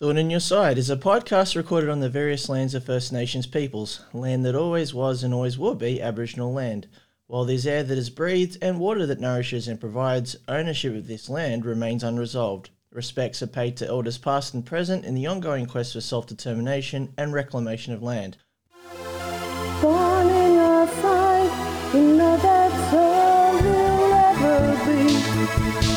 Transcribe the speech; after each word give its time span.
Thorn 0.00 0.16
in 0.16 0.30
Your 0.30 0.40
Side 0.40 0.78
is 0.78 0.88
a 0.88 0.96
podcast 0.96 1.54
recorded 1.54 1.90
on 1.90 2.00
the 2.00 2.08
various 2.08 2.48
lands 2.48 2.74
of 2.74 2.86
First 2.86 3.12
Nations 3.12 3.46
peoples, 3.46 4.00
land 4.14 4.46
that 4.46 4.54
always 4.54 4.94
was 4.94 5.22
and 5.22 5.34
always 5.34 5.58
will 5.58 5.74
be 5.74 6.00
Aboriginal 6.00 6.54
land. 6.54 6.86
While 7.26 7.44
there's 7.44 7.66
air 7.66 7.82
that 7.82 7.98
is 7.98 8.08
breathed 8.08 8.56
and 8.62 8.80
water 8.80 9.04
that 9.04 9.20
nourishes 9.20 9.68
and 9.68 9.78
provides, 9.78 10.36
ownership 10.48 10.94
of 10.94 11.06
this 11.06 11.28
land 11.28 11.66
remains 11.66 12.02
unresolved. 12.02 12.70
Respects 12.90 13.42
are 13.42 13.46
paid 13.46 13.76
to 13.76 13.86
elders 13.86 14.16
past 14.16 14.54
and 14.54 14.64
present 14.64 15.04
in 15.04 15.14
the 15.14 15.26
ongoing 15.26 15.66
quest 15.66 15.92
for 15.92 16.00
self 16.00 16.26
determination 16.26 17.12
and 17.18 17.34
reclamation 17.34 17.92
of 17.92 18.02
land. 18.02 18.38
In 19.82 20.54
your 20.54 20.88
side, 20.88 21.92
you 21.94 22.16
know 22.16 22.38
that's 22.38 22.94
all 22.94 23.54
you'll 23.62 24.14
ever 24.14 25.82
be. 25.82 25.89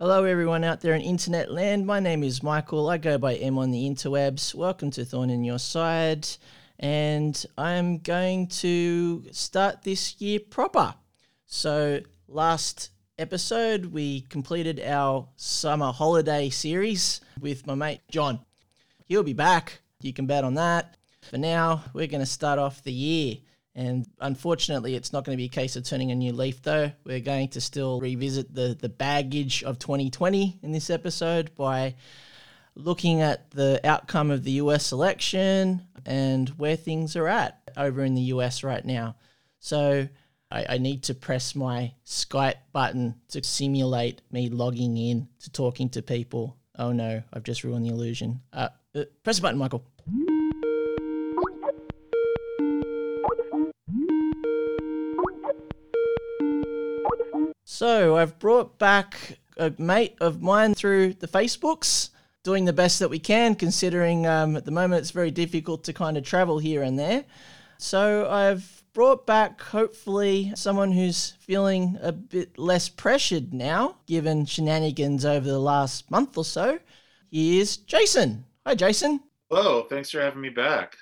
Hello, 0.00 0.22
everyone 0.22 0.62
out 0.62 0.80
there 0.80 0.94
in 0.94 1.02
internet 1.02 1.50
land. 1.50 1.84
My 1.84 1.98
name 1.98 2.22
is 2.22 2.40
Michael. 2.40 2.88
I 2.88 2.98
go 2.98 3.18
by 3.18 3.34
M 3.34 3.58
on 3.58 3.72
the 3.72 3.84
interwebs. 3.84 4.54
Welcome 4.54 4.92
to 4.92 5.04
Thorn 5.04 5.28
in 5.28 5.42
Your 5.42 5.58
Side. 5.58 6.28
And 6.78 7.44
I'm 7.58 7.98
going 7.98 8.46
to 8.46 9.24
start 9.32 9.82
this 9.82 10.20
year 10.20 10.38
proper. 10.38 10.94
So, 11.46 11.98
last 12.28 12.90
episode, 13.18 13.86
we 13.86 14.20
completed 14.20 14.80
our 14.86 15.26
summer 15.34 15.90
holiday 15.90 16.48
series 16.48 17.20
with 17.40 17.66
my 17.66 17.74
mate 17.74 18.02
John. 18.08 18.38
He'll 19.06 19.24
be 19.24 19.32
back. 19.32 19.80
You 20.00 20.12
can 20.12 20.26
bet 20.26 20.44
on 20.44 20.54
that. 20.54 20.96
For 21.22 21.38
now, 21.38 21.82
we're 21.92 22.06
going 22.06 22.20
to 22.20 22.26
start 22.26 22.60
off 22.60 22.84
the 22.84 22.92
year. 22.92 23.38
And 23.78 24.08
unfortunately, 24.18 24.96
it's 24.96 25.12
not 25.12 25.24
going 25.24 25.36
to 25.36 25.40
be 25.40 25.44
a 25.44 25.48
case 25.48 25.76
of 25.76 25.84
turning 25.84 26.10
a 26.10 26.14
new 26.16 26.32
leaf, 26.32 26.60
though. 26.64 26.90
We're 27.04 27.20
going 27.20 27.50
to 27.50 27.60
still 27.60 28.00
revisit 28.00 28.52
the, 28.52 28.76
the 28.78 28.88
baggage 28.88 29.62
of 29.62 29.78
2020 29.78 30.58
in 30.64 30.72
this 30.72 30.90
episode 30.90 31.54
by 31.54 31.94
looking 32.74 33.20
at 33.20 33.52
the 33.52 33.80
outcome 33.84 34.32
of 34.32 34.42
the 34.42 34.50
US 34.52 34.90
election 34.90 35.86
and 36.04 36.48
where 36.58 36.74
things 36.74 37.14
are 37.14 37.28
at 37.28 37.70
over 37.76 38.02
in 38.02 38.16
the 38.16 38.22
US 38.22 38.64
right 38.64 38.84
now. 38.84 39.14
So 39.60 40.08
I, 40.50 40.66
I 40.70 40.78
need 40.78 41.04
to 41.04 41.14
press 41.14 41.54
my 41.54 41.92
Skype 42.04 42.58
button 42.72 43.14
to 43.28 43.44
simulate 43.44 44.22
me 44.32 44.48
logging 44.48 44.96
in 44.96 45.28
to 45.42 45.52
talking 45.52 45.88
to 45.90 46.02
people. 46.02 46.56
Oh 46.76 46.90
no, 46.90 47.22
I've 47.32 47.44
just 47.44 47.62
ruined 47.62 47.86
the 47.86 47.90
illusion. 47.90 48.40
Uh, 48.52 48.70
uh, 48.96 49.04
press 49.22 49.36
the 49.36 49.42
button, 49.42 49.58
Michael. 49.58 49.84
So 57.78 58.16
I've 58.16 58.40
brought 58.40 58.76
back 58.76 59.38
a 59.56 59.72
mate 59.78 60.16
of 60.20 60.42
mine 60.42 60.74
through 60.74 61.14
the 61.14 61.28
Facebooks, 61.28 62.10
doing 62.42 62.64
the 62.64 62.72
best 62.72 62.98
that 62.98 63.08
we 63.08 63.20
can, 63.20 63.54
considering 63.54 64.26
um, 64.26 64.56
at 64.56 64.64
the 64.64 64.72
moment 64.72 65.02
it's 65.02 65.12
very 65.12 65.30
difficult 65.30 65.84
to 65.84 65.92
kind 65.92 66.16
of 66.16 66.24
travel 66.24 66.58
here 66.58 66.82
and 66.82 66.98
there. 66.98 67.24
So 67.78 68.28
I've 68.28 68.82
brought 68.94 69.28
back 69.28 69.60
hopefully 69.60 70.50
someone 70.56 70.90
who's 70.90 71.34
feeling 71.38 71.96
a 72.02 72.10
bit 72.10 72.58
less 72.58 72.88
pressured 72.88 73.54
now, 73.54 73.98
given 74.08 74.44
shenanigans 74.44 75.24
over 75.24 75.46
the 75.46 75.60
last 75.60 76.10
month 76.10 76.36
or 76.36 76.44
so. 76.44 76.80
Here's 77.30 77.76
Jason. 77.76 78.44
Hi, 78.66 78.74
Jason. 78.74 79.20
Hello, 79.52 79.84
thanks 79.84 80.10
for 80.10 80.20
having 80.20 80.40
me 80.40 80.48
back. 80.48 80.96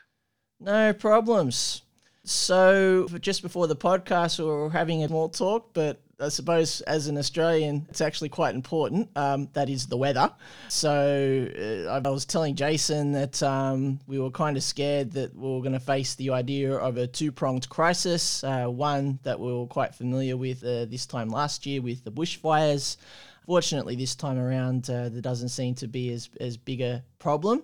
No 0.61 0.93
problems. 0.93 1.81
So, 2.25 3.07
just 3.21 3.41
before 3.41 3.67
the 3.67 3.77
podcast, 3.77 4.41
we 4.41 4.45
were 4.45 4.69
having 4.69 5.05
a 5.05 5.09
small 5.09 5.31
talk, 5.31 5.73
but 5.73 6.03
I 6.19 6.31
suppose 6.31 6.81
as 6.83 7.09
an 7.09 7.19
Australian, 7.19 7.87
it's 7.91 8.01
actually 8.01 8.31
quite 8.31 8.55
important. 8.55 9.11
Um, 9.17 9.51
that 9.53 9.69
is 9.69 9.87
the 9.87 9.99
weather. 9.99 10.33
So, 10.69 11.87
uh, 11.87 11.91
I 11.91 11.99
was 12.09 12.25
telling 12.25 12.55
Jason 12.55 13.13
that 13.13 13.43
um, 13.43 14.01
we 14.07 14.19
were 14.19 14.31
kind 14.31 14.57
of 14.57 14.63
scared 14.63 15.13
that 15.13 15.37
we 15.37 15.47
were 15.47 15.61
going 15.61 15.75
to 15.75 15.81
face 15.81 16.15
the 16.15 16.31
idea 16.31 16.75
of 16.75 16.97
a 16.97 17.07
two 17.07 17.31
pronged 17.31 17.69
crisis. 17.69 18.43
Uh, 18.43 18.67
one 18.67 19.19
that 19.25 19.39
we 19.39 19.53
were 19.53 19.67
quite 19.67 19.95
familiar 19.95 20.39
with 20.39 20.65
uh, 20.65 20.87
this 20.87 21.05
time 21.05 21.29
last 21.29 21.67
year 21.67 21.83
with 21.83 22.03
the 22.05 22.13
bushfires. 22.13 22.97
Fortunately, 23.45 23.95
this 23.95 24.15
time 24.15 24.39
around, 24.39 24.89
uh, 24.89 25.11
there 25.11 25.21
doesn't 25.21 25.51
seem 25.51 25.75
to 25.77 25.87
be 25.87 26.11
as, 26.13 26.31
as 26.41 26.57
big 26.57 26.81
a 26.81 27.05
problem 27.19 27.63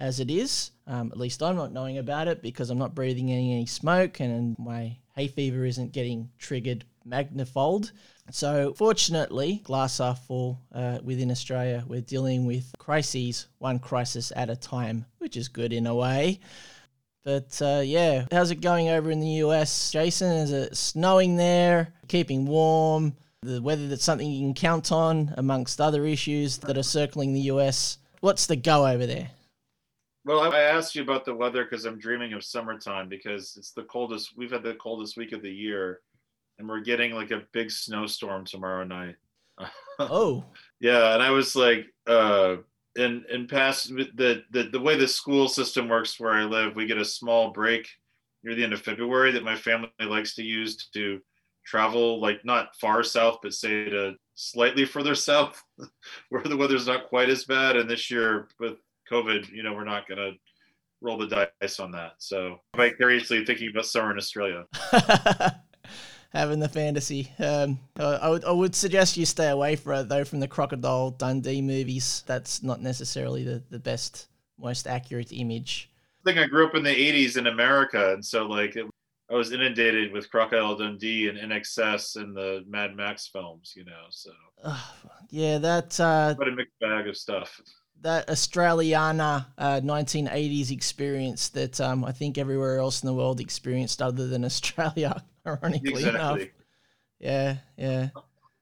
as 0.00 0.18
it 0.18 0.28
is. 0.28 0.72
Um, 0.88 1.12
at 1.12 1.18
least 1.18 1.40
I'm 1.40 1.54
not 1.56 1.72
knowing 1.72 1.98
about 1.98 2.26
it 2.26 2.42
because 2.42 2.68
I'm 2.68 2.78
not 2.78 2.96
breathing 2.96 3.30
any, 3.30 3.52
any 3.52 3.66
smoke 3.66 4.18
and 4.18 4.58
my 4.58 4.96
hay 5.14 5.28
fever 5.28 5.64
isn't 5.64 5.92
getting 5.92 6.30
triggered 6.38 6.84
magnifold. 7.08 7.92
So, 8.30 8.72
fortunately, 8.74 9.60
glass 9.64 9.98
half 9.98 10.26
full 10.26 10.60
uh, 10.72 10.98
within 11.02 11.30
Australia, 11.30 11.84
we're 11.86 12.00
dealing 12.00 12.46
with 12.46 12.72
crises 12.78 13.48
one 13.58 13.78
crisis 13.78 14.32
at 14.36 14.50
a 14.50 14.56
time, 14.56 15.04
which 15.18 15.36
is 15.36 15.48
good 15.48 15.72
in 15.72 15.86
a 15.86 15.94
way. 15.94 16.40
But 17.24 17.60
uh, 17.62 17.82
yeah, 17.84 18.26
how's 18.32 18.50
it 18.50 18.60
going 18.60 18.88
over 18.88 19.10
in 19.10 19.20
the 19.20 19.42
US, 19.44 19.90
Jason? 19.90 20.32
Is 20.32 20.52
it 20.52 20.76
snowing 20.76 21.36
there? 21.36 21.94
Keeping 22.08 22.46
warm? 22.46 23.14
The 23.42 23.62
weather 23.62 23.88
that's 23.88 24.04
something 24.04 24.30
you 24.30 24.46
can 24.46 24.54
count 24.54 24.92
on 24.92 25.34
amongst 25.36 25.80
other 25.80 26.04
issues 26.04 26.58
that 26.58 26.78
are 26.78 26.82
circling 26.82 27.32
the 27.32 27.40
US. 27.52 27.98
What's 28.20 28.46
the 28.46 28.56
go 28.56 28.86
over 28.86 29.06
there? 29.06 29.30
Well, 30.24 30.40
I 30.40 30.60
asked 30.60 30.94
you 30.94 31.02
about 31.02 31.24
the 31.24 31.34
weather 31.34 31.64
because 31.64 31.84
I'm 31.84 31.98
dreaming 31.98 32.32
of 32.32 32.44
summertime 32.44 33.08
because 33.08 33.56
it's 33.56 33.72
the 33.72 33.82
coldest. 33.84 34.36
We've 34.36 34.52
had 34.52 34.62
the 34.62 34.74
coldest 34.74 35.16
week 35.16 35.32
of 35.32 35.42
the 35.42 35.50
year, 35.50 36.00
and 36.62 36.68
we're 36.68 36.80
getting 36.80 37.12
like 37.12 37.32
a 37.32 37.42
big 37.52 37.70
snowstorm 37.70 38.44
tomorrow 38.46 38.84
night. 38.84 39.16
Oh, 39.98 40.46
yeah, 40.80 41.12
and 41.12 41.22
I 41.22 41.30
was 41.30 41.54
like, 41.54 41.84
uh, 42.06 42.56
in 42.96 43.24
in 43.30 43.46
past 43.46 43.88
the, 43.88 44.42
the 44.50 44.70
the 44.72 44.80
way 44.80 44.96
the 44.96 45.06
school 45.06 45.48
system 45.48 45.86
works 45.86 46.18
where 46.18 46.32
I 46.32 46.44
live, 46.44 46.74
we 46.74 46.86
get 46.86 46.96
a 46.96 47.04
small 47.04 47.50
break 47.50 47.86
near 48.42 48.54
the 48.54 48.64
end 48.64 48.72
of 48.72 48.80
February 48.80 49.30
that 49.32 49.44
my 49.44 49.54
family 49.54 49.90
likes 50.00 50.34
to 50.36 50.42
use 50.42 50.88
to 50.94 51.20
travel, 51.64 52.20
like 52.20 52.42
not 52.44 52.74
far 52.80 53.02
south, 53.02 53.40
but 53.42 53.52
say 53.52 53.90
to 53.90 54.14
slightly 54.34 54.86
further 54.86 55.14
south, 55.28 55.62
where 56.30 56.42
the 56.42 56.56
weather's 56.56 56.86
not 56.86 57.08
quite 57.08 57.28
as 57.28 57.44
bad. 57.44 57.76
And 57.76 57.88
this 57.88 58.10
year 58.10 58.48
with 58.58 58.78
COVID, 59.10 59.52
you 59.52 59.62
know, 59.62 59.74
we're 59.74 59.84
not 59.84 60.08
gonna 60.08 60.32
roll 61.02 61.18
the 61.18 61.50
dice 61.60 61.78
on 61.78 61.92
that. 61.92 62.14
So 62.18 62.60
vicariously 62.74 63.44
thinking 63.44 63.68
about 63.68 63.86
summer 63.86 64.10
in 64.10 64.16
Australia. 64.18 64.64
having 66.32 66.60
the 66.60 66.68
fantasy. 66.68 67.32
Um, 67.38 67.78
I, 67.96 68.28
would 68.28 68.44
I 68.44 68.50
would 68.50 68.74
suggest 68.74 69.16
you 69.16 69.26
stay 69.26 69.48
away 69.48 69.76
from 69.76 70.00
it 70.00 70.08
though 70.08 70.24
from 70.24 70.40
the 70.40 70.48
Crocodile 70.48 71.10
Dundee 71.10 71.62
movies. 71.62 72.24
That's 72.26 72.62
not 72.62 72.80
necessarily 72.80 73.44
the, 73.44 73.62
the 73.70 73.78
best, 73.78 74.28
most 74.58 74.86
accurate 74.86 75.32
image. 75.32 75.90
I 76.24 76.30
think 76.30 76.38
I 76.38 76.46
grew 76.46 76.66
up 76.66 76.74
in 76.74 76.84
the 76.84 76.90
80s 76.90 77.36
in 77.36 77.48
America, 77.48 78.12
and 78.12 78.24
so 78.24 78.46
like 78.46 78.76
it, 78.76 78.86
I 79.30 79.34
was 79.34 79.52
inundated 79.52 80.12
with 80.12 80.30
Crocodile 80.30 80.76
Dundee 80.76 81.28
and 81.28 81.38
INXS 81.38 82.16
and 82.16 82.36
the 82.36 82.64
Mad 82.66 82.96
Max 82.96 83.26
films, 83.26 83.72
you 83.76 83.84
know. 83.84 84.04
So 84.10 84.30
Ugh, 84.64 84.80
yeah, 85.30 85.58
that 85.58 85.98
uh, 85.98 86.34
what 86.34 86.48
a 86.48 86.52
mixed 86.52 86.78
bag 86.80 87.08
of 87.08 87.16
stuff. 87.16 87.60
That 88.02 88.28
Australiana 88.28 89.46
uh, 89.56 89.80
1980s 89.80 90.70
experience 90.70 91.48
that 91.50 91.80
um, 91.80 92.04
I 92.04 92.12
think 92.12 92.38
everywhere 92.38 92.78
else 92.78 93.02
in 93.02 93.06
the 93.06 93.14
world 93.14 93.40
experienced 93.40 94.02
other 94.02 94.26
than 94.26 94.44
Australia. 94.52 95.22
Ironically 95.46 96.04
enough, 96.04 96.40
yeah, 97.18 97.56
yeah. 97.76 98.10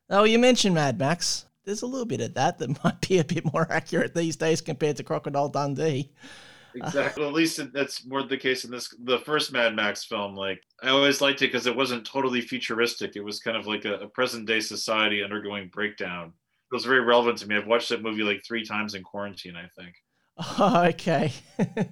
Oh, 0.09 0.25
you 0.25 0.39
mentioned 0.39 0.75
Mad 0.75 0.99
Max. 0.99 1.45
There's 1.65 1.83
a 1.83 1.87
little 1.87 2.07
bit 2.07 2.21
of 2.21 2.35
that 2.35 2.59
that 2.59 2.85
might 2.85 3.07
be 3.07 3.19
a 3.19 3.25
bit 3.25 3.51
more 3.53 3.71
accurate 3.71 4.15
these 4.15 4.37
days 4.37 4.61
compared 4.61 4.97
to 4.97 5.03
Crocodile 5.03 5.49
Dundee. 5.49 6.11
Exactly. 6.75 7.21
Well, 7.21 7.31
at 7.31 7.35
least 7.35 7.61
that's 7.73 8.07
more 8.07 8.23
the 8.23 8.37
case 8.37 8.65
in 8.65 8.71
this 8.71 8.95
the 9.03 9.19
first 9.21 9.53
Mad 9.53 9.75
Max 9.75 10.05
film. 10.05 10.37
Like 10.37 10.63
I 10.83 10.89
always 10.89 11.21
liked 11.21 11.43
it 11.43 11.53
because 11.53 11.67
it 11.67 11.77
wasn't 11.77 12.07
totally 12.07 12.41
futuristic. 12.41 13.17
It 13.17 13.25
was 13.25 13.41
kind 13.41 13.57
of 13.57 13.67
like 13.67 13.85
a, 13.85 13.95
a 13.95 14.09
present 14.09 14.47
day 14.47 14.61
society 14.61 15.23
undergoing 15.23 15.69
breakdown. 15.73 16.33
It 16.71 16.75
was 16.75 16.85
very 16.85 17.01
relevant 17.01 17.39
to 17.39 17.49
me. 17.49 17.57
I've 17.57 17.67
watched 17.67 17.89
that 17.89 18.01
movie 18.03 18.23
like 18.23 18.43
three 18.47 18.65
times 18.65 18.95
in 18.95 19.03
quarantine. 19.03 19.57
I 19.57 19.67
think. 19.77 19.95
Oh, 20.37 20.85
okay. 20.91 21.33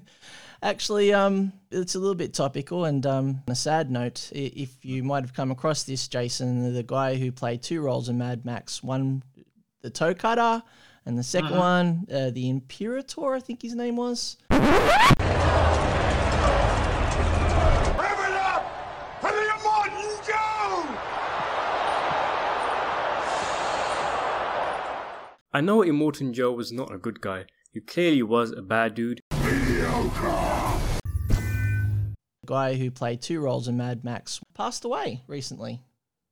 Actually, 0.62 1.12
um, 1.12 1.52
it's 1.70 1.94
a 1.94 1.98
little 1.98 2.14
bit 2.16 2.32
topical, 2.34 2.84
and 2.84 3.04
um, 3.06 3.28
on 3.46 3.52
a 3.52 3.54
sad 3.54 3.90
note, 3.90 4.30
if 4.32 4.84
you 4.84 5.02
might 5.04 5.22
have 5.22 5.32
come 5.34 5.50
across 5.52 5.84
this, 5.84 6.06
Jason, 6.08 6.75
the 6.75 6.82
guy 6.82 7.14
who 7.16 7.30
played 7.30 7.62
two 7.62 7.80
roles 7.80 8.08
in 8.08 8.19
Mad 8.19 8.44
Max, 8.44 8.82
one 8.82 9.22
the 9.82 9.90
toe 9.90 10.14
cutter, 10.14 10.60
and 11.06 11.16
the 11.16 11.22
2nd 11.22 11.52
Mhm. 11.52 11.58
one, 11.58 12.06
uh, 12.12 12.30
the 12.30 12.48
Imperator, 12.50 13.34
I 13.34 13.40
think 13.40 13.62
his 13.62 13.75
name 13.76 13.94
was. 13.96 14.36
Rev 14.50 14.60
it 14.60 14.69
up 18.34 18.64
for 19.20 19.30
the 19.30 19.46
Immortan 19.54 20.26
Joe! 20.26 20.84
I 25.53 25.61
know 25.62 25.79
Immortan 25.81 26.33
Joe 26.33 26.53
was 26.53 26.73
not 26.73 26.93
a 26.93 26.99
good 26.99 27.21
guy. 27.21 27.47
He 27.73 27.81
clearly 27.81 28.23
was 28.23 28.53
a 28.53 28.62
bad 28.62 28.95
dude. 28.95 29.21
The 29.31 30.89
guy 32.47 32.75
who 32.75 32.91
played 32.91 33.23
two 33.23 33.41
roles 33.41 33.69
in 33.69 33.77
Mad 33.77 34.05
Max 34.05 34.41
passed 34.55 34.85
away 34.85 35.23
recently. 35.27 35.81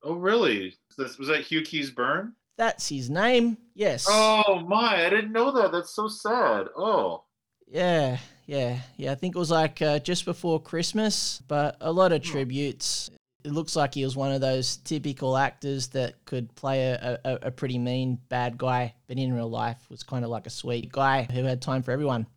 Oh, 0.03 0.13
really? 0.13 0.75
Was 0.97 1.17
was 1.17 1.27
that 1.29 1.41
Hugh 1.41 1.61
Keays-Byrne? 1.61 2.33
That's 2.57 2.89
his 2.89 3.09
name. 3.09 3.57
Yes. 3.75 4.05
Oh 4.09 4.63
my! 4.67 5.05
I 5.05 5.09
didn't 5.09 5.31
know 5.31 5.51
that. 5.51 5.71
That's 5.71 5.93
so 5.93 6.07
sad. 6.07 6.67
Oh, 6.75 7.23
Yeah, 7.67 8.17
yeah, 8.47 8.79
yeah. 8.97 9.11
I 9.11 9.15
think 9.15 9.35
it 9.35 9.39
was 9.39 9.51
like 9.51 9.81
uh, 9.81 9.99
just 9.99 10.25
before 10.25 10.59
Christmas, 10.61 11.41
but 11.47 11.77
a 11.81 11.91
lot 11.91 12.11
of 12.11 12.23
Hmm. 12.23 12.31
tributes. 12.31 13.09
It 13.47 13.53
looks 13.53 13.77
like 13.77 13.93
he 13.93 14.03
was 14.03 14.17
one 14.17 14.33
of 14.33 14.41
those 14.41 14.75
typical 14.77 15.37
actors 15.37 15.87
that 15.89 16.25
could 16.25 16.53
play 16.55 16.83
a, 16.87 17.17
a, 17.23 17.39
a 17.43 17.51
pretty 17.51 17.77
mean 17.77 18.19
bad 18.27 18.57
guy, 18.57 18.93
but 19.07 19.17
in 19.17 19.33
real 19.33 19.49
life 19.49 19.89
was 19.89 20.03
kind 20.03 20.25
of 20.25 20.29
like 20.29 20.45
a 20.45 20.49
sweet 20.49 20.91
guy 20.91 21.23
who 21.31 21.43
had 21.45 21.61
time 21.61 21.81
for 21.81 21.91
everyone. 21.91 22.27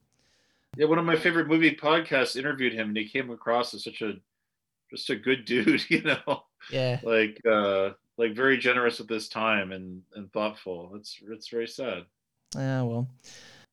yeah. 0.77 0.87
One 0.87 1.01
of 1.01 1.05
my 1.05 1.17
favorite 1.17 1.49
movie 1.49 1.75
podcasts 1.75 2.37
interviewed 2.37 2.73
him, 2.75 2.89
and 2.89 2.97
he 2.97 3.09
came 3.09 3.31
across 3.31 3.75
as 3.75 3.83
such 3.83 4.03
a 4.03 4.15
just 4.91 5.11
a 5.11 5.17
good 5.17 5.45
dude. 5.47 5.83
You 5.91 6.03
know, 6.03 6.45
Yeah, 6.69 7.01
like 7.03 7.41
uh, 7.45 7.91
like 8.17 8.35
very 8.37 8.57
generous 8.59 9.01
with 9.01 9.09
his 9.09 9.29
time 9.29 9.73
and 9.73 10.03
and 10.15 10.33
thoughtful. 10.33 10.93
It's 10.95 11.19
it's 11.29 11.49
very 11.49 11.67
sad. 11.67 12.05
Ah, 12.57 12.85
well. 12.85 13.09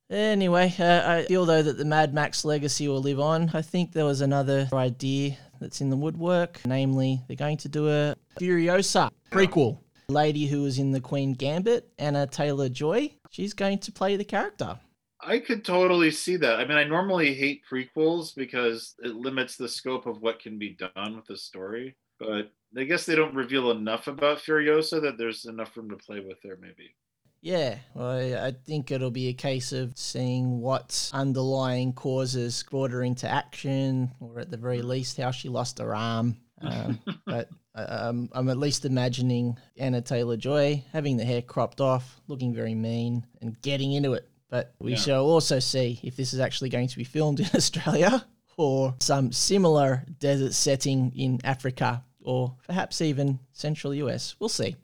Anyway, 0.10 0.74
uh, 0.80 1.04
I 1.06 1.26
feel 1.26 1.46
though 1.46 1.62
that 1.64 1.78
the 1.78 1.86
Mad 1.86 2.14
Max 2.14 2.46
legacy 2.46 2.88
will 2.88 3.02
live 3.02 3.20
on. 3.20 3.52
I 3.54 3.62
think 3.62 3.92
there 3.92 4.06
was 4.06 4.22
another 4.22 4.70
idea 4.72 5.38
that's 5.60 5.82
in 5.82 5.90
the 5.90 5.98
woodwork, 5.98 6.60
namely, 6.66 7.22
they're 7.28 7.36
going 7.36 7.58
to 7.58 7.70
do 7.70 7.90
a 7.90 8.16
Furiosa 8.40 9.10
prequel. 9.32 9.80
Lady 10.10 10.46
who 10.46 10.64
was 10.64 10.80
in 10.80 10.92
the 10.92 11.02
Queen 11.02 11.34
Gambit, 11.34 11.90
Anya 12.00 12.28
Taylor-Joy, 12.28 13.14
she's 13.30 13.54
going 13.54 13.78
to 13.80 13.92
play 13.92 14.16
the 14.16 14.24
character. 14.24 14.80
I 15.20 15.40
could 15.40 15.66
totally 15.66 16.12
see 16.12 16.38
that. 16.38 16.60
I 16.60 16.66
mean, 16.66 16.78
I 16.78 16.86
normally 16.86 17.34
hate 17.34 17.64
prequels 17.70 18.34
because 18.36 18.96
it 19.04 19.16
limits 19.16 19.58
the 19.58 19.68
scope 19.68 20.06
of 20.06 20.22
what 20.22 20.40
can 20.40 20.58
be 20.58 20.78
done 20.78 21.16
with 21.16 21.26
the 21.26 21.38
story. 21.38 21.98
But 22.20 22.52
I 22.78 22.84
guess 22.84 23.06
they 23.06 23.16
don't 23.16 23.36
reveal 23.36 23.72
enough 23.72 24.08
about 24.08 24.38
Furiosa 24.38 25.02
that 25.02 25.18
there's 25.18 25.46
enough 25.46 25.76
room 25.76 25.90
to 25.90 25.98
play 25.98 26.20
with 26.20 26.38
there, 26.44 26.58
maybe. 26.62 26.96
Yeah, 27.42 27.78
well, 27.94 28.10
I 28.10 28.48
I 28.48 28.52
think 28.52 28.92
it'll 28.92 29.12
be 29.12 29.28
a 29.30 29.34
case 29.34 29.72
of 29.72 29.98
seeing 29.98 30.60
what 30.60 31.10
underlying 31.14 31.94
causes 31.94 32.64
brought 32.70 32.92
her 32.92 33.04
into 33.04 33.30
action, 33.30 34.12
or 34.20 34.40
at 34.40 34.50
the 34.52 34.58
very 34.58 34.82
least, 34.82 35.18
how 35.18 35.32
she 35.32 35.48
lost 35.50 35.80
her 35.80 35.94
arm. 35.96 36.38
Um, 36.62 37.00
but 37.26 37.50
um, 37.76 38.30
I'm 38.34 38.50
at 38.50 38.58
least 38.58 38.86
imagining 38.86 39.58
Anya 39.80 40.02
Taylor-Joy 40.02 40.84
having 40.92 41.16
the 41.18 41.24
hair 41.26 41.42
cropped 41.44 41.80
off, 41.80 42.20
looking 42.28 42.54
very 42.54 42.74
mean, 42.76 43.26
and 43.42 43.62
getting 43.62 43.94
into 43.94 44.14
it. 44.14 44.28
But 44.50 44.74
we 44.80 44.92
Yeah. 44.92 44.98
shall 44.98 45.26
also 45.26 45.60
see 45.60 46.00
if 46.04 46.16
this 46.16 46.34
is 46.34 46.40
actually 46.40 46.70
going 46.70 46.88
to 46.88 46.98
be 46.98 47.04
filmed 47.04 47.40
in 47.42 47.50
Australia 47.54 48.26
or 48.58 48.96
some 49.00 49.32
similar 49.32 50.04
desert 50.20 50.54
setting 50.54 51.12
in 51.16 51.40
Africa 51.44 52.04
or 52.24 52.56
perhaps 52.66 53.02
even 53.02 53.40
central 53.52 53.94
US. 53.94 54.36
We'll 54.40 54.50
see. 54.50 54.76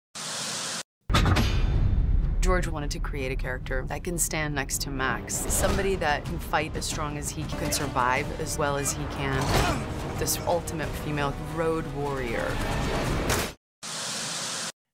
George 2.43 2.67
wanted 2.67 2.91
to 2.91 2.99
create 2.99 3.31
a 3.31 3.37
character 3.37 3.85
that 3.87 4.03
can 4.03 4.17
stand 4.17 4.53
next 4.53 4.81
to 4.81 4.89
Max. 4.89 5.33
Somebody 5.33 5.95
that 5.95 6.25
can 6.25 6.37
fight 6.37 6.75
as 6.75 6.83
strong 6.83 7.17
as 7.17 7.29
he 7.29 7.45
can 7.45 7.71
survive 7.71 8.27
as 8.41 8.57
well 8.57 8.75
as 8.75 8.91
he 8.91 9.05
can. 9.11 9.39
This 10.19 10.37
ultimate 10.39 10.89
female 10.89 11.33
road 11.55 11.85
warrior. 11.95 12.45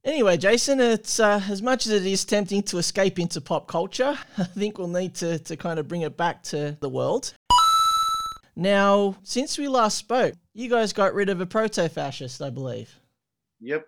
Anyway, 0.06 0.38
Jason, 0.38 0.80
it's 0.80 1.20
uh, 1.20 1.42
as 1.50 1.64
much 1.64 1.88
as 1.88 1.94
it 1.94 2.06
is 2.06 2.24
tempting 2.24 2.62
to 2.64 2.78
escape 2.78 3.18
into 3.18 3.42
pop 3.42 3.66
culture, 3.68 4.16
I 4.38 4.44
think 4.44 4.78
we'll 4.78 4.88
need 4.88 5.16
to, 5.16 5.40
to 5.40 5.58
kind 5.58 5.80
of 5.80 5.88
bring 5.88 6.02
it 6.02 6.16
back 6.16 6.44
to 6.44 6.78
the 6.80 6.90
world. 6.90 7.34
Now, 8.56 9.16
since 9.24 9.58
we 9.58 9.68
last 9.68 9.98
spoke, 9.98 10.36
you 10.54 10.70
guys 10.70 10.94
got 10.94 11.16
rid 11.16 11.30
of 11.30 11.42
a 11.42 11.48
proto 11.48 11.90
fascist, 11.90 12.44
I 12.44 12.52
believe. 12.52 13.00
Yep. 13.60 13.88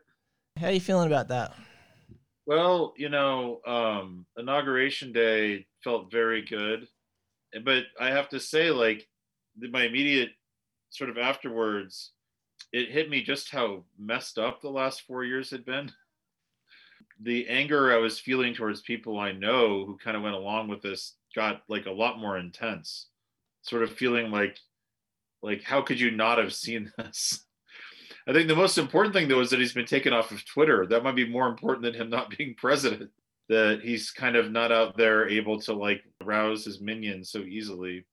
How 0.60 0.68
are 0.68 0.72
you 0.72 0.80
feeling 0.80 1.06
about 1.06 1.28
that? 1.28 1.54
Well, 2.52 2.94
you 2.98 3.08
know, 3.08 3.62
um, 3.66 4.26
inauguration 4.36 5.14
day 5.14 5.68
felt 5.86 6.12
very 6.12 6.42
good, 6.42 6.86
but 7.64 7.86
I 7.98 8.08
have 8.10 8.28
to 8.28 8.42
say, 8.42 8.72
like, 8.72 9.08
my 9.56 9.84
immediate 9.86 10.32
sort 10.90 11.10
of 11.10 11.18
afterwards, 11.18 12.12
it 12.74 12.92
hit 12.92 13.10
me 13.10 13.24
just 13.24 13.52
how 13.52 13.86
messed 13.98 14.38
up 14.38 14.60
the 14.60 14.70
last 14.70 15.04
four 15.04 15.24
years 15.24 15.50
had 15.50 15.64
been. 15.64 15.94
The 17.22 17.48
anger 17.48 17.94
I 17.94 18.00
was 18.00 18.20
feeling 18.20 18.54
towards 18.54 18.82
people 18.82 19.18
I 19.18 19.32
know 19.32 19.86
who 19.86 19.98
kind 19.98 20.18
of 20.18 20.24
went 20.24 20.36
along 20.36 20.68
with 20.68 20.82
this 20.82 21.16
got 21.34 21.64
like 21.70 21.86
a 21.86 21.92
lot 21.92 22.20
more 22.20 22.38
intense. 22.38 23.08
Sort 23.62 23.82
of 23.82 23.94
feeling 23.94 24.30
like, 24.30 24.60
like, 25.42 25.64
how 25.64 25.82
could 25.82 26.02
you 26.02 26.12
not 26.12 26.38
have 26.38 26.54
seen 26.54 26.92
this? 26.98 27.46
I 28.32 28.34
think 28.34 28.48
the 28.48 28.56
most 28.56 28.78
important 28.78 29.14
thing 29.14 29.28
though 29.28 29.42
is 29.42 29.50
that 29.50 29.60
he's 29.60 29.74
been 29.74 29.86
taken 29.86 30.14
off 30.14 30.32
of 30.32 30.46
Twitter. 30.46 30.86
That 30.86 31.04
might 31.04 31.18
be 31.18 31.28
more 31.28 31.48
important 31.48 31.84
than 31.84 31.94
him 31.94 32.10
not 32.10 32.30
being 32.38 32.56
president. 32.56 33.12
That 33.50 33.82
he's 33.84 34.10
kind 34.10 34.38
of 34.38 34.52
not 34.52 34.72
out 34.72 34.96
there 34.96 35.28
able 35.28 35.60
to 35.62 35.74
like 35.74 36.02
rouse 36.24 36.64
his 36.64 36.80
minions 36.80 37.30
so 37.30 37.40
easily. 37.40 38.06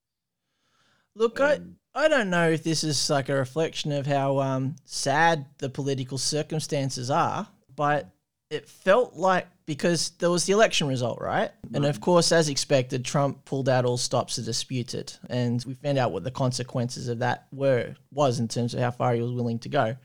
Look, 1.15 1.41
I, 1.41 1.55
Um, 1.55 1.77
I 1.95 2.09
don't 2.09 2.31
know 2.31 2.51
if 2.51 2.65
this 2.65 2.83
is 2.83 3.09
like 3.09 3.29
a 3.29 3.35
reflection 3.35 3.93
of 3.93 4.07
how 4.07 4.41
um, 4.41 4.75
sad 4.85 5.47
the 5.59 5.69
political 5.69 6.19
circumstances 6.19 7.11
are, 7.11 7.47
but 7.77 8.11
it 8.51 8.69
felt 8.69 9.15
like 9.15 9.47
because 9.67 10.11
there 10.19 10.31
was 10.31 10.47
the 10.47 10.55
election 10.55 10.89
result, 10.89 11.21
right? 11.21 11.51
And 11.75 11.85
of 11.85 12.01
course, 12.01 12.33
as 12.33 12.49
expected, 12.49 13.05
Trump 13.05 13.45
pulled 13.45 13.69
out 13.69 13.85
all 13.85 13.99
stops 13.99 14.37
to 14.37 14.43
dispute 14.43 14.95
it, 14.95 15.19
and 15.29 15.63
we 15.67 15.75
found 15.75 15.99
out 15.99 16.13
what 16.13 16.25
the 16.25 16.31
consequences 16.31 17.09
of 17.09 17.19
that 17.19 17.47
were 17.53 17.95
was 18.11 18.41
in 18.41 18.49
terms 18.49 18.73
of 18.73 18.81
how 18.81 18.91
far 18.91 19.15
he 19.15 19.21
was 19.21 19.33
willing 19.33 19.59
to 19.61 19.69
go. 19.69 19.97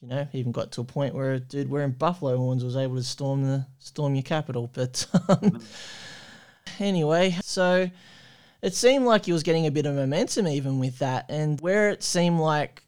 You 0.00 0.08
know, 0.08 0.28
he 0.32 0.38
even 0.38 0.52
got 0.52 0.72
to 0.72 0.82
a 0.82 0.84
point 0.84 1.14
where 1.14 1.34
a 1.34 1.40
dude 1.40 1.70
wearing 1.70 1.92
buffalo 1.92 2.36
horns 2.36 2.64
was 2.64 2.76
able 2.76 2.96
to 2.96 3.02
storm 3.02 3.42
the 3.44 3.66
storm 3.78 4.14
your 4.14 4.22
capital. 4.22 4.70
But 4.72 5.06
um, 5.28 5.60
anyway, 6.78 7.36
so 7.42 7.90
it 8.62 8.74
seemed 8.74 9.04
like 9.04 9.26
he 9.26 9.32
was 9.32 9.42
getting 9.42 9.66
a 9.66 9.70
bit 9.70 9.86
of 9.86 9.94
momentum 9.94 10.46
even 10.46 10.78
with 10.78 10.98
that. 10.98 11.26
And 11.28 11.60
where 11.60 11.90
it 11.90 12.02
seemed 12.02 12.38
like 12.38 12.82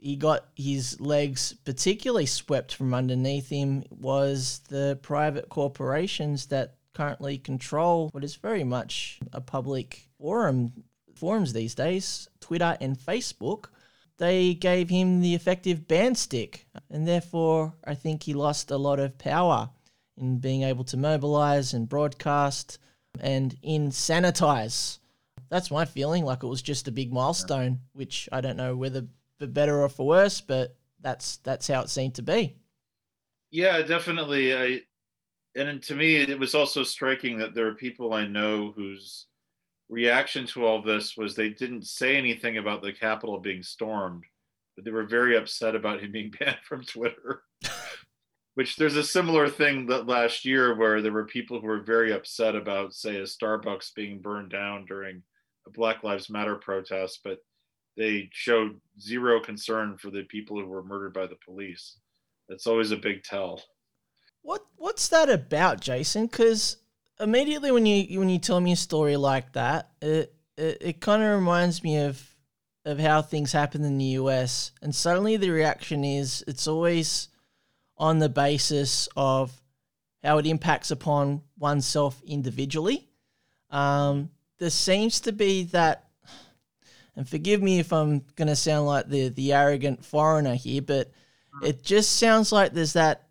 he 0.00 0.16
got 0.16 0.46
his 0.54 1.00
legs 1.00 1.54
particularly 1.64 2.26
swept 2.26 2.74
from 2.74 2.94
underneath 2.94 3.48
him 3.48 3.84
was 3.90 4.60
the 4.68 4.98
private 5.02 5.48
corporations 5.48 6.46
that 6.46 6.74
currently 6.94 7.38
control 7.38 8.08
what 8.12 8.24
is 8.24 8.36
very 8.36 8.64
much 8.64 9.18
a 9.32 9.40
public 9.40 10.08
forum 10.18 10.72
forums 11.14 11.52
these 11.52 11.74
days, 11.74 12.28
Twitter 12.40 12.76
and 12.80 12.98
Facebook. 12.98 13.66
They 14.18 14.54
gave 14.54 14.88
him 14.88 15.20
the 15.20 15.34
effective 15.34 15.86
ban 15.86 16.14
stick, 16.14 16.66
and 16.90 17.06
therefore 17.06 17.74
I 17.84 17.94
think 17.94 18.22
he 18.22 18.34
lost 18.34 18.70
a 18.70 18.76
lot 18.76 18.98
of 18.98 19.18
power 19.18 19.70
in 20.16 20.38
being 20.38 20.62
able 20.62 20.84
to 20.84 20.96
mobilize 20.96 21.74
and 21.74 21.88
broadcast 21.88 22.78
and 23.20 23.54
in 23.62 23.90
sanitize 23.90 24.98
that's 25.48 25.70
my 25.70 25.84
feeling. 25.84 26.24
Like 26.24 26.42
it 26.42 26.48
was 26.48 26.62
just 26.62 26.88
a 26.88 26.92
big 26.92 27.12
milestone, 27.12 27.80
which 27.92 28.28
I 28.32 28.40
don't 28.40 28.56
know 28.56 28.76
whether 28.76 29.06
for 29.38 29.46
better 29.46 29.82
or 29.82 29.88
for 29.88 30.06
worse, 30.06 30.40
but 30.40 30.76
that's 31.00 31.36
that's 31.38 31.68
how 31.68 31.80
it 31.82 31.90
seemed 31.90 32.14
to 32.16 32.22
be. 32.22 32.56
Yeah, 33.50 33.82
definitely. 33.82 34.54
I 34.54 34.80
and 35.54 35.82
to 35.84 35.94
me, 35.94 36.16
it 36.16 36.38
was 36.38 36.54
also 36.54 36.82
striking 36.82 37.38
that 37.38 37.54
there 37.54 37.66
are 37.66 37.74
people 37.74 38.12
I 38.12 38.26
know 38.26 38.72
whose 38.76 39.26
reaction 39.88 40.46
to 40.46 40.66
all 40.66 40.82
this 40.82 41.16
was 41.16 41.34
they 41.34 41.48
didn't 41.48 41.86
say 41.86 42.16
anything 42.16 42.58
about 42.58 42.82
the 42.82 42.92
Capitol 42.92 43.38
being 43.38 43.62
stormed, 43.62 44.24
but 44.74 44.84
they 44.84 44.90
were 44.90 45.06
very 45.06 45.36
upset 45.36 45.74
about 45.74 46.00
him 46.00 46.12
being 46.12 46.32
banned 46.38 46.58
from 46.62 46.84
Twitter. 46.84 47.42
Which 48.54 48.76
there's 48.76 48.96
a 48.96 49.04
similar 49.04 49.50
thing 49.50 49.86
that 49.88 50.06
last 50.06 50.46
year 50.46 50.74
where 50.74 51.02
there 51.02 51.12
were 51.12 51.26
people 51.26 51.60
who 51.60 51.66
were 51.66 51.82
very 51.82 52.12
upset 52.12 52.56
about, 52.56 52.94
say, 52.94 53.16
a 53.16 53.24
Starbucks 53.24 53.94
being 53.94 54.18
burned 54.20 54.50
down 54.50 54.86
during 54.86 55.22
a 55.66 55.70
Black 55.70 56.02
Lives 56.02 56.30
Matter 56.30 56.56
protest, 56.56 57.20
but 57.22 57.40
they 57.96 58.28
showed 58.32 58.80
zero 59.00 59.40
concern 59.40 59.96
for 59.96 60.10
the 60.10 60.24
people 60.24 60.58
who 60.58 60.66
were 60.66 60.82
murdered 60.82 61.14
by 61.14 61.26
the 61.26 61.38
police. 61.44 61.96
That's 62.48 62.66
always 62.66 62.92
a 62.92 62.96
big 62.96 63.22
tell. 63.22 63.62
What 64.42 64.64
what's 64.76 65.08
that 65.08 65.28
about, 65.28 65.80
Jason? 65.80 66.26
Because 66.26 66.76
immediately 67.18 67.70
when 67.72 67.86
you 67.86 68.20
when 68.20 68.28
you 68.28 68.38
tell 68.38 68.60
me 68.60 68.72
a 68.72 68.76
story 68.76 69.16
like 69.16 69.52
that, 69.54 69.90
it 70.00 70.34
it, 70.56 70.78
it 70.80 71.00
kind 71.00 71.22
of 71.22 71.34
reminds 71.34 71.82
me 71.82 71.98
of 71.98 72.22
of 72.84 73.00
how 73.00 73.20
things 73.20 73.50
happen 73.50 73.82
in 73.82 73.98
the 73.98 74.04
US, 74.20 74.70
and 74.80 74.94
suddenly 74.94 75.36
the 75.36 75.50
reaction 75.50 76.04
is 76.04 76.44
it's 76.46 76.68
always 76.68 77.28
on 77.98 78.18
the 78.18 78.28
basis 78.28 79.08
of 79.16 79.60
how 80.22 80.38
it 80.38 80.46
impacts 80.46 80.90
upon 80.90 81.42
oneself 81.58 82.20
individually. 82.26 83.08
Um, 83.70 84.30
there 84.58 84.70
seems 84.70 85.20
to 85.20 85.32
be 85.32 85.64
that, 85.64 86.05
and 87.16 87.28
forgive 87.28 87.62
me 87.62 87.78
if 87.78 87.92
I'm 87.92 88.22
going 88.36 88.48
to 88.48 88.56
sound 88.56 88.86
like 88.86 89.08
the 89.08 89.28
the 89.28 89.52
arrogant 89.52 90.04
foreigner 90.04 90.54
here, 90.54 90.82
but 90.82 91.10
it 91.62 91.82
just 91.82 92.16
sounds 92.16 92.52
like 92.52 92.72
there's 92.72 92.92
that 92.92 93.28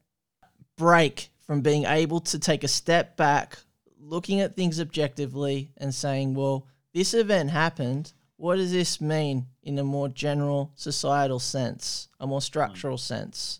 break 0.77 1.29
from 1.45 1.61
being 1.61 1.85
able 1.85 2.19
to 2.19 2.39
take 2.39 2.63
a 2.63 2.67
step 2.67 3.15
back, 3.15 3.57
looking 3.99 4.41
at 4.41 4.55
things 4.55 4.81
objectively, 4.81 5.71
and 5.77 5.93
saying, 5.93 6.33
well, 6.33 6.67
this 6.93 7.13
event 7.13 7.51
happened. 7.51 8.13
What 8.37 8.55
does 8.55 8.71
this 8.71 8.99
mean 8.99 9.45
in 9.63 9.77
a 9.79 9.83
more 9.83 10.09
general 10.09 10.71
societal 10.75 11.39
sense, 11.39 12.09
a 12.19 12.27
more 12.27 12.41
structural 12.41 12.97
sense? 12.97 13.59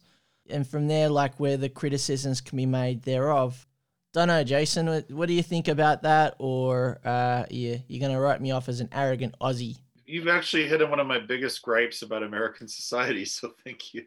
And 0.49 0.67
from 0.67 0.87
there, 0.87 1.09
like 1.09 1.39
where 1.39 1.57
the 1.57 1.69
criticisms 1.69 2.41
can 2.41 2.57
be 2.57 2.65
made 2.65 3.03
thereof. 3.03 3.67
Don't 4.13 4.27
know, 4.27 4.43
Jason. 4.43 4.87
What, 4.87 5.11
what 5.11 5.27
do 5.27 5.33
you 5.33 5.43
think 5.43 5.67
about 5.67 6.03
that? 6.03 6.35
Or 6.39 6.99
uh, 7.05 7.45
yeah, 7.49 7.77
you're 7.87 7.99
going 7.99 8.13
to 8.13 8.19
write 8.19 8.41
me 8.41 8.51
off 8.51 8.69
as 8.69 8.79
an 8.79 8.89
arrogant 8.91 9.35
Aussie? 9.39 9.77
You've 10.05 10.27
actually 10.27 10.67
hit 10.67 10.81
on 10.81 10.89
one 10.89 10.99
of 10.99 11.07
my 11.07 11.19
biggest 11.19 11.61
gripes 11.61 12.01
about 12.01 12.23
American 12.23 12.67
society, 12.79 13.25
so 13.25 13.53
thank 13.63 13.93
you. 13.93 14.05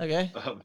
Okay. 0.00 0.32
Um, 0.34 0.62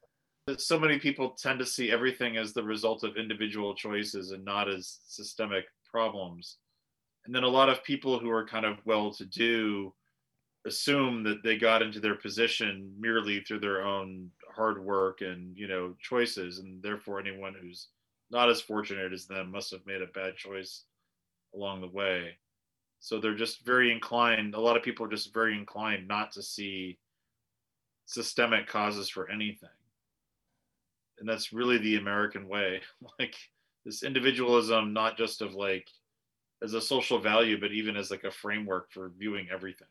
so 0.57 0.79
many 0.79 0.99
people 0.99 1.31
tend 1.31 1.59
to 1.59 1.65
see 1.65 1.91
everything 1.91 2.37
as 2.37 2.53
the 2.53 2.63
result 2.63 3.03
of 3.03 3.17
individual 3.17 3.75
choices 3.75 4.31
and 4.31 4.43
not 4.43 4.69
as 4.69 4.99
systemic 5.07 5.65
problems. 5.89 6.57
And 7.25 7.33
then 7.33 7.43
a 7.43 7.47
lot 7.49 7.69
of 7.69 7.83
people 7.83 8.19
who 8.19 8.29
are 8.29 8.45
kind 8.45 8.65
of 8.65 8.77
well 8.85 9.13
to 9.13 9.25
do 9.25 9.93
assume 10.65 11.23
that 11.23 11.43
they 11.43 11.57
got 11.57 11.81
into 11.81 11.99
their 11.99 12.15
position 12.15 12.93
merely 12.99 13.41
through 13.41 13.59
their 13.59 13.83
own 13.83 14.29
hard 14.55 14.83
work 14.83 15.21
and 15.21 15.57
you 15.57 15.67
know 15.67 15.93
choices 15.99 16.59
and 16.59 16.81
therefore 16.81 17.19
anyone 17.19 17.53
who's 17.59 17.89
not 18.31 18.49
as 18.49 18.61
fortunate 18.61 19.11
as 19.11 19.25
them 19.25 19.51
must 19.51 19.71
have 19.71 19.85
made 19.85 20.01
a 20.01 20.07
bad 20.07 20.35
choice 20.37 20.85
along 21.53 21.81
the 21.81 21.87
way 21.87 22.37
so 23.03 23.19
they're 23.19 23.35
just 23.35 23.65
very 23.65 23.91
inclined 23.91 24.55
a 24.55 24.59
lot 24.59 24.77
of 24.77 24.81
people 24.81 25.05
are 25.05 25.09
just 25.09 25.33
very 25.33 25.57
inclined 25.57 26.07
not 26.07 26.31
to 26.31 26.41
see 26.41 26.97
systemic 28.05 28.65
causes 28.65 29.09
for 29.09 29.29
anything. 29.29 29.69
And 31.19 31.27
that's 31.27 31.51
really 31.51 31.77
the 31.77 31.97
american 31.97 32.47
way. 32.47 32.81
Like 33.19 33.35
this 33.83 34.03
individualism 34.03 34.93
not 34.93 35.17
just 35.17 35.41
of 35.41 35.53
like 35.53 35.85
as 36.63 36.73
a 36.73 36.81
social 36.81 37.19
value 37.19 37.59
but 37.59 37.73
even 37.73 37.97
as 37.97 38.09
like 38.09 38.23
a 38.23 38.31
framework 38.31 38.89
for 38.89 39.11
viewing 39.19 39.47
everything. 39.51 39.89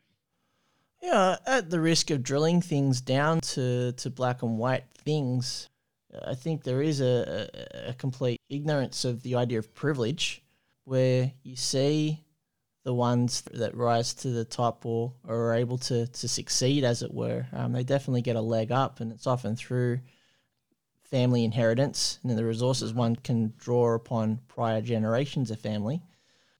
Yeah, 0.99 1.37
at 1.45 1.69
the 1.69 1.81
risk 1.81 2.09
of 2.09 2.23
drilling 2.23 2.61
things 2.61 2.99
down 2.99 3.41
to, 3.41 3.91
to 3.91 4.09
black 4.09 4.41
and 4.41 4.57
white 4.57 4.85
things, 4.97 5.69
I 6.25 6.33
think 6.33 6.63
there 6.63 6.81
is 6.81 6.99
a, 7.01 7.47
a, 7.53 7.89
a 7.89 7.93
complete 7.93 8.39
ignorance 8.49 9.05
of 9.05 9.21
the 9.21 9.35
idea 9.35 9.59
of 9.59 9.75
privilege 9.75 10.41
where 10.85 11.33
you 11.43 11.57
see 11.57 12.23
the 12.83 12.93
ones 12.93 13.41
that 13.53 13.75
rise 13.75 14.13
to 14.15 14.29
the 14.29 14.45
top 14.45 14.85
or, 14.85 15.13
or 15.27 15.51
are 15.51 15.55
able 15.55 15.77
to, 15.77 16.05
to 16.07 16.27
succeed, 16.27 16.83
as 16.83 17.01
it 17.01 17.13
were. 17.13 17.47
Um, 17.53 17.71
they 17.73 17.83
definitely 17.83 18.21
get 18.21 18.35
a 18.35 18.41
leg 18.41 18.71
up, 18.71 18.99
and 18.99 19.11
it's 19.11 19.27
often 19.27 19.55
through 19.55 19.99
family 21.03 21.43
inheritance 21.45 22.17
and 22.23 22.35
the 22.35 22.43
resources 22.43 22.91
one 22.91 23.15
can 23.15 23.53
draw 23.59 23.93
upon 23.93 24.39
prior 24.47 24.81
generations 24.81 25.51
of 25.51 25.59
family 25.59 26.01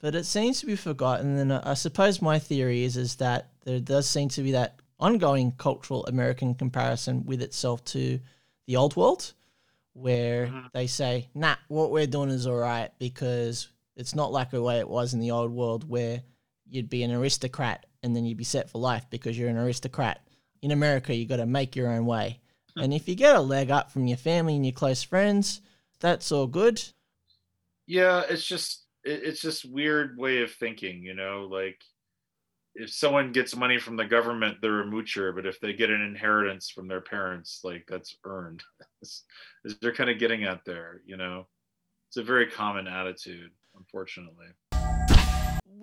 but 0.04 0.14
it 0.14 0.26
seems 0.26 0.60
to 0.60 0.66
be 0.66 0.76
forgotten. 0.76 1.38
And 1.38 1.50
I 1.50 1.72
suppose 1.72 2.20
my 2.20 2.38
theory 2.38 2.84
is 2.84 2.98
is 2.98 3.16
that 3.16 3.48
there 3.64 3.80
does 3.80 4.06
seem 4.06 4.28
to 4.30 4.42
be 4.42 4.52
that 4.52 4.78
ongoing 5.00 5.52
cultural 5.52 6.04
American 6.04 6.54
comparison 6.54 7.24
with 7.24 7.40
itself 7.40 7.82
to 7.86 8.20
the 8.66 8.76
old 8.76 8.96
world, 8.96 9.32
where 9.94 10.48
Mhm. 10.48 10.72
they 10.74 10.86
say, 10.88 11.30
"Nah, 11.34 11.56
what 11.68 11.90
we're 11.90 12.06
doing 12.06 12.28
is 12.28 12.46
all 12.46 12.56
right 12.56 12.90
because 12.98 13.68
it's 13.96 14.14
not 14.14 14.32
like 14.32 14.50
the 14.50 14.62
way 14.62 14.78
it 14.78 14.88
was 14.88 15.14
in 15.14 15.20
the 15.20 15.30
old 15.30 15.50
world 15.52 15.88
where 15.88 16.22
you'd 16.68 16.88
be 16.90 17.02
an 17.02 17.12
aristocrat 17.12 17.86
and 18.02 18.14
then 18.14 18.24
you'd 18.24 18.36
be 18.38 18.44
set 18.44 18.70
for 18.70 18.78
life 18.78 19.06
because 19.10 19.38
you're 19.38 19.48
an 19.48 19.56
aristocrat. 19.58 20.20
In 20.62 20.70
America, 20.72 21.14
you 21.14 21.26
got 21.26 21.36
to 21.36 21.46
make 21.46 21.76
your 21.76 21.88
own 21.90 22.06
way, 22.06 22.40
hmm. 22.74 22.82
and 22.82 22.94
if 22.94 23.08
you 23.08 23.14
get 23.14 23.36
a 23.36 23.40
leg 23.40 23.70
up 23.70 23.90
from 23.92 24.06
your 24.06 24.16
family 24.18 24.56
and 24.56 24.64
your 24.64 24.72
close 24.72 25.02
friends, 25.02 25.60
that's 26.00 26.32
all 26.32 26.46
good. 26.46 26.82
yeah 27.86 28.22
it's 28.28 28.44
just 28.44 28.84
it's 29.04 29.40
just 29.42 29.64
weird 29.70 30.16
way 30.18 30.42
of 30.42 30.50
thinking 30.52 31.02
you 31.02 31.14
know 31.14 31.46
like 31.50 31.80
if 32.74 32.90
someone 32.90 33.32
gets 33.32 33.54
money 33.54 33.78
from 33.78 33.96
the 33.96 34.04
government 34.04 34.56
they're 34.60 34.80
a 34.80 34.84
moocher 34.86 35.34
but 35.34 35.46
if 35.46 35.60
they 35.60 35.72
get 35.72 35.90
an 35.90 36.02
inheritance 36.02 36.70
from 36.70 36.88
their 36.88 37.00
parents 37.00 37.60
like 37.64 37.84
that's 37.88 38.16
earned. 38.24 38.62
It's- 39.02 39.24
they're 39.80 39.94
kind 39.94 40.10
of 40.10 40.18
getting 40.18 40.44
at 40.44 40.64
there 40.64 41.00
you 41.06 41.16
know? 41.16 41.46
It's 42.08 42.16
a 42.18 42.22
very 42.22 42.46
common 42.50 42.86
attitude 42.86 43.50
unfortunately 43.84 44.46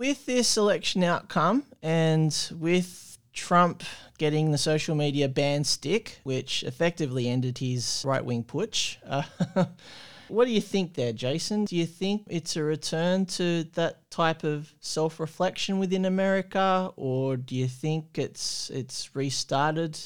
with 0.01 0.25
this 0.25 0.57
election 0.57 1.03
outcome 1.03 1.63
and 1.83 2.49
with 2.57 3.19
Trump 3.33 3.83
getting 4.17 4.51
the 4.51 4.57
social 4.57 4.95
media 4.95 5.29
ban 5.29 5.63
stick, 5.63 6.19
which 6.23 6.63
effectively 6.63 7.29
ended 7.29 7.59
his 7.59 8.01
right 8.03 8.25
wing 8.25 8.43
putsch, 8.43 8.97
uh, 9.07 9.21
what 10.27 10.45
do 10.45 10.51
you 10.51 10.59
think 10.59 10.95
there, 10.95 11.13
Jason? 11.13 11.65
Do 11.65 11.75
you 11.75 11.85
think 11.85 12.23
it's 12.27 12.55
a 12.55 12.63
return 12.63 13.27
to 13.37 13.65
that 13.75 14.09
type 14.09 14.43
of 14.43 14.73
self 14.79 15.19
reflection 15.19 15.77
within 15.77 16.05
America, 16.05 16.91
or 16.95 17.37
do 17.37 17.55
you 17.55 17.67
think 17.67 18.17
it's 18.17 18.71
it's 18.71 19.15
restarted 19.15 19.99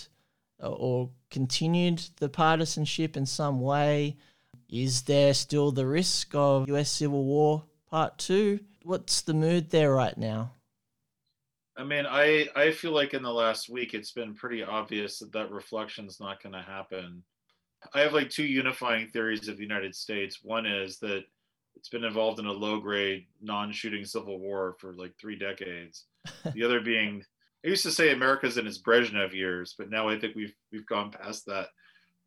uh, 0.61 0.67
or 0.67 1.09
continued 1.29 2.03
the 2.17 2.27
partisanship 2.27 3.15
in 3.15 3.25
some 3.25 3.61
way? 3.61 4.17
Is 4.67 5.03
there 5.03 5.33
still 5.33 5.71
the 5.71 5.87
risk 5.87 6.35
of 6.35 6.67
US 6.69 6.91
Civil 6.91 7.23
War 7.23 7.63
Part 7.95 8.17
2? 8.17 8.59
What's 8.83 9.21
the 9.21 9.33
mood 9.33 9.69
there 9.69 9.93
right 9.93 10.17
now? 10.17 10.51
i 11.77 11.83
mean 11.83 12.05
i 12.05 12.47
i 12.55 12.71
feel 12.71 12.91
like 12.91 13.13
in 13.13 13.23
the 13.23 13.31
last 13.31 13.69
week 13.69 13.93
it's 13.93 14.11
been 14.11 14.33
pretty 14.33 14.63
obvious 14.63 15.19
that 15.19 15.31
that 15.33 15.51
reflection's 15.51 16.19
not 16.21 16.41
going 16.41 16.53
to 16.53 16.61
happen 16.61 17.21
i 17.93 17.99
have 17.99 18.13
like 18.13 18.29
two 18.29 18.45
unifying 18.45 19.07
theories 19.07 19.49
of 19.49 19.57
the 19.57 19.63
united 19.63 19.93
states 19.93 20.39
one 20.41 20.65
is 20.65 20.99
that 20.99 21.23
it's 21.75 21.89
been 21.89 22.05
involved 22.05 22.39
in 22.39 22.45
a 22.45 22.51
low 22.51 22.79
grade 22.79 23.25
non-shooting 23.41 24.05
civil 24.05 24.39
war 24.39 24.75
for 24.79 24.93
like 24.93 25.13
three 25.19 25.37
decades 25.37 26.05
the 26.53 26.63
other 26.63 26.79
being 26.79 27.21
i 27.65 27.69
used 27.69 27.83
to 27.83 27.91
say 27.91 28.13
america's 28.13 28.57
in 28.57 28.67
its 28.67 28.81
brezhnev 28.81 29.33
years 29.33 29.73
but 29.77 29.89
now 29.89 30.07
i 30.07 30.17
think 30.17 30.33
we've 30.35 30.53
we've 30.71 30.87
gone 30.87 31.11
past 31.11 31.45
that 31.45 31.67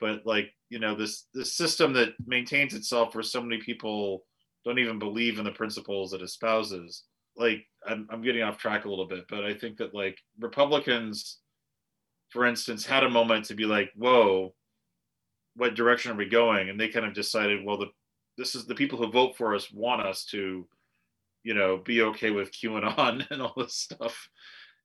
but 0.00 0.26
like 0.26 0.52
you 0.68 0.78
know 0.78 0.94
this 0.94 1.24
this 1.32 1.54
system 1.54 1.92
that 1.94 2.14
maintains 2.26 2.74
itself 2.74 3.14
where 3.14 3.22
so 3.22 3.40
many 3.40 3.58
people 3.62 4.24
don't 4.68 4.78
even 4.78 4.98
believe 4.98 5.38
in 5.38 5.44
the 5.44 5.50
principles 5.50 6.12
it 6.12 6.22
espouses. 6.22 7.04
Like 7.36 7.64
I'm, 7.86 8.08
I'm 8.10 8.22
getting 8.22 8.42
off 8.42 8.58
track 8.58 8.84
a 8.84 8.88
little 8.88 9.06
bit 9.06 9.26
but 9.28 9.44
i 9.44 9.54
think 9.54 9.76
that 9.76 9.94
like 9.94 10.18
republicans 10.40 11.38
for 12.30 12.44
instance 12.44 12.84
had 12.84 13.04
a 13.04 13.08
moment 13.08 13.44
to 13.44 13.54
be 13.54 13.64
like 13.64 13.90
whoa 13.94 14.52
what 15.58 15.74
direction 15.74 16.12
are 16.12 16.16
we 16.16 16.28
going? 16.28 16.70
And 16.70 16.80
they 16.80 16.88
kind 16.88 17.04
of 17.04 17.12
decided 17.12 17.64
well 17.64 17.76
the 17.76 17.88
this 18.38 18.54
is 18.54 18.66
the 18.66 18.74
people 18.74 18.96
who 18.98 19.10
vote 19.10 19.36
for 19.36 19.54
us 19.54 19.72
want 19.72 20.00
us 20.00 20.24
to 20.26 20.66
you 21.42 21.54
know 21.54 21.78
be 21.84 22.02
okay 22.02 22.30
with 22.30 22.52
qanon 22.52 23.26
and 23.30 23.42
all 23.42 23.54
this 23.56 23.74
stuff. 23.74 24.28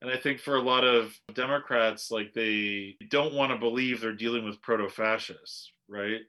And 0.01 0.11
i 0.11 0.17
think 0.17 0.39
for 0.39 0.57
a 0.57 0.61
lot 0.61 0.83
of 0.83 1.17
democrats 1.33 2.11
like 2.11 2.33
they 2.33 2.97
don't 3.09 3.33
want 3.33 3.53
to 3.53 3.57
believe 3.57 4.01
they're 4.01 4.11
dealing 4.11 4.43
with 4.43 4.61
proto-fascists 4.61 5.71
right 5.87 6.21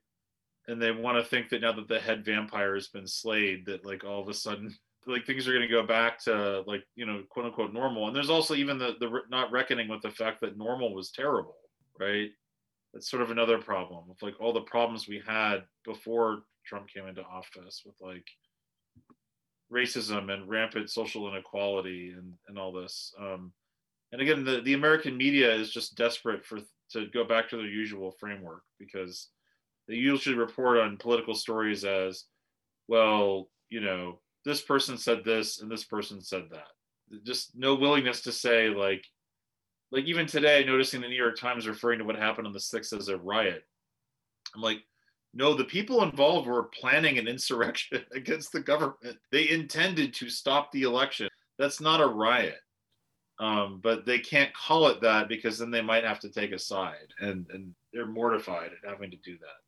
and 0.69 0.81
they 0.81 0.91
want 0.91 1.19
to 1.19 1.25
think 1.29 1.51
that 1.51 1.61
now 1.61 1.73
that 1.73 1.89
the 1.89 2.01
head 2.01 2.25
vampire 2.25 2.75
has 2.75 2.89
been 2.89 3.07
slayed 3.07 3.67
that 3.67 3.85
like 3.85 4.05
all 4.05 4.21
of 4.21 4.29
a 4.29 4.35
sudden 4.35 4.75
like 5.07 5.27
things 5.27 5.47
are 5.47 5.53
going 5.53 5.61
to 5.61 5.69
go 5.69 5.87
back 5.87 6.19
to 6.25 6.63
like 6.67 6.83
you 6.95 7.05
know 7.05 7.23
quote 7.29 7.47
unquote 7.47 7.73
normal. 7.73 8.07
And 8.07 8.17
there's 8.17 8.31
also 8.31 8.55
even 8.55 8.79
the 8.79 8.95
the 9.01 9.21
not 9.31 9.53
reckoning 9.53 9.89
with 9.89 10.03
the 10.03 10.11
fact 10.11 10.41
that 10.41 10.57
normal 10.57 10.95
was 10.95 11.11
terrible 11.11 11.57
right? 11.99 12.31
That's 12.93 13.11
sort 13.11 13.23
of 13.23 13.31
another 13.31 13.59
problem 13.59 14.05
with 14.09 14.23
like 14.23 14.35
all 14.41 14.53
the 14.53 14.61
problems 14.63 15.09
we 15.09 15.23
had 15.27 15.65
before 15.85 16.43
trump 16.65 16.89
came 16.89 17.07
into 17.07 17.23
office 17.23 17.83
with 17.85 17.97
like 18.01 18.27
racism 19.73 20.33
and 20.33 20.49
rampant 20.49 20.91
social 20.91 21.29
inequality 21.29 22.15
and 22.17 22.33
and 22.49 22.59
all 22.59 22.73
this. 22.73 23.13
Um 23.19 23.53
and 24.13 24.21
again 24.21 24.45
the, 24.45 24.61
the 24.61 24.75
american 24.75 25.17
media 25.17 25.53
is 25.53 25.73
just 25.73 25.97
desperate 25.97 26.45
for 26.45 26.61
to 26.91 27.07
go 27.13 27.25
back 27.25 27.49
to 27.49 27.57
their 27.57 27.67
usual 27.67 28.13
framework 28.21 28.63
because 28.79 29.31
they 29.89 29.95
usually 29.95 30.37
report 30.37 30.79
on 30.79 30.97
political 30.97 31.35
stories 31.35 31.85
as 31.85 32.25
well 32.89 33.49
you 33.71 33.81
know 33.81 34.19
this 34.45 34.61
person 34.61 34.99
said 34.99 35.25
this 35.25 35.61
and 35.61 35.71
this 35.71 35.85
person 35.85 36.21
said 36.21 36.45
that. 36.51 36.69
Just 37.25 37.57
no 37.57 37.75
willingness 37.75 38.23
to 38.23 38.33
say 38.33 38.69
like 38.69 39.05
like 39.91 40.05
even 40.05 40.27
today 40.27 40.65
noticing 40.65 41.01
the 41.01 41.09
new 41.09 41.15
york 41.15 41.39
times 41.39 41.69
referring 41.69 41.99
to 41.99 42.05
what 42.05 42.17
happened 42.17 42.47
on 42.47 42.53
the 42.53 42.59
6th 42.59 42.99
as 42.99 43.09
a 43.09 43.19
riot 43.19 43.63
i'm 44.55 44.63
like 44.63 44.79
no 45.35 45.55
the 45.55 45.65
people 45.65 46.03
involved 46.03 46.49
were 46.49 46.71
planning 46.81 47.19
an 47.19 47.29
insurrection 47.29 48.05
against 48.15 48.53
the 48.53 48.61
government. 48.61 49.19
They 49.31 49.51
intended 49.51 50.15
to 50.15 50.31
stop 50.31 50.73
the 50.73 50.83
election. 50.83 51.29
That's 51.59 51.81
not 51.81 52.01
a 52.01 52.07
riot. 52.07 52.59
Um, 53.41 53.81
but 53.83 54.07
they 54.07 54.21
can't 54.21 54.55
call 54.55 54.89
it 54.89 55.01
that 55.03 55.29
because 55.29 55.59
then 55.59 55.71
they 55.71 55.83
might 55.83 56.05
have 56.05 56.21
to 56.21 56.31
take 56.31 56.53
a 56.53 56.59
side 56.59 57.13
and 57.21 57.47
and 57.51 57.75
they're 57.93 58.07
mortified 58.07 58.71
at 58.73 58.89
having 58.89 59.11
to 59.11 59.17
do 59.19 59.37
that 59.39 59.64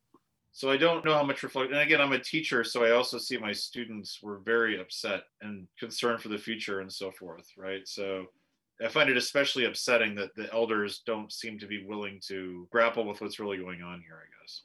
so 0.57 0.71
i 0.71 0.77
don't 0.77 1.05
know 1.05 1.13
how 1.13 1.23
much 1.23 1.43
reflect 1.43 1.71
and 1.71 1.79
again 1.81 2.01
i'm 2.01 2.13
a 2.13 2.19
teacher 2.19 2.63
so 2.63 2.83
i 2.83 2.89
also 2.91 3.17
see 3.19 3.37
my 3.37 3.53
students 3.53 4.19
were 4.23 4.39
very 4.39 4.79
upset 4.81 5.21
and 5.41 5.67
concerned 5.79 6.19
for 6.19 6.29
the 6.29 6.37
future 6.37 6.79
and 6.81 6.91
so 6.91 7.11
forth 7.11 7.47
right? 7.57 7.87
So 7.87 8.25
i 8.83 8.87
find 8.87 9.09
it 9.09 9.17
especially 9.17 9.65
upsetting 9.65 10.15
that 10.15 10.33
the 10.35 10.51
elders 10.51 11.01
don't 11.05 11.31
seem 11.31 11.59
to 11.59 11.67
be 11.67 11.85
willing 11.85 12.19
to 12.27 12.67
grapple 12.71 13.05
with 13.07 13.21
what's 13.21 13.39
really 13.39 13.57
going 13.57 13.81
on 13.83 14.01
here 14.01 14.19
i 14.25 14.27
guess. 14.41 14.61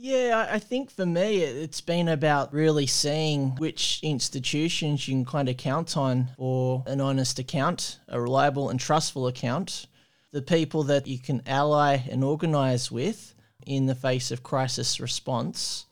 Yeah, 0.00 0.46
I 0.48 0.60
think 0.60 0.92
for 0.92 1.04
me, 1.06 1.42
it- 1.42 1.56
it's 1.56 1.80
been 1.80 2.06
about 2.06 2.52
really 2.54 2.86
seeing 2.86 3.56
which 3.56 3.98
institutions 4.04 5.08
you 5.08 5.14
can 5.16 5.24
kind 5.24 5.48
of 5.48 5.56
count 5.56 5.96
on 5.96 6.28
for 6.36 6.84
an 6.86 7.00
honest 7.00 7.40
account, 7.40 7.98
a 8.06 8.20
reliable 8.20 8.70
and 8.70 8.78
trustful 8.78 9.26
account, 9.26 9.86
the 10.30 10.40
people 10.40 10.84
that 10.84 11.08
you 11.08 11.18
can 11.18 11.42
ally 11.46 11.96
and 12.12 12.22
organize 12.22 12.92
with 12.92 13.34
in 13.68 13.84
the 13.84 13.94
face 13.94 14.30
of 14.30 14.42
crisis 14.42 14.98
response, 14.98 15.84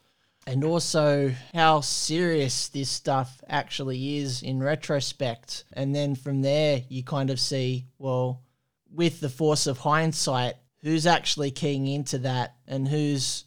and 0.46 0.64
also 0.64 1.30
how 1.52 1.82
serious 1.82 2.68
this 2.68 2.88
stuff 2.88 3.42
actually 3.48 4.16
is 4.16 4.42
in 4.42 4.62
retrospect. 4.62 5.64
And 5.74 5.94
then 5.94 6.14
from 6.14 6.40
there, 6.40 6.82
you 6.88 7.04
kind 7.04 7.28
of 7.28 7.38
see, 7.38 7.86
well, 7.98 8.42
with 8.90 9.20
the 9.20 9.28
force 9.28 9.66
of 9.66 9.78
hindsight, 9.78 10.54
who's 10.82 11.06
actually 11.06 11.50
keying 11.50 11.86
into 11.86 12.18
that 12.18 12.54
and 12.66 12.88
who's 12.88 13.44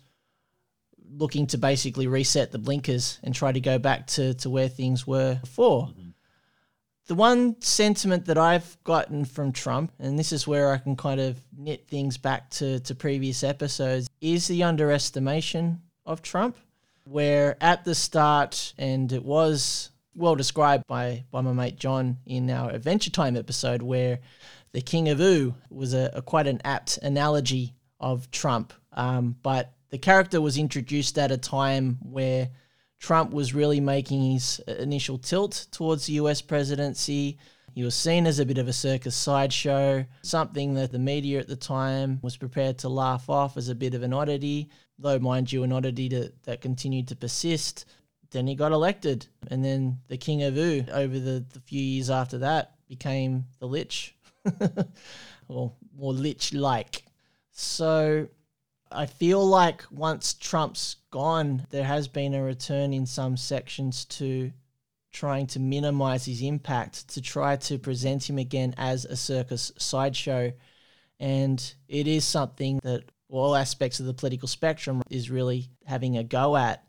looking 1.12 1.48
to 1.48 1.57
basically 1.57 2.05
reset 2.05 2.51
the 2.51 2.59
blinkers 2.59 3.17
and 3.24 3.33
try 3.33 3.51
to 3.51 3.59
go 3.59 3.79
back 3.79 4.05
to, 4.07 4.36
to 4.36 4.50
where 4.50 4.67
things 4.67 5.07
were 5.07 5.39
before. 5.41 5.88
Mm-hmm. 5.88 6.09
The 7.10 7.16
one 7.16 7.60
sentiment 7.60 8.25
that 8.25 8.38
I've 8.38 8.78
gotten 8.84 9.25
from 9.25 9.51
Trump, 9.51 9.92
and 9.98 10.20
this 10.20 10.32
is 10.32 10.46
where 10.46 10.72
I 10.72 10.78
can 10.78 10.96
kind 10.96 11.20
of 11.20 11.39
knit 11.58 11.88
things 11.88 12.20
back 12.20 12.51
to, 12.51 12.80
to 12.82 12.94
previous 12.94 13.44
episodes, 13.44 14.08
is 14.22 14.48
the 14.48 14.62
underestimation 14.62 15.82
of 16.06 16.22
Trump. 16.22 16.56
Where 17.06 17.58
at 17.62 17.84
the 17.84 17.96
start, 17.96 18.75
and 18.78 19.12
it 19.12 19.25
was 19.25 19.89
well 20.13 20.36
described 20.36 20.84
by, 20.86 21.24
by 21.32 21.42
my 21.42 21.51
mate 21.51 21.78
John 21.78 22.18
in 22.28 22.48
our 22.51 22.70
Adventure 22.70 23.10
Time 23.10 23.36
episode, 23.36 23.82
where 23.82 24.20
the 24.72 24.82
King 24.82 25.10
of 25.10 25.20
Ooo 25.20 25.56
was 25.72 25.96
a, 25.96 26.12
a 26.13 26.22
quite 26.22 26.46
an 26.46 26.62
apt 26.63 27.00
analogy 27.01 27.74
of 28.00 28.30
Trump. 28.30 28.72
Um, 28.94 29.36
but 29.42 29.74
the 29.89 29.98
character 29.98 30.39
was 30.42 30.60
introduced 30.60 31.18
at 31.18 31.32
a 31.32 31.38
time 31.38 31.98
where 32.04 32.50
Trump 33.00 33.32
was 33.32 33.56
really 33.56 33.79
making 33.79 34.32
his 34.34 34.62
uh, 34.68 34.74
initial 34.74 35.18
tilt 35.18 35.68
towards 35.72 36.06
the 36.06 36.13
US 36.13 36.41
presidency. 36.41 37.38
He 37.74 37.84
was 37.84 37.96
seen 37.96 38.27
as 38.27 38.39
a 38.39 38.46
bit 38.46 38.58
of 38.58 38.68
a 38.68 38.74
circus 38.74 39.15
sideshow, 39.15 40.06
something 40.22 40.74
that 40.74 40.91
the 40.91 41.00
media 41.00 41.39
at 41.39 41.48
the 41.48 41.56
time 41.56 42.20
was 42.22 42.36
prepared 42.36 42.77
to 42.79 42.89
laugh 42.89 43.29
off 43.29 43.58
as 43.58 43.70
a 43.70 43.75
bit 43.75 43.94
of 43.94 44.03
an 44.03 44.13
oddity, 44.13 44.70
though, 44.98 45.20
mind 45.20 45.51
you, 45.51 45.63
an 45.63 45.72
oddity 45.72 46.10
that, 46.10 46.44
that 46.44 46.62
continued 46.62 47.08
to 47.08 47.15
persist. 47.15 47.86
Then 48.32 48.48
he 48.48 48.56
got 48.56 48.72
elected, 48.72 49.27
and 49.50 49.63
then 49.63 50.00
the 50.08 50.18
King 50.18 50.44
of 50.44 50.58
Ooo, 50.58 50.86
over 50.91 51.20
the, 51.20 51.46
the 51.53 51.60
few 51.62 51.82
years 51.82 52.10
after 52.10 52.39
that, 52.39 52.75
became 52.88 53.46
the 53.60 53.68
Lich, 53.68 54.15
or 55.48 55.72
more 55.96 56.13
Lich 56.13 56.53
like. 56.53 57.03
So 57.51 58.27
I 58.91 59.05
feel 59.05 59.46
like 59.46 59.84
once 59.91 60.34
Trump's 60.34 60.98
gone, 61.12 61.67
there 61.69 61.84
has 61.84 62.08
been 62.08 62.34
a 62.34 62.43
return 62.43 62.93
in 62.93 63.05
some 63.05 63.38
sections 63.38 64.05
to 64.05 64.51
trying 65.12 65.48
to 65.48 65.60
minimize 65.60 66.25
his 66.25 66.41
impact, 66.41 67.08
to 67.10 67.22
try 67.22 67.55
to 67.55 67.77
present 67.77 68.29
him 68.29 68.38
again 68.38 68.74
as 68.77 69.05
a 69.05 69.15
circus 69.15 69.72
sideshow. 69.77 70.51
And 71.19 71.74
it 71.88 72.08
is 72.08 72.25
something 72.25 72.79
that 72.84 73.03
all 73.27 73.55
aspects 73.55 74.00
of 74.00 74.05
the 74.05 74.13
political 74.13 74.48
spectrum 74.48 75.01
is 75.10 75.29
really 75.29 75.69
having 75.86 76.17
a 76.17 76.24
go 76.24 76.55
at. 76.58 76.84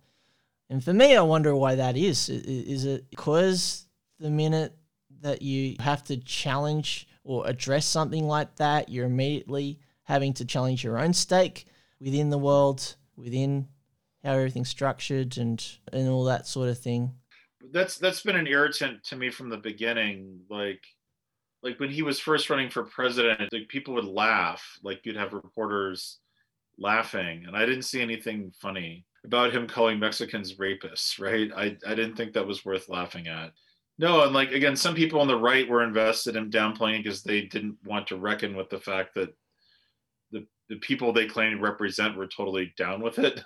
And 0.71 0.83
for 0.83 0.93
me, 0.93 1.17
I 1.17 1.23
wonder 1.23 1.55
why 1.55 1.75
that 1.75 1.97
is. 1.97 2.29
Is 2.29 2.85
it 2.85 3.11
because 3.11 3.87
the 4.19 4.31
minute 4.31 4.75
that 5.21 5.43
you 5.43 5.77
have 5.81 6.05
to 6.05 6.17
challenge 6.17 7.09
or 7.25 7.47
address 7.47 7.85
something 7.85 8.27
like 8.27 8.57
that, 8.57 8.89
you're 8.89 9.07
immediately 9.07 9.81
having 10.05 10.33
to 10.35 10.45
challenge 10.45 10.83
your 10.83 10.99
own 10.99 11.13
stake 11.13 11.67
within 12.01 12.31
the 12.31 12.39
world, 12.39 12.97
within 13.17 13.69
how 14.25 14.33
everything's 14.33 14.69
structured 14.69 15.37
and 15.39 15.65
and 15.93 16.09
all 16.09 16.25
that 16.25 16.47
sort 16.47 16.69
of 16.69 16.79
thing. 16.79 17.13
that's 17.73 17.99
that's 17.99 18.23
been 18.23 18.37
an 18.37 18.47
irritant 18.47 19.03
to 19.05 19.17
me 19.17 19.31
from 19.31 19.49
the 19.49 19.57
beginning. 19.57 20.41
Like 20.51 20.83
like 21.63 21.79
when 21.79 21.91
he 21.91 22.03
was 22.03 22.19
first 22.19 22.49
running 22.51 22.71
for 22.71 22.85
president 22.85 23.53
like 23.53 23.69
people 23.69 23.95
would 23.95 24.05
laugh 24.07 24.79
like 24.83 25.05
you'd 25.05 25.17
have 25.17 25.33
reporters 25.35 26.19
laughing. 26.79 27.45
And 27.47 27.57
i 27.57 27.67
didn't 27.67 27.83
see 27.83 28.01
anything 28.01 28.53
funny 28.61 29.05
about 29.25 29.53
him 29.53 29.67
calling 29.67 29.99
mexicans 29.99 30.55
rapists 30.57 31.21
right? 31.27 31.51
I 31.55 31.77
i 31.87 31.95
didn't 31.95 32.17
think 32.17 32.33
that 32.33 32.47
was 32.47 32.65
worth 32.65 32.89
laughing 32.89 33.29
at. 33.29 33.53
No 33.99 34.25
and 34.25 34.33
like 34.33 34.53
again 34.53 34.77
some 34.77 34.95
people 34.95 35.21
on 35.21 35.29
the 35.29 35.37
right 35.37 35.69
were 35.69 35.83
invested 35.85 36.37
in 36.37 36.51
downplaying 36.51 37.03
because 37.03 37.23
they 37.23 37.43
didn't 37.43 37.77
want 37.85 38.07
to 38.09 38.17
reckon 38.17 38.57
with 38.57 38.71
the 38.71 38.81
fact 38.81 39.15
that 39.17 39.35
the 40.71 40.77
people 40.77 41.13
they 41.13 41.27
claim 41.27 41.61
represent 41.61 42.17
were 42.17 42.27
totally 42.27 42.73
down 42.79 43.03
with 43.03 43.19
it. 43.19 43.43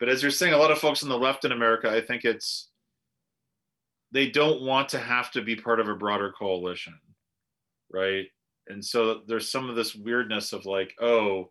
But 0.00 0.08
as 0.08 0.22
you're 0.22 0.32
saying 0.32 0.54
a 0.54 0.58
lot 0.58 0.72
of 0.72 0.78
folks 0.78 1.04
on 1.04 1.08
the 1.08 1.18
left 1.18 1.44
in 1.44 1.52
america 1.52 1.90
i 1.90 2.00
think 2.00 2.24
it's 2.24 2.70
they 4.12 4.30
don't 4.30 4.62
want 4.62 4.88
to 4.88 4.98
have 4.98 5.30
to 5.32 5.42
be 5.42 5.54
part 5.54 5.78
of 5.78 5.88
a 5.88 5.94
broader 5.94 6.32
coalition 6.36 6.98
right? 7.92 8.26
And 8.68 8.84
so 8.84 9.22
there's 9.26 9.50
some 9.50 9.68
of 9.68 9.76
this 9.76 9.94
weirdness 9.94 10.52
of 10.52 10.64
like 10.64 10.94
oh 11.00 11.50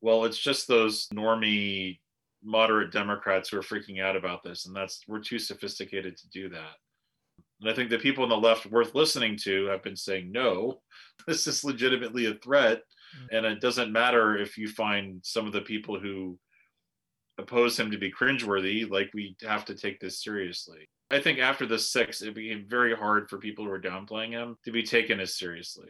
well 0.00 0.24
it's 0.24 0.38
just 0.38 0.68
those 0.68 1.08
normie 1.14 1.98
moderate 2.44 2.92
democrats 2.92 3.48
who 3.48 3.58
are 3.58 3.62
freaking 3.62 4.00
out 4.00 4.16
about 4.16 4.44
this 4.44 4.66
and 4.66 4.76
that's 4.76 5.02
we're 5.08 5.20
too 5.20 5.38
sophisticated 5.38 6.16
to 6.16 6.28
do 6.28 6.48
that. 6.50 6.76
And 7.60 7.70
i 7.70 7.74
think 7.74 7.90
the 7.90 7.98
people 7.98 8.22
on 8.22 8.30
the 8.30 8.36
left 8.36 8.66
worth 8.66 8.94
listening 8.94 9.36
to 9.44 9.66
have 9.66 9.82
been 9.82 9.96
saying 9.96 10.30
no 10.30 10.80
this 11.26 11.46
is 11.46 11.64
legitimately 11.64 12.26
a 12.26 12.34
threat 12.34 12.82
Mm-hmm. 13.16 13.36
and 13.36 13.46
it 13.46 13.60
doesn't 13.60 13.92
matter 13.92 14.36
if 14.36 14.58
you 14.58 14.68
find 14.68 15.20
some 15.24 15.46
of 15.46 15.52
the 15.52 15.60
people 15.60 15.98
who 15.98 16.38
oppose 17.38 17.78
him 17.78 17.90
to 17.90 17.98
be 17.98 18.12
cringeworthy 18.12 18.88
like 18.90 19.10
we 19.14 19.36
have 19.42 19.64
to 19.66 19.74
take 19.74 20.00
this 20.00 20.22
seriously 20.22 20.88
I 21.10 21.20
think 21.20 21.38
after 21.38 21.66
the 21.66 21.78
six, 21.78 22.20
it 22.20 22.34
became 22.34 22.66
very 22.68 22.94
hard 22.94 23.30
for 23.30 23.38
people 23.38 23.64
who 23.64 23.70
were 23.70 23.80
downplaying 23.80 24.32
him 24.32 24.56
to 24.64 24.70
be 24.70 24.82
taken 24.82 25.20
as 25.20 25.38
seriously. 25.38 25.88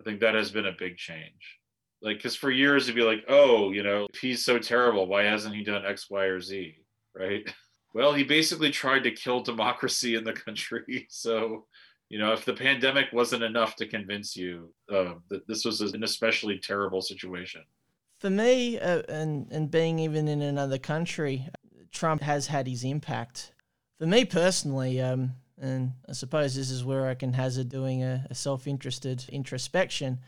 I 0.00 0.02
think 0.02 0.20
that 0.20 0.34
has 0.34 0.50
been 0.50 0.66
a 0.66 0.76
big 0.76 0.96
change. 0.96 1.58
Like, 2.02 2.18
because 2.18 2.34
for 2.34 2.50
years 2.50 2.84
it'd 2.84 2.96
be 2.96 3.02
like, 3.02 3.24
oh, 3.28 3.70
you 3.70 3.82
know, 3.82 4.08
if 4.12 4.20
he's 4.20 4.44
so 4.44 4.58
terrible, 4.58 5.06
why 5.06 5.22
hasn't 5.22 5.54
he 5.54 5.62
done 5.62 5.86
X, 5.86 6.10
Y, 6.10 6.24
or 6.24 6.40
Z? 6.40 6.76
Right. 7.14 7.48
Well, 7.94 8.12
he 8.12 8.24
basically 8.24 8.70
tried 8.70 9.04
to 9.04 9.10
kill 9.10 9.40
democracy 9.40 10.16
in 10.16 10.24
the 10.24 10.34
country. 10.34 11.06
So, 11.08 11.64
you 12.08 12.18
know, 12.18 12.32
if 12.32 12.44
the 12.44 12.52
pandemic 12.52 13.06
wasn't 13.12 13.42
enough 13.42 13.76
to 13.76 13.86
convince 13.86 14.36
you 14.36 14.72
uh, 14.92 15.14
that 15.28 15.46
this 15.46 15.64
was 15.64 15.80
an 15.80 16.04
especially 16.04 16.58
terrible 16.58 17.02
situation. 17.02 17.62
For 18.20 18.30
me, 18.30 18.78
uh, 18.78 19.02
and 19.08 19.50
and 19.50 19.70
being 19.70 19.98
even 19.98 20.28
in 20.28 20.40
another 20.40 20.78
country, 20.78 21.48
Trump 21.90 22.22
has 22.22 22.46
had 22.46 22.66
his 22.66 22.84
impact. 22.84 23.52
For 23.98 24.06
me 24.06 24.24
personally, 24.24 25.00
um, 25.00 25.32
and 25.60 25.92
I 26.08 26.12
suppose 26.12 26.54
this 26.54 26.70
is 26.70 26.84
where 26.84 27.08
I 27.08 27.14
can 27.14 27.32
hazard 27.32 27.68
doing 27.68 28.02
a, 28.02 28.26
a 28.30 28.34
self-interested 28.34 29.24
introspection. 29.30 30.18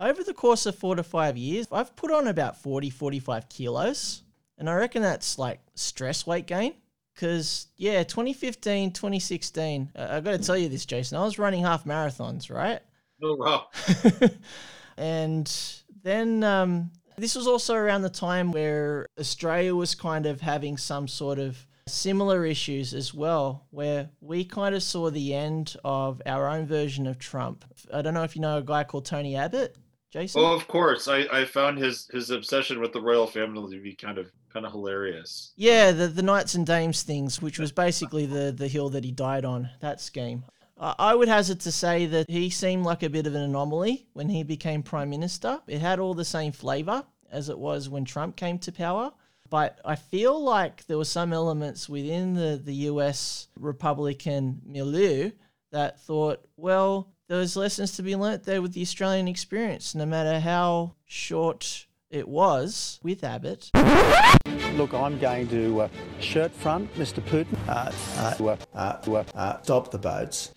Over 0.00 0.22
the 0.22 0.34
course 0.34 0.64
of 0.66 0.76
four 0.76 0.96
to 0.96 1.02
five 1.02 1.36
years, 1.36 1.66
I've 1.72 1.96
put 1.96 2.10
on 2.10 2.28
about 2.28 2.62
40, 2.62 2.90
45 2.90 3.48
kilos. 3.48 4.22
And 4.56 4.68
I 4.68 4.74
reckon 4.74 5.02
that's 5.02 5.38
like 5.38 5.60
stress 5.74 6.26
weight 6.26 6.46
gain. 6.46 6.74
Because, 7.18 7.66
yeah, 7.76 8.04
2015, 8.04 8.92
2016, 8.92 9.90
uh, 9.96 10.06
I 10.08 10.20
got 10.20 10.30
to 10.30 10.38
tell 10.38 10.56
you 10.56 10.68
this, 10.68 10.86
Jason, 10.86 11.18
I 11.18 11.24
was 11.24 11.36
running 11.36 11.64
half 11.64 11.84
marathons, 11.84 12.48
right? 12.48 12.78
Oh, 13.20 13.34
wow. 13.34 13.66
and 14.96 15.52
then 16.04 16.44
um, 16.44 16.92
this 17.16 17.34
was 17.34 17.48
also 17.48 17.74
around 17.74 18.02
the 18.02 18.08
time 18.08 18.52
where 18.52 19.04
Australia 19.18 19.74
was 19.74 19.96
kind 19.96 20.26
of 20.26 20.40
having 20.40 20.76
some 20.76 21.08
sort 21.08 21.40
of 21.40 21.66
similar 21.88 22.44
issues 22.44 22.94
as 22.94 23.12
well, 23.12 23.66
where 23.70 24.10
we 24.20 24.44
kind 24.44 24.76
of 24.76 24.84
saw 24.84 25.10
the 25.10 25.34
end 25.34 25.76
of 25.84 26.22
our 26.24 26.46
own 26.46 26.66
version 26.66 27.04
of 27.08 27.18
Trump. 27.18 27.64
I 27.92 28.00
don't 28.00 28.14
know 28.14 28.22
if 28.22 28.36
you 28.36 28.42
know 28.42 28.58
a 28.58 28.62
guy 28.62 28.84
called 28.84 29.06
Tony 29.06 29.34
Abbott, 29.34 29.76
Jason. 30.12 30.40
Oh, 30.40 30.54
of 30.54 30.68
course. 30.68 31.08
I, 31.08 31.26
I 31.32 31.46
found 31.46 31.78
his 31.78 32.08
his 32.12 32.30
obsession 32.30 32.80
with 32.80 32.92
the 32.92 33.02
royal 33.02 33.26
family 33.26 33.76
to 33.76 33.82
be 33.82 33.96
kind 33.96 34.18
of 34.18 34.30
kind 34.52 34.66
of 34.66 34.72
hilarious. 34.72 35.52
Yeah, 35.56 35.92
the 35.92 36.08
the 36.08 36.22
Knights 36.22 36.54
and 36.54 36.66
Dames 36.66 37.02
things, 37.02 37.40
which 37.40 37.58
was 37.58 37.72
basically 37.72 38.26
the 38.26 38.52
the 38.52 38.68
hill 38.68 38.90
that 38.90 39.04
he 39.04 39.12
died 39.12 39.44
on. 39.44 39.70
That 39.80 40.00
scheme. 40.00 40.44
I 40.80 41.12
would 41.12 41.26
hazard 41.26 41.58
to 41.60 41.72
say 41.72 42.06
that 42.06 42.30
he 42.30 42.50
seemed 42.50 42.84
like 42.84 43.02
a 43.02 43.10
bit 43.10 43.26
of 43.26 43.34
an 43.34 43.42
anomaly 43.42 44.06
when 44.12 44.28
he 44.28 44.44
became 44.44 44.84
prime 44.84 45.10
minister. 45.10 45.60
It 45.66 45.80
had 45.80 45.98
all 45.98 46.14
the 46.14 46.24
same 46.24 46.52
flavour 46.52 47.04
as 47.30 47.48
it 47.48 47.58
was 47.58 47.88
when 47.88 48.04
Trump 48.04 48.36
came 48.36 48.58
to 48.60 48.70
power. 48.70 49.12
But 49.50 49.80
I 49.84 49.96
feel 49.96 50.40
like 50.40 50.86
there 50.86 50.98
were 50.98 51.04
some 51.04 51.32
elements 51.32 51.88
within 51.88 52.34
the, 52.34 52.60
the 52.62 52.74
US 52.74 53.48
Republican 53.58 54.60
milieu 54.64 55.30
that 55.72 56.00
thought, 56.00 56.46
well, 56.56 57.12
there's 57.28 57.56
lessons 57.56 57.92
to 57.96 58.02
be 58.02 58.16
learnt 58.16 58.44
there 58.44 58.62
with 58.62 58.72
the 58.72 58.82
Australian 58.82 59.28
experience, 59.28 59.94
no 59.94 60.06
matter 60.06 60.40
how 60.40 60.94
short 61.06 61.86
it 62.10 62.28
was 62.28 62.98
with 63.02 63.22
Abbott. 63.24 63.70
Look, 64.74 64.94
I'm 64.94 65.18
going 65.18 65.48
to 65.48 65.82
uh, 65.82 65.88
shirt 66.20 66.52
front 66.52 66.92
Mr. 66.94 67.20
Putin. 67.22 67.56
Uh, 67.68 67.92
uh, 68.38 68.56
uh, 68.74 69.14
uh, 69.14 69.24
uh, 69.34 69.62
stop 69.62 69.90
the 69.90 69.98
boats. 69.98 70.52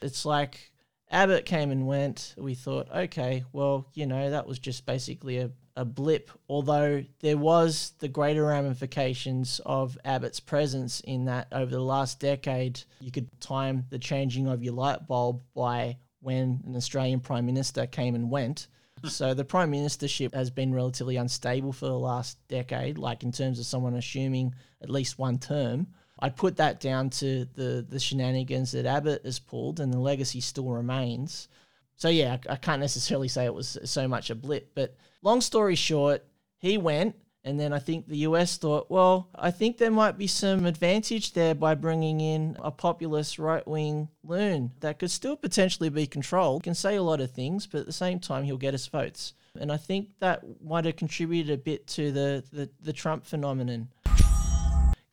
it's 0.00 0.24
like 0.24 0.72
Abbott 1.10 1.44
came 1.44 1.70
and 1.70 1.86
went. 1.86 2.34
We 2.36 2.54
thought, 2.54 2.88
okay, 2.94 3.44
well, 3.52 3.86
you 3.94 4.06
know, 4.06 4.30
that 4.30 4.46
was 4.46 4.58
just 4.58 4.86
basically 4.86 5.38
a, 5.38 5.50
a 5.76 5.84
blip, 5.84 6.30
although 6.48 7.04
there 7.20 7.36
was 7.36 7.92
the 7.98 8.08
greater 8.08 8.46
ramifications 8.46 9.60
of 9.66 9.98
Abbott's 10.04 10.40
presence 10.40 11.00
in 11.00 11.26
that 11.26 11.48
over 11.52 11.70
the 11.70 11.80
last 11.80 12.18
decade, 12.18 12.80
you 13.00 13.12
could 13.12 13.28
time 13.40 13.84
the 13.90 13.98
changing 13.98 14.48
of 14.48 14.64
your 14.64 14.74
light 14.74 15.06
bulb 15.06 15.42
by 15.54 15.98
when 16.20 16.62
an 16.66 16.74
Australian 16.74 17.20
Prime 17.20 17.46
Minister 17.46 17.86
came 17.86 18.14
and 18.14 18.30
went. 18.30 18.66
So 19.04 19.34
the 19.34 19.44
Prime 19.44 19.70
Ministership 19.70 20.34
has 20.34 20.50
been 20.50 20.74
relatively 20.74 21.16
unstable 21.16 21.72
for 21.72 21.86
the 21.86 21.98
last 21.98 22.38
decade, 22.48 22.98
like 22.98 23.22
in 23.22 23.30
terms 23.30 23.58
of 23.58 23.66
someone 23.66 23.94
assuming 23.94 24.54
at 24.82 24.90
least 24.90 25.18
one 25.18 25.38
term. 25.38 25.88
I'd 26.18 26.36
put 26.36 26.56
that 26.56 26.80
down 26.80 27.10
to 27.10 27.44
the, 27.54 27.84
the 27.86 28.00
shenanigans 28.00 28.72
that 28.72 28.86
Abbott 28.86 29.22
has 29.24 29.38
pulled, 29.38 29.80
and 29.80 29.92
the 29.92 29.98
legacy 29.98 30.40
still 30.40 30.70
remains. 30.70 31.48
So 31.96 32.08
yeah, 32.08 32.38
I, 32.48 32.54
I 32.54 32.56
can't 32.56 32.80
necessarily 32.80 33.28
say 33.28 33.44
it 33.44 33.54
was 33.54 33.78
so 33.84 34.08
much 34.08 34.30
a 34.30 34.34
blip, 34.34 34.74
but 34.74 34.96
long 35.22 35.40
story 35.40 35.74
short, 35.74 36.24
he 36.58 36.78
went, 36.78 37.16
and 37.46 37.60
then 37.60 37.72
I 37.72 37.78
think 37.78 38.08
the 38.08 38.18
US 38.18 38.58
thought, 38.58 38.90
well, 38.90 39.28
I 39.32 39.52
think 39.52 39.78
there 39.78 39.92
might 39.92 40.18
be 40.18 40.26
some 40.26 40.66
advantage 40.66 41.32
there 41.32 41.54
by 41.54 41.76
bringing 41.76 42.20
in 42.20 42.56
a 42.60 42.72
populist 42.72 43.38
right 43.38 43.66
wing 43.68 44.08
loon 44.24 44.72
that 44.80 44.98
could 44.98 45.12
still 45.12 45.36
potentially 45.36 45.88
be 45.88 46.08
controlled. 46.08 46.64
Can 46.64 46.74
say 46.74 46.96
a 46.96 47.02
lot 47.04 47.20
of 47.20 47.30
things, 47.30 47.68
but 47.68 47.82
at 47.82 47.86
the 47.86 47.92
same 47.92 48.18
time, 48.18 48.42
he'll 48.42 48.56
get 48.56 48.74
us 48.74 48.88
votes. 48.88 49.32
And 49.60 49.70
I 49.70 49.76
think 49.76 50.08
that 50.18 50.42
might 50.60 50.86
have 50.86 50.96
contributed 50.96 51.54
a 51.54 51.56
bit 51.56 51.86
to 51.88 52.10
the, 52.10 52.42
the, 52.52 52.68
the 52.82 52.92
Trump 52.92 53.24
phenomenon 53.24 53.88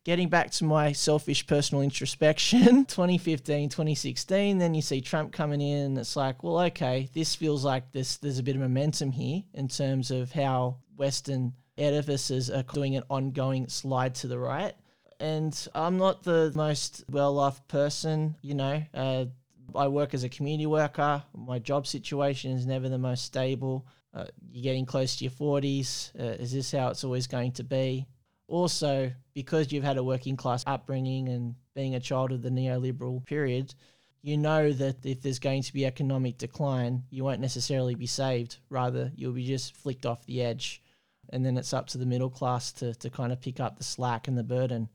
getting 0.03 0.27
back 0.27 0.51
to 0.51 0.65
my 0.65 0.91
selfish 0.91 1.47
personal 1.47 1.81
introspection 1.81 2.83
2015 2.87 3.69
2016 3.69 4.57
then 4.57 4.73
you 4.73 4.81
see 4.81 4.99
trump 4.99 5.31
coming 5.31 5.61
in 5.61 5.85
and 5.85 5.97
it's 5.97 6.17
like 6.17 6.43
well 6.43 6.59
okay 6.59 7.07
this 7.13 7.35
feels 7.35 7.63
like 7.63 7.89
this 7.93 8.17
there's 8.17 8.37
a 8.37 8.43
bit 8.43 8.53
of 8.53 8.61
momentum 8.61 9.13
here 9.13 9.41
in 9.53 9.65
terms 9.69 10.11
of 10.11 10.29
how 10.33 10.75
western 10.97 11.53
edifices 11.77 12.49
are 12.49 12.63
doing 12.63 12.95
an 12.95 13.03
ongoing 13.09 13.67
slide 13.67 14.15
to 14.15 14.27
the 14.27 14.39
right. 14.39 14.73
And 15.19 15.55
i'm 15.73 15.97
not 15.97 16.23
the 16.23 16.51
most 16.55 17.03
well-off 17.09 17.65
person 17.67 18.35
you 18.41 18.55
know 18.55 18.83
uh, 18.93 19.25
i 19.75 19.87
work 19.87 20.13
as 20.13 20.23
a 20.23 20.29
community 20.29 20.65
worker. 20.65 21.23
My 21.35 21.59
job 21.59 21.87
situation 21.87 22.51
is 22.51 22.65
never 22.65 22.89
the 22.89 22.97
most 22.97 23.23
stable. 23.25 23.87
Uh, 24.13 24.25
you're 24.51 24.63
getting 24.63 24.85
close 24.85 25.15
to 25.15 25.23
your 25.23 25.31
40s 25.31 26.11
uh, 26.19 26.41
is 26.41 26.51
this 26.51 26.71
how 26.71 26.89
it's 26.89 27.03
always 27.03 27.27
going 27.27 27.51
to 27.53 27.63
be? 27.63 28.05
Also 28.47 29.11
because 29.33 29.71
you've 29.71 29.83
had 29.83 29.97
a 29.97 30.03
working 30.03 30.37
class 30.37 30.63
upbringing 30.67 31.29
and 31.29 31.55
being 31.73 31.95
a 31.95 31.99
child 31.99 32.31
of 32.31 32.41
the 32.41 32.49
neoliberal 32.49 33.25
period, 33.25 33.73
you 34.21 34.37
know 34.37 34.71
that 34.71 35.05
if 35.05 35.21
there's 35.21 35.39
going 35.39 35.63
to 35.63 35.73
be 35.73 35.85
economic 35.85 36.37
decline, 36.37 37.03
you 37.09 37.23
won't 37.23 37.41
necessarily 37.41 37.95
be 37.95 38.05
saved. 38.05 38.57
Rather, 38.69 39.11
you'll 39.15 39.33
be 39.33 39.45
just 39.45 39.75
flicked 39.75 40.05
off 40.05 40.25
the 40.25 40.41
edge. 40.41 40.82
And 41.33 41.45
then 41.45 41.57
it's 41.57 41.73
up 41.73 41.87
to 41.87 41.97
the 41.97 42.05
middle 42.05 42.29
class 42.29 42.71
to, 42.73 42.93
to 42.95 43.09
kind 43.09 43.33
of 43.33 43.41
pick 43.41 43.59
up 43.59 43.77
the 43.77 43.83
slack 43.83 44.27
and 44.27 44.37
the 44.37 44.43
burden. 44.43 44.87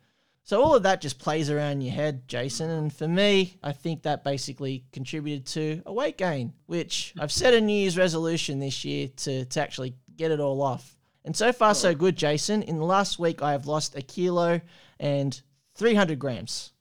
So 0.44 0.62
all 0.62 0.74
of 0.74 0.84
that 0.84 1.02
just 1.02 1.18
plays 1.18 1.50
around 1.50 1.82
your 1.82 1.92
head, 1.92 2.26
Jason. 2.26 2.70
And 2.70 2.90
for 2.90 3.06
me, 3.06 3.58
I 3.62 3.72
think 3.72 4.04
that 4.04 4.24
basically 4.24 4.84
contributed 4.92 5.44
to 5.48 5.82
a 5.84 5.92
weight 5.92 6.16
gain, 6.16 6.54
which 6.64 7.12
I've 7.18 7.32
set 7.32 7.52
a 7.52 7.60
New 7.60 7.74
Year's 7.74 7.98
resolution 7.98 8.58
this 8.58 8.82
year 8.82 9.08
to, 9.18 9.44
to 9.44 9.60
actually 9.60 9.96
get 10.16 10.30
it 10.30 10.40
all 10.40 10.62
off. 10.62 10.96
And 11.24 11.36
so 11.36 11.52
far, 11.52 11.74
so 11.74 11.94
good, 11.94 12.16
Jason. 12.16 12.62
In 12.62 12.78
the 12.78 12.84
last 12.84 13.18
week, 13.18 13.42
I 13.42 13.52
have 13.52 13.66
lost 13.66 13.94
a 13.94 14.00
kilo 14.00 14.62
and 14.98 15.38
300 15.74 16.18
grams. 16.18 16.72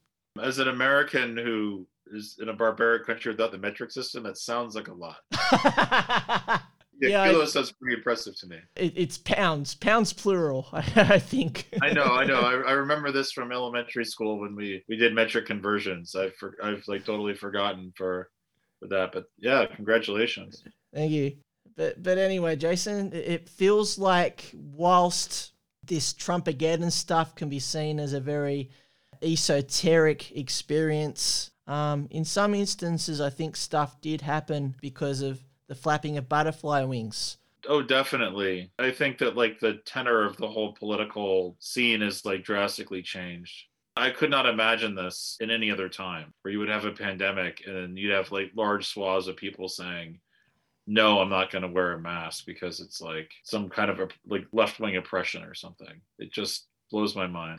As 0.42 0.58
an 0.58 0.68
American 0.68 1.36
who 1.36 1.86
is 2.10 2.38
in 2.40 2.48
a 2.48 2.54
barbaric 2.54 3.06
country 3.06 3.32
without 3.32 3.52
the 3.52 3.58
metric 3.58 3.90
system, 3.90 4.22
that 4.22 4.38
sounds 4.38 4.76
like 4.76 4.88
a 4.88 4.94
lot. 4.94 5.18
Yeah, 7.00 7.30
Yeah, 7.30 7.38
I- 7.38 7.44
sounds 7.44 7.72
pretty 7.72 7.96
impressive 7.96 8.36
to 8.40 8.46
me. 8.46 8.56
It, 8.76 8.92
it's 8.96 9.18
pounds, 9.18 9.74
pounds 9.74 10.12
plural, 10.12 10.68
I 10.72 11.18
think. 11.18 11.68
I 11.82 11.92
know, 11.92 12.04
I 12.04 12.24
know. 12.24 12.40
I, 12.40 12.52
I 12.70 12.72
remember 12.72 13.12
this 13.12 13.32
from 13.32 13.52
elementary 13.52 14.04
school 14.04 14.40
when 14.40 14.54
we 14.56 14.82
we 14.88 14.96
did 14.96 15.14
metric 15.14 15.46
conversions. 15.46 16.14
I've 16.14 16.34
for, 16.36 16.54
I've 16.62 16.82
like 16.88 17.04
totally 17.04 17.34
forgotten 17.34 17.92
for 17.96 18.30
for 18.80 18.88
that, 18.88 19.12
but 19.12 19.24
yeah, 19.38 19.66
congratulations. 19.74 20.62
Thank 20.94 21.12
you. 21.12 21.36
But 21.76 22.02
but 22.02 22.18
anyway, 22.18 22.56
Jason, 22.56 23.12
it- 23.12 23.48
feels 23.48 23.98
like 23.98 24.50
whilst 24.54 25.52
this 25.84 26.12
Trumpageddon 26.12 26.92
stuff 26.92 27.34
can 27.34 27.48
be 27.48 27.58
seen 27.60 27.98
as 27.98 28.12
a 28.12 28.20
very 28.20 28.70
esoteric 29.22 30.36
experience, 30.36 31.50
um, 31.66 32.08
in 32.10 32.24
some 32.24 32.54
instances, 32.54 33.20
I 33.20 33.30
think 33.30 33.56
stuff 33.56 34.00
did 34.00 34.20
happen 34.20 34.74
because 34.80 35.22
of 35.22 35.40
the 35.68 35.74
flapping 35.74 36.16
of 36.16 36.28
butterfly 36.28 36.82
wings. 36.82 37.36
Oh, 37.68 37.82
definitely. 37.82 38.70
I 38.78 38.90
think 38.90 39.18
that 39.18 39.36
like 39.36 39.60
the 39.60 39.74
tenor 39.84 40.24
of 40.24 40.36
the 40.36 40.48
whole 40.48 40.72
political 40.72 41.56
scene 41.60 42.02
is 42.02 42.24
like 42.24 42.42
drastically 42.42 43.02
changed. 43.02 43.66
I 43.96 44.10
could 44.10 44.30
not 44.30 44.46
imagine 44.46 44.94
this 44.94 45.36
in 45.40 45.50
any 45.50 45.70
other 45.70 45.88
time 45.88 46.32
where 46.42 46.52
you 46.52 46.60
would 46.60 46.68
have 46.68 46.84
a 46.84 46.92
pandemic 46.92 47.64
and 47.66 47.98
you'd 47.98 48.12
have 48.12 48.30
like 48.30 48.52
large 48.54 48.86
swaths 48.86 49.26
of 49.26 49.36
people 49.36 49.68
saying, 49.68 50.20
no, 50.86 51.20
I'm 51.20 51.28
not 51.28 51.50
going 51.50 51.62
to 51.62 51.68
wear 51.68 51.92
a 51.92 52.00
mask 52.00 52.46
because 52.46 52.80
it's 52.80 53.00
like 53.00 53.30
some 53.42 53.68
kind 53.68 53.90
of 53.90 54.00
a 54.00 54.08
like 54.26 54.46
left 54.52 54.80
wing 54.80 54.96
oppression 54.96 55.42
or 55.42 55.54
something. 55.54 56.00
It 56.18 56.32
just 56.32 56.68
blows 56.90 57.14
my 57.14 57.26
mind. 57.26 57.58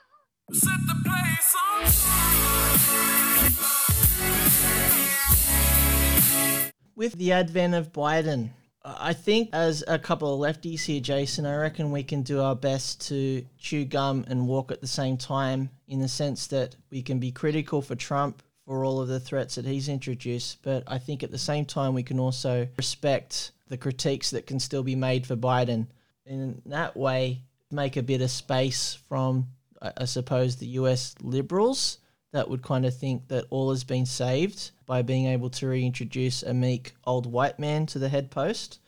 With 6.99 7.13
the 7.13 7.31
advent 7.31 7.75
of 7.75 7.93
Biden, 7.93 8.49
I 8.83 9.13
think 9.13 9.51
as 9.53 9.85
a 9.87 9.97
couple 9.97 10.33
of 10.33 10.41
lefties 10.41 10.83
here, 10.83 10.99
Jason, 10.99 11.45
I 11.45 11.55
reckon 11.55 11.93
we 11.93 12.03
can 12.03 12.23
do 12.23 12.41
our 12.41 12.57
best 12.57 13.07
to 13.07 13.45
chew 13.57 13.85
gum 13.85 14.25
and 14.27 14.49
walk 14.49 14.69
at 14.69 14.81
the 14.81 14.87
same 14.87 15.15
time 15.15 15.69
in 15.87 16.01
the 16.01 16.09
sense 16.09 16.47
that 16.47 16.75
we 16.91 17.01
can 17.01 17.17
be 17.17 17.31
critical 17.31 17.81
for 17.81 17.95
Trump 17.95 18.43
for 18.65 18.83
all 18.83 18.99
of 18.99 19.07
the 19.07 19.21
threats 19.21 19.55
that 19.55 19.63
he's 19.63 19.87
introduced, 19.87 20.61
but 20.61 20.83
I 20.87 20.97
think 20.97 21.23
at 21.23 21.31
the 21.31 21.37
same 21.37 21.63
time 21.63 21.93
we 21.93 22.03
can 22.03 22.19
also 22.19 22.67
respect 22.75 23.53
the 23.69 23.77
critiques 23.77 24.31
that 24.31 24.45
can 24.45 24.59
still 24.59 24.83
be 24.83 24.97
made 24.97 25.25
for 25.25 25.37
Biden. 25.37 25.87
In 26.25 26.61
that 26.65 26.97
way, 26.97 27.43
make 27.71 27.95
a 27.95 28.03
bit 28.03 28.21
of 28.21 28.29
space 28.29 28.99
from, 29.07 29.47
I 29.81 30.03
suppose, 30.03 30.57
the 30.57 30.67
US 30.67 31.15
liberals 31.21 31.99
that 32.31 32.49
would 32.49 32.61
kind 32.61 32.85
of 32.85 32.95
think 32.95 33.27
that 33.27 33.45
all 33.49 33.71
has 33.71 33.83
been 33.83 34.05
saved 34.05 34.71
by 34.85 35.01
being 35.01 35.25
able 35.25 35.49
to 35.49 35.67
reintroduce 35.67 36.43
a 36.43 36.53
meek 36.53 36.93
old 37.05 37.25
white 37.25 37.59
man 37.59 37.85
to 37.87 37.99
the 37.99 38.09
head 38.09 38.29
post. 38.31 38.79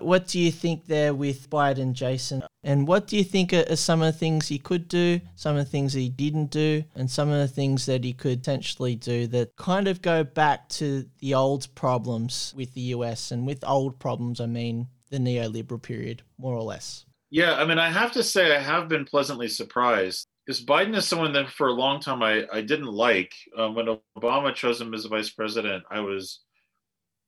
What 0.00 0.26
do 0.26 0.38
you 0.38 0.50
think 0.50 0.86
there 0.86 1.12
with 1.12 1.50
Biden, 1.50 1.92
Jason? 1.92 2.42
And 2.64 2.88
what 2.88 3.06
do 3.06 3.16
you 3.16 3.24
think 3.24 3.52
are, 3.52 3.76
some 3.76 4.00
of 4.00 4.12
the 4.12 4.18
things 4.18 4.48
he 4.48 4.58
could 4.58 4.88
do, 4.88 5.20
some 5.34 5.56
of 5.56 5.64
the 5.64 5.70
things 5.70 5.92
he 5.92 6.08
didn't 6.08 6.50
do, 6.50 6.84
and 6.94 7.10
some 7.10 7.28
of 7.28 7.38
the 7.38 7.48
things 7.48 7.86
that 7.86 8.02
he 8.02 8.12
could 8.12 8.38
potentially 8.38 8.94
do 8.94 9.26
that 9.28 9.54
kind 9.56 9.88
of 9.88 10.00
go 10.00 10.24
back 10.24 10.68
to 10.70 11.04
the 11.18 11.34
old 11.34 11.72
problems 11.74 12.54
with 12.56 12.72
the 12.74 12.80
US? 12.80 13.32
And 13.32 13.46
with 13.46 13.64
old 13.66 13.98
problems, 13.98 14.40
I 14.40 14.46
mean 14.46 14.88
the 15.10 15.18
neoliberal 15.18 15.82
period, 15.82 16.22
more 16.38 16.54
or 16.54 16.62
less. 16.62 17.04
Yeah, 17.30 17.54
I 17.54 17.64
mean, 17.64 17.78
I 17.78 17.90
have 17.90 18.12
to 18.12 18.22
say, 18.22 18.56
I 18.56 18.60
have 18.60 18.88
been 18.88 19.04
pleasantly 19.04 19.48
surprised 19.48 20.26
because 20.46 20.64
Biden 20.64 20.96
is 20.96 21.06
someone 21.06 21.32
that 21.34 21.50
for 21.50 21.68
a 21.68 21.72
long 21.72 22.00
time 22.00 22.22
I, 22.22 22.44
I 22.52 22.60
didn't 22.62 22.92
like. 22.92 23.32
Um, 23.56 23.74
when 23.74 23.98
Obama 24.18 24.54
chose 24.54 24.80
him 24.80 24.94
as 24.94 25.04
vice 25.04 25.30
president, 25.30 25.84
I 25.90 26.00
was 26.00 26.40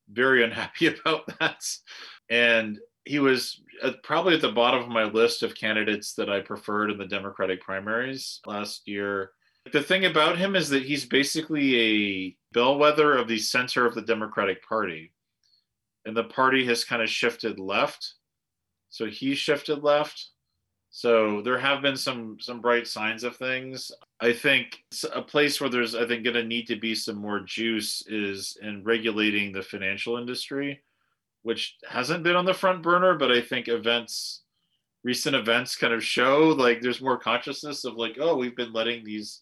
very 0.09 0.43
unhappy 0.45 0.87
about 1.05 1.25
that. 1.39 1.63
And 2.29 2.79
he 3.05 3.19
was 3.19 3.61
at, 3.83 4.01
probably 4.03 4.35
at 4.35 4.41
the 4.41 4.51
bottom 4.51 4.81
of 4.81 4.89
my 4.89 5.03
list 5.03 5.43
of 5.43 5.55
candidates 5.55 6.13
that 6.15 6.29
I 6.29 6.41
preferred 6.41 6.91
in 6.91 6.97
the 6.97 7.05
Democratic 7.05 7.61
primaries 7.61 8.41
last 8.45 8.87
year. 8.87 9.31
The 9.71 9.81
thing 9.81 10.05
about 10.05 10.37
him 10.37 10.55
is 10.55 10.69
that 10.69 10.83
he's 10.83 11.05
basically 11.05 11.79
a 11.79 12.37
bellwether 12.53 13.17
of 13.17 13.27
the 13.27 13.37
center 13.37 13.85
of 13.85 13.95
the 13.95 14.01
Democratic 14.01 14.63
Party. 14.67 15.11
And 16.05 16.15
the 16.15 16.25
party 16.25 16.65
has 16.65 16.83
kind 16.83 17.01
of 17.01 17.09
shifted 17.09 17.59
left. 17.59 18.13
So 18.89 19.07
he 19.07 19.33
shifted 19.33 19.83
left. 19.83 20.29
So 20.97 21.41
there 21.41 21.57
have 21.57 21.81
been 21.81 21.97
some 21.97 22.37
some 22.39 22.61
bright 22.61 22.87
signs 22.87 23.25
of 23.25 23.35
things. 23.35 23.91
I 24.21 24.31
think 24.31 24.77
a 25.13 25.21
place 25.21 25.59
where 25.59 25.69
there's 25.69 25.93
I 25.93 26.07
think 26.07 26.23
going 26.23 26.35
to 26.35 26.43
need 26.45 26.67
to 26.67 26.77
be 26.77 26.95
some 26.95 27.17
more 27.17 27.41
juice 27.41 28.01
is 28.07 28.57
in 28.61 28.81
regulating 28.81 29.51
the 29.51 29.61
financial 29.61 30.15
industry, 30.15 30.81
which 31.43 31.75
hasn't 31.85 32.23
been 32.23 32.37
on 32.37 32.45
the 32.45 32.53
front 32.53 32.81
burner, 32.81 33.15
but 33.15 33.29
I 33.29 33.41
think 33.41 33.67
events 33.67 34.43
recent 35.03 35.35
events 35.35 35.75
kind 35.75 35.93
of 35.93 36.01
show 36.01 36.55
like 36.57 36.79
there's 36.79 37.01
more 37.01 37.17
consciousness 37.17 37.83
of 37.83 37.95
like 37.95 38.15
oh 38.21 38.37
we've 38.37 38.55
been 38.55 38.71
letting 38.71 39.03
these 39.03 39.41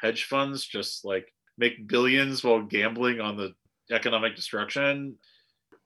hedge 0.00 0.24
funds 0.24 0.64
just 0.64 1.04
like 1.04 1.30
make 1.58 1.86
billions 1.86 2.42
while 2.42 2.62
gambling 2.62 3.20
on 3.20 3.36
the 3.36 3.52
economic 3.90 4.34
destruction 4.34 5.16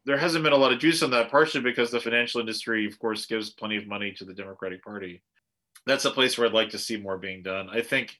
there 0.04 0.18
hasn't 0.18 0.44
been 0.44 0.52
a 0.52 0.56
lot 0.56 0.72
of 0.72 0.80
juice 0.80 1.02
on 1.02 1.10
that, 1.10 1.30
partially 1.30 1.60
because 1.60 1.90
the 1.90 2.00
financial 2.00 2.40
industry, 2.40 2.86
of 2.86 2.98
course, 2.98 3.26
gives 3.26 3.50
plenty 3.50 3.76
of 3.76 3.86
money 3.86 4.12
to 4.12 4.24
the 4.24 4.34
Democratic 4.34 4.82
Party. 4.82 5.22
That's 5.86 6.04
a 6.04 6.10
place 6.10 6.36
where 6.36 6.46
I'd 6.46 6.54
like 6.54 6.70
to 6.70 6.78
see 6.78 6.96
more 6.96 7.18
being 7.18 7.42
done. 7.42 7.68
I 7.70 7.82
think, 7.82 8.16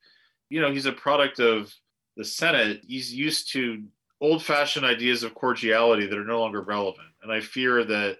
you 0.49 0.61
know, 0.61 0.73
he's 0.73 0.87
a 0.87 0.92
product 0.92 1.40
of 1.40 1.75
the 2.16 2.25
Senate. 2.25 2.83
He's 2.87 3.12
used 3.12 3.53
to 3.53 3.83
old 4.21 4.45
fashioned 4.45 4.87
ideas 4.87 5.23
of 5.23 5.35
cordiality 5.35 6.07
that 6.07 6.18
are 6.18 6.25
no 6.25 6.40
longer 6.40 6.62
relevant. 6.62 7.09
And 7.23 7.33
I 7.33 7.40
fear 7.40 7.85
that 7.85 8.18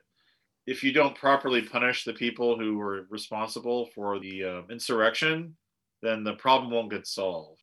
if 0.67 0.83
you 0.83 0.93
don't 0.93 1.15
properly 1.15 1.63
punish 1.63 2.05
the 2.05 2.13
people 2.13 2.59
who 2.59 2.79
were 2.79 3.07
responsible 3.11 3.87
for 3.95 4.19
the 4.19 4.45
uh, 4.45 4.63
insurrection, 4.71 5.57
then 6.03 6.25
the 6.25 6.35
problem 6.35 6.73
won't 6.73 6.91
get 6.91 7.07
solved. 7.07 7.61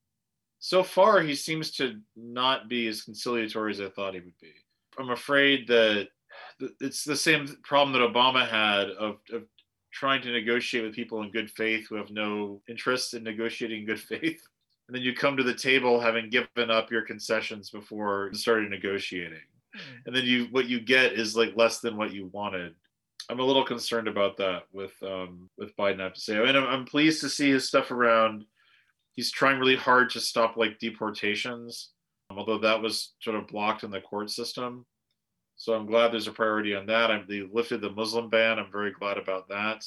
So 0.60 0.84
far, 0.84 1.22
he 1.22 1.36
seems 1.36 1.72
to 1.72 2.00
not 2.16 2.68
be 2.68 2.88
as 2.88 3.04
conciliatory 3.04 3.72
as 3.72 3.82
I 3.82 3.90
thought 3.90 4.14
he 4.14 4.20
would 4.20 4.38
be. 4.42 4.54
I'm 5.00 5.12
afraid 5.12 5.68
that 5.68 6.10
it's 6.82 7.04
the 7.04 7.16
same 7.16 7.48
problem 7.64 7.94
that 7.94 8.08
Obama 8.08 8.48
had 8.48 8.90
of, 8.90 9.18
of 9.32 9.44
trying 9.92 10.22
to 10.22 10.32
negotiate 10.32 10.84
with 10.84 10.94
people 10.94 11.22
in 11.24 11.32
good 11.32 11.50
faith 11.50 11.88
who 11.88 11.96
have 11.96 12.12
no 12.12 12.62
interest 12.70 13.14
in 13.14 13.24
negotiating 13.24 13.82
in 13.82 13.86
good 13.86 14.00
faith. 14.00 14.42
And 14.88 14.96
then 14.96 15.04
you 15.04 15.14
come 15.14 15.38
to 15.38 15.44
the 15.44 15.54
table 15.54 16.00
having 16.00 16.32
given 16.32 16.72
up 16.72 16.90
your 16.90 17.04
concessions 17.04 17.70
before 17.70 18.32
starting 18.34 18.72
negotiating. 18.72 19.38
And 20.08 20.16
then 20.16 20.26
you 20.26 20.48
what 20.50 20.66
you 20.66 20.80
get 20.80 21.14
is 21.14 21.36
like 21.36 21.56
less 21.56 21.80
than 21.80 21.96
what 21.96 22.12
you 22.12 22.26
wanted. 22.34 22.74
I'm 23.30 23.40
a 23.40 23.44
little 23.44 23.64
concerned 23.64 24.08
about 24.08 24.36
that 24.38 24.64
with 24.74 24.94
um, 25.04 25.48
with 25.60 25.78
Biden. 25.78 26.00
I 26.00 26.06
have 26.06 26.14
to 26.14 26.20
say, 26.20 26.38
and 26.38 26.58
I'm, 26.58 26.66
I'm 26.66 26.86
pleased 26.86 27.22
to 27.22 27.30
see 27.30 27.52
his 27.52 27.68
stuff 27.68 27.92
around. 27.92 28.46
He's 29.14 29.32
trying 29.32 29.60
really 29.60 29.76
hard 29.76 30.10
to 30.10 30.20
stop 30.20 30.58
like 30.58 30.80
deportations, 30.80 31.92
although 32.32 32.58
that 32.58 32.82
was 32.82 33.14
sort 33.22 33.36
of 33.36 33.48
blocked 33.48 33.84
in 33.84 33.92
the 33.92 34.02
court 34.02 34.32
system. 34.32 34.88
So 35.60 35.74
I'm 35.74 35.86
glad 35.86 36.14
there's 36.14 36.30
a 36.30 36.32
priority 36.32 36.74
on 36.74 36.86
that. 36.86 37.12
I'm, 37.12 37.26
they 37.28 37.42
lifted 37.42 37.82
the 37.82 37.90
Muslim 37.90 38.30
ban. 38.30 38.60
I'm 38.60 38.72
very 38.72 38.92
glad 38.92 39.18
about 39.18 39.50
that. 39.50 39.86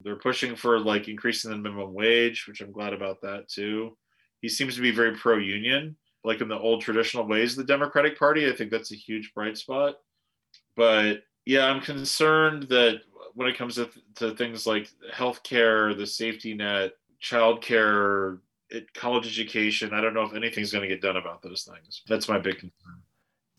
They're 0.00 0.16
pushing 0.16 0.56
for 0.56 0.80
like 0.80 1.06
increasing 1.06 1.52
the 1.52 1.56
minimum 1.56 1.94
wage, 1.94 2.48
which 2.48 2.60
I'm 2.60 2.72
glad 2.72 2.92
about 2.92 3.22
that 3.22 3.48
too. 3.48 3.96
He 4.42 4.48
seems 4.48 4.74
to 4.74 4.82
be 4.82 4.90
very 4.90 5.16
pro-union, 5.16 5.94
like 6.24 6.40
in 6.40 6.48
the 6.48 6.58
old 6.58 6.82
traditional 6.82 7.28
ways 7.28 7.52
of 7.52 7.58
the 7.58 7.72
Democratic 7.72 8.18
Party. 8.18 8.50
I 8.50 8.56
think 8.56 8.72
that's 8.72 8.90
a 8.90 8.96
huge 8.96 9.32
bright 9.34 9.56
spot. 9.56 9.98
But 10.74 11.22
yeah, 11.46 11.66
I'm 11.66 11.80
concerned 11.80 12.64
that 12.64 13.02
when 13.34 13.46
it 13.46 13.56
comes 13.56 13.76
to, 13.76 13.88
to 14.16 14.34
things 14.34 14.66
like 14.66 14.90
healthcare, 15.14 15.96
the 15.96 16.08
safety 16.08 16.54
net, 16.54 16.94
childcare, 17.22 18.40
it, 18.68 18.92
college 18.94 19.28
education, 19.28 19.94
I 19.94 20.00
don't 20.00 20.12
know 20.12 20.24
if 20.24 20.34
anything's 20.34 20.72
going 20.72 20.82
to 20.82 20.88
get 20.88 21.02
done 21.02 21.18
about 21.18 21.40
those 21.40 21.62
things. 21.62 22.02
That's 22.08 22.28
my 22.28 22.40
big 22.40 22.58
concern. 22.58 23.03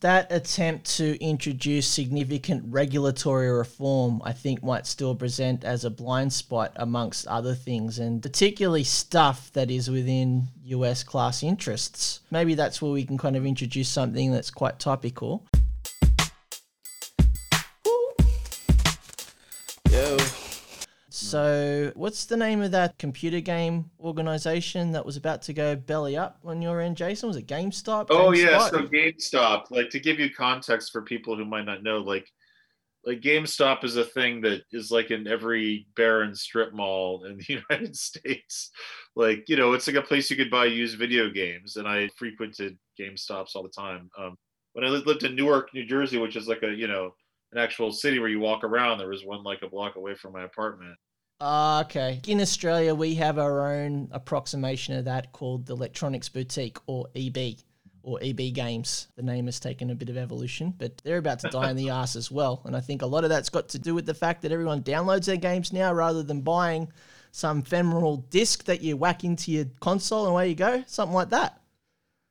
That 0.01 0.29
attempt 0.29 0.97
to 0.97 1.17
introduce 1.23 1.88
significant 1.88 2.65
regulatory 2.67 3.49
reform, 3.49 4.21
I 4.25 4.34
think, 4.34 4.62
might 4.62 4.86
still 4.86 5.15
present 5.15 5.63
as 5.63 5.86
a 5.86 5.89
blind 5.89 6.34
spot 6.34 6.73
amongst 6.75 7.25
other 7.27 7.55
things, 7.55 7.97
and 7.97 8.21
particularly 8.21 8.84
stuff 8.84 9.51
that 9.53 9.71
is 9.71 9.89
within 9.89 10.49
US 10.65 11.03
class 11.03 11.43
interests. 11.43 12.19
Maybe 12.29 12.55
that's 12.55 12.81
where 12.81 12.91
we 12.91 13.05
can 13.05 13.17
kind 13.17 13.38
of 13.38 13.45
introduce 13.45 13.88
something 13.88 14.31
that's 14.31 14.51
quite 14.51 14.79
topical. 14.79 15.45
Yo. 19.89 20.17
So, 21.25 21.91
what's 21.95 22.25
the 22.25 22.38
name 22.38 22.61
of 22.61 22.69
that 22.71 22.99
computer 22.99 23.39
game 23.39 23.89
organization 23.99 24.91
that 24.91 25.03
was 25.03 25.17
about 25.17 25.41
to 25.43 25.53
go 25.53 25.75
belly 25.75 26.15
up 26.15 26.38
on 26.45 26.61
your 26.61 26.81
end, 26.81 26.97
Jason? 26.97 27.27
Was 27.27 27.35
it 27.35 27.47
GameStop? 27.47 28.07
Oh 28.11 28.31
yeah, 28.31 28.59
GameSpot? 28.59 28.69
so 28.69 28.88
GameStop. 28.88 29.71
Like 29.71 29.89
to 29.89 29.99
give 29.99 30.19
you 30.19 30.29
context 30.29 30.91
for 30.91 31.01
people 31.01 31.35
who 31.35 31.43
might 31.43 31.65
not 31.65 31.81
know, 31.81 31.97
like 31.97 32.31
like 33.07 33.21
GameStop 33.21 33.83
is 33.83 33.97
a 33.97 34.05
thing 34.05 34.39
that 34.41 34.61
is 34.71 34.91
like 34.91 35.09
in 35.09 35.27
every 35.27 35.88
barren 35.95 36.35
strip 36.35 36.73
mall 36.73 37.25
in 37.25 37.38
the 37.38 37.45
United 37.69 37.95
States. 37.95 38.69
Like 39.15 39.45
you 39.47 39.55
know, 39.55 39.73
it's 39.73 39.88
like 39.88 39.95
a 39.95 40.03
place 40.03 40.29
you 40.29 40.38
could 40.38 40.51
buy 40.51 40.65
used 40.65 40.99
video 40.99 41.31
games, 41.31 41.77
and 41.77 41.88
I 41.88 42.07
frequented 42.19 42.77
GameStops 42.99 43.55
all 43.55 43.63
the 43.63 43.69
time. 43.69 44.11
Um, 44.15 44.35
when 44.73 44.85
I 44.85 44.89
lived 44.89 45.23
in 45.23 45.35
Newark, 45.35 45.73
New 45.73 45.85
Jersey, 45.85 46.19
which 46.19 46.35
is 46.35 46.47
like 46.47 46.61
a 46.61 46.69
you 46.69 46.88
know 46.88 47.15
an 47.51 47.57
actual 47.57 47.91
city 47.91 48.19
where 48.19 48.29
you 48.29 48.39
walk 48.39 48.63
around, 48.63 48.99
there 48.99 49.09
was 49.09 49.25
one 49.25 49.43
like 49.43 49.63
a 49.63 49.69
block 49.69 49.95
away 49.95 50.13
from 50.13 50.33
my 50.33 50.43
apartment. 50.43 50.95
Ah, 51.41 51.82
okay. 51.82 52.21
In 52.28 52.39
Australia, 52.39 52.95
we 52.95 53.15
have 53.15 53.38
our 53.38 53.74
own 53.74 54.08
approximation 54.12 54.95
of 54.95 55.06
that 55.06 55.32
called 55.34 55.65
the 55.65 55.74
Electronics 55.74 56.30
Boutique 56.30 56.78
or 56.88 57.08
EB 57.15 57.58
or 58.04 58.19
EB 58.21 58.54
Games. 58.54 59.08
The 59.15 59.24
name 59.24 59.48
has 59.48 59.60
taken 59.60 59.89
a 59.89 59.95
bit 59.95 60.10
of 60.10 60.15
evolution, 60.15 60.74
but 60.78 60.98
they're 61.00 61.17
about 61.17 61.39
to 61.39 61.50
die 61.50 61.69
in 61.69 61.76
the 61.76 61.89
ass 61.89 62.15
as 62.15 62.32
well. 62.32 62.62
And 62.65 62.76
I 62.76 62.80
think 62.80 63.02
a 63.02 63.08
lot 63.08 63.24
of 63.24 63.30
that's 63.30 63.50
got 63.50 63.67
to 63.69 63.80
do 63.80 63.93
with 63.93 64.06
the 64.06 64.13
fact 64.13 64.43
that 64.43 64.52
everyone 64.52 64.84
downloads 64.84 65.26
their 65.26 65.38
games 65.38 65.74
now 65.74 65.91
rather 65.93 66.24
than 66.24 66.41
buying 66.41 66.91
some 67.32 67.60
ephemeral 67.60 68.17
disc 68.30 68.63
that 68.65 68.82
you 68.82 68.95
whack 68.95 69.26
into 69.26 69.52
your 69.52 69.65
console 69.82 70.26
and 70.26 70.32
away 70.32 70.50
you 70.50 70.56
go. 70.56 70.84
Something 70.88 71.15
like 71.15 71.30
that. 71.32 71.60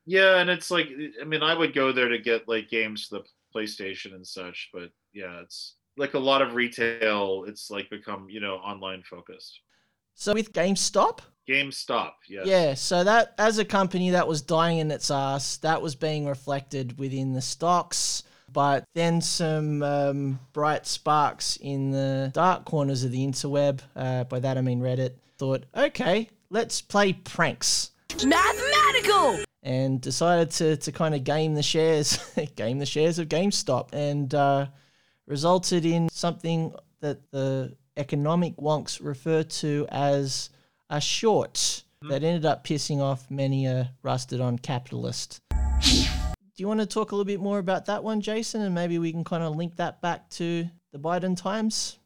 Yeah, 0.07 0.39
and 0.39 0.49
it's 0.49 0.71
like 0.71 0.89
I 1.21 1.25
mean, 1.25 1.43
I 1.43 1.55
would 1.55 1.75
go 1.75 1.93
there 1.93 2.09
to 2.09 2.19
get 2.19 2.49
like 2.49 2.71
games 2.71 3.05
for 3.05 3.19
the 3.19 3.25
PlayStation 3.55 4.15
and 4.15 4.27
such, 4.27 4.71
but 4.73 4.91
yeah, 5.13 5.41
it's 5.41 5.77
like 5.97 6.15
a 6.15 6.19
lot 6.19 6.43
of 6.43 6.55
retail. 6.55 7.45
It's 7.47 7.71
like 7.71 7.91
become 7.91 8.29
you 8.29 8.41
know 8.41 8.55
online 8.57 9.03
focused. 9.03 9.61
So 10.15 10.33
with 10.33 10.53
GameStop, 10.53 11.21
GameStop, 11.49 12.13
yes. 12.29 12.47
Yeah, 12.47 12.75
so 12.75 13.05
that 13.05 13.35
as 13.39 13.59
a 13.59 13.65
company 13.65 14.11
that 14.11 14.27
was 14.27 14.43
dying 14.43 14.79
in 14.79 14.91
its 14.91 15.11
ass, 15.11 15.57
that 15.59 15.83
was 15.83 15.95
being 15.95 16.27
reflected 16.27 16.99
within 16.99 17.33
the 17.33 17.43
stocks. 17.43 18.23
But 18.53 18.85
then 18.95 19.21
some 19.21 19.83
um, 19.83 20.39
bright 20.53 20.87
sparks 20.87 21.59
in 21.61 21.91
the 21.91 22.31
dark 22.33 22.65
corners 22.65 23.03
of 23.03 23.11
the 23.11 23.27
interweb, 23.27 23.81
uh, 23.97 24.25
by 24.25 24.39
that 24.39 24.57
I 24.57 24.61
mean 24.61 24.81
Reddit, 24.81 25.15
thought, 25.39 25.65
okay, 25.77 26.31
let's 26.51 26.81
play 26.81 27.15
pranks. 27.15 27.91
Mathematical! 28.25 29.41
And 29.65 30.01
decided 30.01 30.51
to, 30.53 30.77
to 30.77 30.93
kind 30.93 31.15
of 31.17 31.25
game 31.25 31.55
the 31.55 31.63
shares, 31.63 32.19
game 32.57 32.79
the 32.79 32.87
shares 32.87 33.19
of 33.19 33.29
GameStop, 33.29 33.89
and 33.93 34.33
uh, 34.33 34.67
resulted 35.27 35.85
in 35.85 36.09
something 36.09 36.75
that 37.01 37.31
the 37.31 37.77
economic 37.97 38.57
wonks 38.57 39.01
refer 39.03 39.43
to 39.43 39.87
as 39.91 40.51
a 40.91 41.01
short 41.01 41.83
hmm. 42.03 42.09
that 42.09 42.23
ended 42.23 42.45
up 42.45 42.65
pissing 42.65 43.01
off 43.01 43.31
many 43.31 43.67
a 43.67 43.93
rusted 44.03 44.41
on 44.41 44.59
capitalist. 44.59 45.41
Do 46.57 46.63
you 46.63 46.69
want 46.69 46.81
to 46.81 46.87
talk 46.87 47.11
a 47.11 47.17
little 47.17 47.25
bit 47.25 47.41
more 47.41 47.59
about 47.59 47.87
that 47.87 48.05
one, 48.05 48.21
Jason? 48.21 48.63
And 48.63 48.75
maybe 48.75 48.99
we 48.99 49.11
can 49.11 49.25
kind 49.25 49.43
of 49.43 49.57
link 49.57 49.77
that 49.77 50.01
back 50.01 50.31
to 50.31 50.69
the 50.93 50.99
Biden 50.99 51.37
times? 51.37 51.99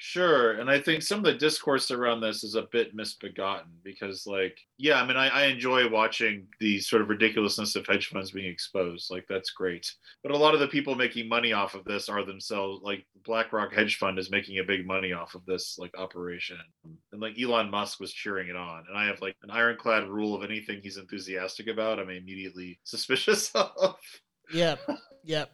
Sure. 0.00 0.52
And 0.52 0.70
I 0.70 0.78
think 0.80 1.02
some 1.02 1.18
of 1.18 1.24
the 1.24 1.34
discourse 1.34 1.90
around 1.90 2.20
this 2.20 2.44
is 2.44 2.54
a 2.54 2.68
bit 2.70 2.94
misbegotten 2.94 3.72
because, 3.82 4.28
like, 4.28 4.56
yeah, 4.76 5.02
I 5.02 5.04
mean, 5.04 5.16
I, 5.16 5.26
I 5.28 5.46
enjoy 5.46 5.90
watching 5.90 6.46
the 6.60 6.78
sort 6.78 7.02
of 7.02 7.08
ridiculousness 7.08 7.74
of 7.74 7.84
hedge 7.84 8.06
funds 8.06 8.30
being 8.30 8.46
exposed. 8.46 9.10
Like, 9.10 9.26
that's 9.28 9.50
great. 9.50 9.92
But 10.22 10.30
a 10.30 10.36
lot 10.36 10.54
of 10.54 10.60
the 10.60 10.68
people 10.68 10.94
making 10.94 11.28
money 11.28 11.52
off 11.52 11.74
of 11.74 11.84
this 11.84 12.08
are 12.08 12.24
themselves, 12.24 12.80
like, 12.84 13.06
BlackRock 13.24 13.72
hedge 13.72 13.96
fund 13.98 14.20
is 14.20 14.30
making 14.30 14.60
a 14.60 14.64
big 14.64 14.86
money 14.86 15.12
off 15.12 15.34
of 15.34 15.44
this, 15.46 15.80
like, 15.80 15.98
operation. 15.98 16.58
And, 17.10 17.20
like, 17.20 17.36
Elon 17.36 17.68
Musk 17.68 17.98
was 17.98 18.12
cheering 18.12 18.48
it 18.50 18.56
on. 18.56 18.84
And 18.88 18.96
I 18.96 19.06
have, 19.06 19.20
like, 19.20 19.34
an 19.42 19.50
ironclad 19.50 20.06
rule 20.06 20.36
of 20.36 20.48
anything 20.48 20.78
he's 20.80 20.96
enthusiastic 20.96 21.66
about, 21.66 21.98
I'm 21.98 22.08
immediately 22.08 22.78
suspicious 22.84 23.50
of. 23.56 23.96
Yep. 24.52 24.78
Yep. 25.24 25.50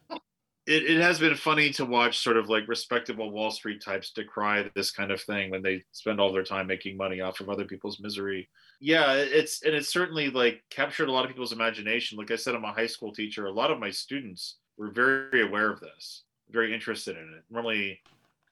It, 0.66 0.84
it 0.84 1.00
has 1.00 1.18
been 1.18 1.34
funny 1.34 1.70
to 1.70 1.84
watch 1.84 2.18
sort 2.18 2.36
of 2.36 2.48
like 2.48 2.66
respectable 2.68 3.30
Wall 3.30 3.50
Street 3.50 3.82
types 3.82 4.12
decry 4.12 4.70
this 4.74 4.90
kind 4.90 5.10
of 5.10 5.20
thing 5.20 5.50
when 5.50 5.62
they 5.62 5.84
spend 5.92 6.20
all 6.20 6.32
their 6.32 6.44
time 6.44 6.66
making 6.66 6.96
money 6.96 7.20
off 7.20 7.40
of 7.40 7.48
other 7.48 7.64
people's 7.64 8.00
misery. 8.00 8.48
Yeah, 8.80 9.12
it's 9.14 9.62
and 9.62 9.74
it's 9.74 9.92
certainly 9.92 10.30
like 10.30 10.62
captured 10.70 11.08
a 11.08 11.12
lot 11.12 11.24
of 11.24 11.30
people's 11.30 11.52
imagination. 11.52 12.18
Like 12.18 12.30
I 12.30 12.36
said, 12.36 12.54
I'm 12.54 12.64
a 12.64 12.72
high 12.72 12.86
school 12.86 13.12
teacher. 13.12 13.46
A 13.46 13.52
lot 13.52 13.70
of 13.70 13.78
my 13.78 13.90
students 13.90 14.56
were 14.78 14.90
very 14.90 15.42
aware 15.42 15.70
of 15.70 15.80
this, 15.80 16.24
very 16.50 16.72
interested 16.72 17.16
in 17.16 17.34
it. 17.36 17.44
Normally, 17.50 18.00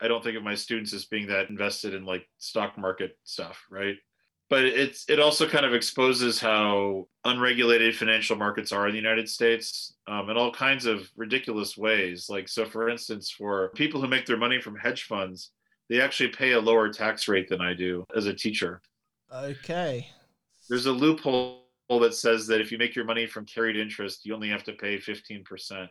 I 0.01 0.09
don't 0.09 0.23
think 0.23 0.37
of 0.37 0.43
my 0.43 0.55
students 0.55 0.93
as 0.93 1.07
being 1.07 1.29
that 1.29 1.49
invested 1.49 1.95
in 1.95 2.05
like 2.05 2.27
stock 2.39 2.77
market 2.77 3.17
stuff, 3.25 3.59
right? 3.71 3.97
But 4.53 4.67
it's 4.67 5.07
it 5.09 5.19
also 5.19 5.49
kind 5.49 5.65
of 5.65 5.73
exposes 5.73 6.39
how 6.39 7.09
unregulated 7.25 7.97
financial 7.97 8.37
markets 8.37 8.71
are 8.71 8.87
in 8.87 8.93
the 8.93 9.01
United 9.01 9.27
States 9.27 9.95
um, 10.07 10.29
in 10.29 10.37
all 10.37 10.53
kinds 10.53 10.85
of 10.85 11.09
ridiculous 11.17 11.79
ways. 11.79 12.27
Like 12.29 12.51
so, 12.51 12.67
for 12.67 12.91
instance, 12.91 13.31
for 13.31 13.71
people 13.71 13.99
who 13.99 14.09
make 14.09 14.27
their 14.27 14.37
money 14.37 14.61
from 14.61 14.77
hedge 14.77 15.05
funds, 15.05 15.53
they 15.89 16.03
actually 16.03 16.29
pay 16.29 16.53
a 16.53 16.61
lower 16.61 16.91
tax 16.93 17.29
rate 17.29 17.49
than 17.49 17.63
I 17.63 17.73
do 17.73 18.05
as 18.15 18.27
a 18.27 18.35
teacher. 18.35 18.83
Okay. 19.35 20.07
There's 20.69 20.85
a 20.85 20.93
loophole 20.93 21.63
that 21.89 22.13
says 22.13 22.47
that 22.49 22.61
if 22.61 22.71
you 22.71 22.77
make 22.77 22.95
your 22.95 23.07
money 23.07 23.25
from 23.25 23.47
carried 23.47 23.79
interest, 23.79 24.27
you 24.27 24.35
only 24.35 24.51
have 24.51 24.65
to 24.65 24.75
pay 24.75 24.99
15%. 24.99 25.89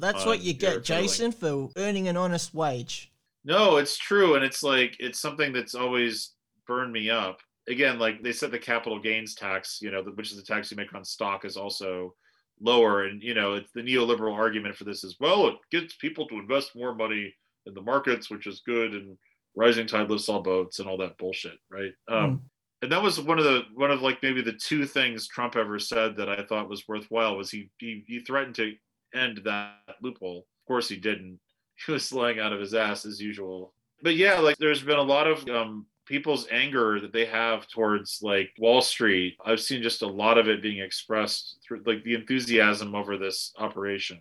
That's 0.00 0.26
what 0.26 0.40
you 0.40 0.52
get. 0.52 0.82
Jason, 0.82 1.30
for 1.30 1.68
earning 1.76 2.08
an 2.08 2.16
honest 2.16 2.54
wage. 2.54 3.12
No, 3.44 3.76
it's 3.76 3.96
true. 3.96 4.34
And 4.34 4.44
it's 4.44 4.64
like, 4.64 4.96
it's 4.98 5.20
something 5.20 5.52
that's 5.52 5.76
always 5.76 6.32
burned 6.66 6.92
me 6.92 7.08
up. 7.08 7.38
Again, 7.70 7.98
like 7.98 8.22
they 8.22 8.32
said, 8.32 8.50
the 8.50 8.58
capital 8.58 8.98
gains 8.98 9.34
tax, 9.34 9.78
you 9.80 9.90
know, 9.90 10.02
which 10.02 10.30
is 10.30 10.36
the 10.36 10.42
tax 10.42 10.70
you 10.70 10.76
make 10.76 10.94
on 10.94 11.04
stock, 11.04 11.44
is 11.44 11.56
also 11.56 12.14
lower. 12.60 13.04
And, 13.04 13.22
you 13.22 13.34
know, 13.34 13.54
it's 13.54 13.70
the 13.72 13.80
neoliberal 13.80 14.34
argument 14.34 14.76
for 14.76 14.84
this 14.84 15.04
is, 15.04 15.16
well, 15.20 15.48
it 15.48 15.54
gets 15.70 15.94
people 15.96 16.26
to 16.28 16.38
invest 16.38 16.76
more 16.76 16.94
money 16.94 17.34
in 17.66 17.74
the 17.74 17.82
markets, 17.82 18.28
which 18.30 18.46
is 18.46 18.62
good. 18.66 18.92
And 18.92 19.16
rising 19.54 19.86
tide 19.86 20.10
lifts 20.10 20.28
all 20.28 20.42
boats 20.42 20.78
and 20.78 20.88
all 20.88 20.98
that 20.98 21.18
bullshit. 21.18 21.58
Right. 21.70 21.92
Um, 22.08 22.42
and 22.82 22.90
that 22.90 23.02
was 23.02 23.20
one 23.20 23.38
of 23.38 23.44
the 23.44 23.62
one 23.74 23.90
of 23.90 24.00
like 24.00 24.22
maybe 24.22 24.42
the 24.42 24.54
two 24.54 24.86
things 24.86 25.28
Trump 25.28 25.56
ever 25.56 25.78
said 25.78 26.16
that 26.16 26.28
I 26.28 26.44
thought 26.44 26.68
was 26.68 26.88
worthwhile 26.88 27.36
was 27.36 27.50
he 27.50 27.70
he, 27.78 28.04
he 28.06 28.20
threatened 28.20 28.54
to 28.56 28.74
end 29.14 29.42
that 29.44 29.74
loophole. 30.02 30.38
Of 30.38 30.66
course 30.66 30.88
he 30.88 30.96
didn't. 30.96 31.38
he 31.86 31.92
was 31.92 32.12
lying 32.12 32.40
out 32.40 32.52
of 32.52 32.60
his 32.60 32.74
ass 32.74 33.04
as 33.04 33.20
usual. 33.20 33.74
But 34.02 34.16
yeah, 34.16 34.38
like 34.38 34.56
there's 34.56 34.82
been 34.82 34.98
a 34.98 35.02
lot 35.02 35.26
of 35.26 35.46
um, 35.48 35.86
people's 36.10 36.48
anger 36.50 37.00
that 37.00 37.12
they 37.12 37.24
have 37.24 37.68
towards 37.68 38.18
like 38.20 38.50
Wall 38.58 38.82
Street. 38.82 39.36
I've 39.46 39.60
seen 39.60 39.80
just 39.80 40.02
a 40.02 40.06
lot 40.06 40.38
of 40.38 40.48
it 40.48 40.60
being 40.60 40.80
expressed 40.80 41.60
through 41.62 41.82
like 41.86 42.02
the 42.02 42.14
enthusiasm 42.14 42.96
over 42.96 43.16
this 43.16 43.52
operation. 43.56 44.20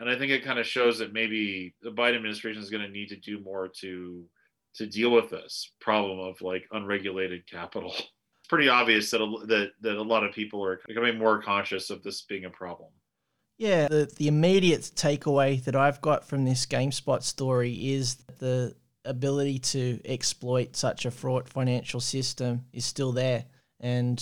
And 0.00 0.10
I 0.10 0.18
think 0.18 0.32
it 0.32 0.44
kind 0.44 0.58
of 0.58 0.66
shows 0.66 0.98
that 0.98 1.12
maybe 1.12 1.74
the 1.80 1.90
Biden 1.90 2.16
administration 2.16 2.60
is 2.60 2.70
going 2.70 2.82
to 2.82 2.90
need 2.90 3.08
to 3.08 3.16
do 3.16 3.40
more 3.40 3.70
to 3.80 4.24
to 4.74 4.86
deal 4.86 5.10
with 5.10 5.30
this 5.30 5.72
problem 5.80 6.18
of 6.18 6.40
like 6.42 6.64
unregulated 6.72 7.48
capital. 7.48 7.94
It's 7.94 8.48
pretty 8.48 8.68
obvious 8.68 9.10
that 9.12 9.22
a, 9.22 9.46
that 9.46 9.70
that 9.82 9.96
a 9.96 10.02
lot 10.02 10.24
of 10.24 10.34
people 10.34 10.64
are 10.64 10.80
becoming 10.86 11.18
more 11.18 11.40
conscious 11.40 11.88
of 11.90 12.02
this 12.02 12.22
being 12.22 12.46
a 12.46 12.50
problem. 12.50 12.90
Yeah, 13.58 13.88
the, 13.88 14.10
the 14.16 14.28
immediate 14.28 14.82
takeaway 14.94 15.62
that 15.64 15.74
I've 15.74 16.00
got 16.00 16.28
from 16.28 16.44
this 16.44 16.64
GameSpot 16.66 17.22
story 17.22 17.72
is 17.72 18.16
the 18.38 18.76
ability 19.08 19.58
to 19.58 20.00
exploit 20.04 20.76
such 20.76 21.06
a 21.06 21.10
fraught 21.10 21.48
financial 21.48 22.00
system 22.00 22.64
is 22.72 22.84
still 22.84 23.12
there. 23.12 23.44
And 23.80 24.18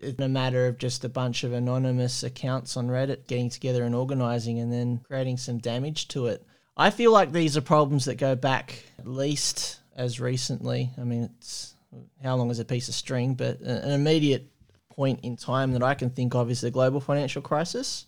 it's 0.00 0.20
a 0.20 0.28
matter 0.28 0.66
of 0.66 0.78
just 0.78 1.04
a 1.04 1.08
bunch 1.08 1.44
of 1.44 1.52
anonymous 1.52 2.22
accounts 2.22 2.76
on 2.76 2.88
Reddit 2.88 3.26
getting 3.26 3.50
together 3.50 3.84
and 3.84 3.94
organizing 3.94 4.60
and 4.60 4.72
then 4.72 5.00
creating 5.06 5.36
some 5.36 5.58
damage 5.58 6.08
to 6.08 6.26
it. 6.26 6.46
I 6.76 6.90
feel 6.90 7.12
like 7.12 7.32
these 7.32 7.56
are 7.56 7.62
problems 7.62 8.04
that 8.04 8.16
go 8.16 8.34
back 8.34 8.84
at 8.98 9.06
least 9.06 9.80
as 9.96 10.20
recently. 10.20 10.90
I 10.98 11.04
mean, 11.04 11.30
it's 11.38 11.74
how 12.22 12.36
long 12.36 12.50
is 12.50 12.58
a 12.58 12.64
piece 12.64 12.88
of 12.88 12.94
string, 12.94 13.34
but 13.34 13.60
an 13.60 13.90
immediate 13.90 14.50
point 14.90 15.20
in 15.22 15.36
time 15.36 15.72
that 15.72 15.82
I 15.82 15.94
can 15.94 16.10
think 16.10 16.34
of 16.34 16.50
is 16.50 16.60
the 16.60 16.70
global 16.70 17.00
financial 17.00 17.42
crisis 17.42 18.06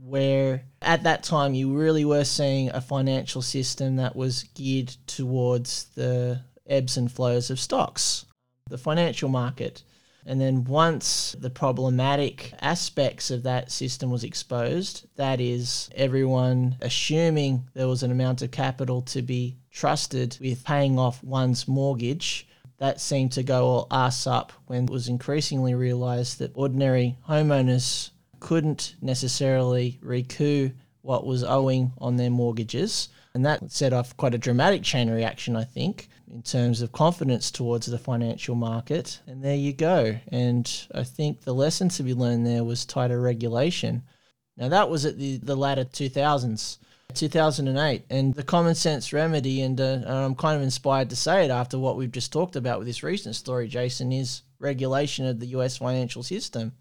where 0.00 0.62
at 0.80 1.04
that 1.04 1.22
time 1.22 1.54
you 1.54 1.74
really 1.76 2.04
were 2.04 2.24
seeing 2.24 2.70
a 2.70 2.80
financial 2.80 3.42
system 3.42 3.96
that 3.96 4.16
was 4.16 4.44
geared 4.54 4.88
towards 5.06 5.84
the 5.94 6.40
ebbs 6.66 6.96
and 6.96 7.10
flows 7.10 7.50
of 7.50 7.60
stocks, 7.60 8.24
the 8.68 8.78
financial 8.78 9.28
market. 9.28 9.82
And 10.24 10.40
then 10.40 10.64
once 10.64 11.34
the 11.38 11.50
problematic 11.50 12.54
aspects 12.60 13.30
of 13.30 13.42
that 13.42 13.72
system 13.72 14.10
was 14.10 14.22
exposed, 14.22 15.06
that 15.16 15.40
is, 15.40 15.90
everyone 15.96 16.76
assuming 16.80 17.68
there 17.74 17.88
was 17.88 18.04
an 18.04 18.12
amount 18.12 18.42
of 18.42 18.52
capital 18.52 19.02
to 19.02 19.22
be 19.22 19.56
trusted 19.72 20.38
with 20.40 20.64
paying 20.64 20.98
off 20.98 21.22
one's 21.24 21.66
mortgage, 21.66 22.46
that 22.78 23.00
seemed 23.00 23.32
to 23.32 23.42
go 23.42 23.66
all 23.66 23.86
ass 23.90 24.26
up 24.26 24.52
when 24.66 24.84
it 24.84 24.90
was 24.90 25.08
increasingly 25.08 25.74
realized 25.74 26.38
that 26.38 26.52
ordinary 26.54 27.16
homeowners 27.28 28.10
couldn't 28.42 28.96
necessarily 29.00 30.00
recoup 30.02 30.72
what 31.02 31.24
was 31.24 31.44
owing 31.44 31.92
on 31.98 32.16
their 32.16 32.30
mortgages. 32.30 33.08
And 33.34 33.46
that 33.46 33.70
set 33.70 33.92
off 33.92 34.16
quite 34.16 34.34
a 34.34 34.38
dramatic 34.38 34.82
chain 34.82 35.08
reaction, 35.08 35.54
I 35.56 35.62
think, 35.62 36.08
in 36.30 36.42
terms 36.42 36.82
of 36.82 36.90
confidence 36.90 37.52
towards 37.52 37.86
the 37.86 37.98
financial 37.98 38.56
market. 38.56 39.20
And 39.28 39.42
there 39.44 39.54
you 39.54 39.72
go. 39.72 40.18
And 40.28 40.68
I 40.92 41.04
think 41.04 41.42
the 41.42 41.54
lesson 41.54 41.88
to 41.90 42.02
be 42.02 42.14
learned 42.14 42.44
there 42.44 42.64
was 42.64 42.84
tighter 42.84 43.20
regulation. 43.20 44.02
Now, 44.56 44.68
that 44.68 44.90
was 44.90 45.06
at 45.06 45.18
the, 45.18 45.38
the 45.38 45.56
latter 45.56 45.84
2000s. 45.84 46.78
2008 47.14 48.06
and 48.08 48.32
the 48.32 48.42
common 48.42 48.74
sense 48.74 49.12
remedy 49.12 49.60
and, 49.60 49.78
uh, 49.78 49.84
and 49.84 50.08
i'm 50.08 50.34
kind 50.34 50.56
of 50.56 50.62
inspired 50.62 51.10
to 51.10 51.16
say 51.16 51.44
it 51.44 51.50
after 51.50 51.78
what 51.78 51.98
we've 51.98 52.10
just 52.10 52.32
talked 52.32 52.56
about 52.56 52.78
with 52.78 52.88
this 52.88 53.02
recent 53.02 53.34
story 53.34 53.68
jason 53.68 54.10
is 54.10 54.40
regulation 54.58 55.26
of 55.26 55.38
the 55.38 55.48
us 55.48 55.76
financial 55.76 56.22
system 56.22 56.72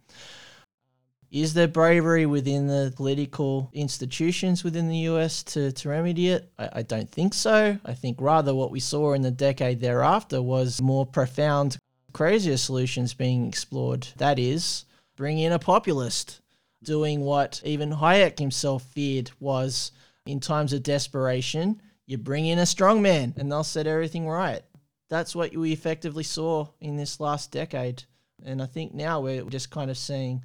is 1.31 1.53
there 1.53 1.67
bravery 1.67 2.25
within 2.25 2.67
the 2.67 2.93
political 2.95 3.69
institutions 3.73 4.63
within 4.65 4.89
the 4.89 4.97
US 5.09 5.43
to, 5.43 5.71
to 5.71 5.89
remedy 5.89 6.29
it? 6.29 6.51
I, 6.59 6.69
I 6.73 6.81
don't 6.81 7.09
think 7.09 7.33
so. 7.33 7.77
I 7.85 7.93
think 7.93 8.19
rather 8.19 8.53
what 8.53 8.71
we 8.71 8.81
saw 8.81 9.13
in 9.13 9.21
the 9.21 9.31
decade 9.31 9.79
thereafter 9.79 10.41
was 10.41 10.81
more 10.81 11.05
profound, 11.05 11.77
crazier 12.11 12.57
solutions 12.57 13.13
being 13.13 13.47
explored. 13.47 14.09
That 14.17 14.39
is, 14.39 14.85
bring 15.15 15.39
in 15.39 15.53
a 15.53 15.59
populist, 15.59 16.41
doing 16.83 17.21
what 17.21 17.61
even 17.63 17.91
Hayek 17.91 18.37
himself 18.37 18.83
feared 18.83 19.31
was 19.39 19.93
in 20.25 20.41
times 20.41 20.73
of 20.73 20.83
desperation, 20.83 21.81
you 22.05 22.17
bring 22.17 22.45
in 22.45 22.59
a 22.59 22.65
strong 22.65 23.01
man 23.01 23.33
and 23.37 23.49
they'll 23.49 23.63
set 23.63 23.87
everything 23.87 24.27
right. 24.27 24.63
That's 25.07 25.33
what 25.35 25.55
we 25.55 25.71
effectively 25.71 26.23
saw 26.23 26.67
in 26.81 26.97
this 26.97 27.19
last 27.21 27.51
decade. 27.51 28.03
And 28.43 28.61
I 28.61 28.65
think 28.65 28.93
now 28.93 29.21
we're 29.21 29.43
just 29.45 29.69
kind 29.69 29.89
of 29.89 29.97
seeing 29.97 30.43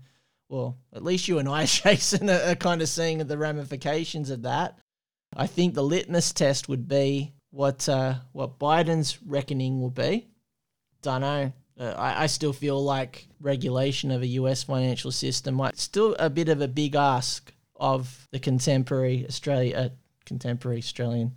well, 0.49 0.77
at 0.95 1.03
least 1.03 1.29
you 1.29 1.39
and 1.39 1.49
I, 1.49 1.65
Jason, 1.67 2.31
are, 2.31 2.55
kind 2.55 2.83
of 2.83 2.89
seeing 2.89 3.19
the 3.19 3.39
ramifications 3.39 4.31
of 4.31 4.43
that. 4.43 4.79
I 5.37 5.47
think 5.47 5.75
the 5.75 5.83
litmus 5.83 6.33
test 6.33 6.69
would 6.69 6.89
be 6.89 7.33
what 7.51 7.89
uh, 7.89 8.15
what 8.33 8.59
Biden's 8.59 9.23
reckoning 9.23 9.81
will 9.81 9.91
be. 9.91 10.29
Don't 11.03 11.23
know. 11.23 11.53
Uh, 11.79 11.95
I, 11.97 12.25
I 12.25 12.27
still 12.27 12.53
feel 12.53 12.83
like 12.83 13.29
regulation 13.41 14.11
of 14.11 14.23
a 14.23 14.27
US 14.27 14.63
financial 14.63 15.11
system 15.11 15.55
might 15.55 15.79
still 15.79 16.17
a 16.19 16.31
bit 16.31 16.49
of 16.49 16.63
a 16.63 16.69
big 16.69 16.95
ask 16.95 17.53
of 17.75 18.27
the 18.33 18.39
contemporary 18.39 19.27
Australia, 19.29 19.77
uh, 19.77 19.89
contemporary 20.25 20.79
Australian 20.79 21.35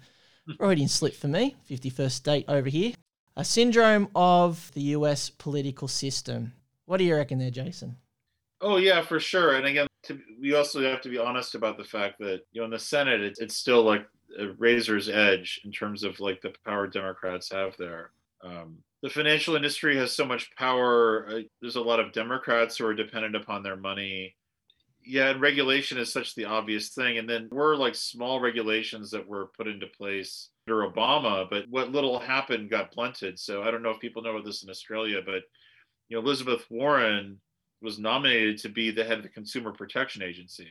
Freudian 0.57 0.87
slip 0.87 1.15
for 1.15 1.27
me. 1.27 1.55
Fifty 1.65 1.89
first 1.89 2.15
state 2.15 2.45
over 2.47 2.69
here. 2.69 2.93
A 3.35 3.43
syndrome 3.43 4.09
of 4.15 4.71
the 4.73 4.81
US 4.81 5.29
political 5.29 5.87
system. 5.87 6.53
What 6.85 6.97
do 6.97 7.03
you 7.03 7.15
reckon 7.15 7.39
there, 7.39 7.51
Jason? 7.51 7.97
Oh 8.61 8.77
yeah, 8.77 9.01
for 9.01 9.19
sure. 9.19 9.55
And 9.55 9.65
again, 9.65 9.87
to, 10.03 10.19
we 10.39 10.53
also 10.55 10.81
have 10.81 11.01
to 11.01 11.09
be 11.09 11.17
honest 11.17 11.55
about 11.55 11.77
the 11.77 11.83
fact 11.83 12.19
that 12.19 12.41
you 12.51 12.61
know 12.61 12.65
in 12.65 12.71
the 12.71 12.79
Senate, 12.79 13.21
it, 13.21 13.37
it's 13.39 13.55
still 13.55 13.83
like 13.83 14.05
a 14.37 14.49
razor's 14.57 15.09
edge 15.09 15.61
in 15.65 15.71
terms 15.71 16.03
of 16.03 16.19
like 16.19 16.41
the 16.41 16.53
power 16.65 16.87
Democrats 16.87 17.51
have 17.51 17.75
there. 17.77 18.11
Um, 18.43 18.77
the 19.01 19.09
financial 19.09 19.55
industry 19.55 19.95
has 19.97 20.13
so 20.15 20.25
much 20.25 20.53
power. 20.55 21.27
Uh, 21.29 21.39
there's 21.61 21.77
a 21.77 21.81
lot 21.81 21.99
of 21.99 22.11
Democrats 22.11 22.77
who 22.77 22.85
are 22.85 22.93
dependent 22.93 23.35
upon 23.35 23.63
their 23.63 23.77
money. 23.77 24.35
Yeah, 25.05 25.29
and 25.29 25.41
regulation 25.41 25.97
is 25.97 26.11
such 26.11 26.35
the 26.35 26.45
obvious 26.45 26.89
thing. 26.89 27.17
And 27.17 27.27
then 27.27 27.47
we're 27.51 27.75
like 27.75 27.95
small 27.95 28.39
regulations 28.41 29.09
that 29.11 29.27
were 29.27 29.51
put 29.57 29.67
into 29.67 29.87
place 29.87 30.49
under 30.67 30.87
Obama, 30.87 31.49
but 31.49 31.65
what 31.69 31.91
little 31.91 32.19
happened 32.19 32.69
got 32.69 32.91
blunted. 32.93 33.39
So 33.39 33.63
I 33.63 33.71
don't 33.71 33.81
know 33.81 33.91
if 33.91 33.99
people 33.99 34.21
know 34.21 34.31
about 34.31 34.45
this 34.45 34.63
in 34.63 34.69
Australia, 34.69 35.21
but 35.25 35.43
you 36.09 36.17
know 36.17 36.19
Elizabeth 36.19 36.65
Warren 36.69 37.39
was 37.81 37.99
nominated 37.99 38.57
to 38.59 38.69
be 38.69 38.91
the 38.91 39.03
head 39.03 39.17
of 39.17 39.23
the 39.23 39.29
Consumer 39.29 39.71
Protection 39.71 40.21
Agency. 40.21 40.67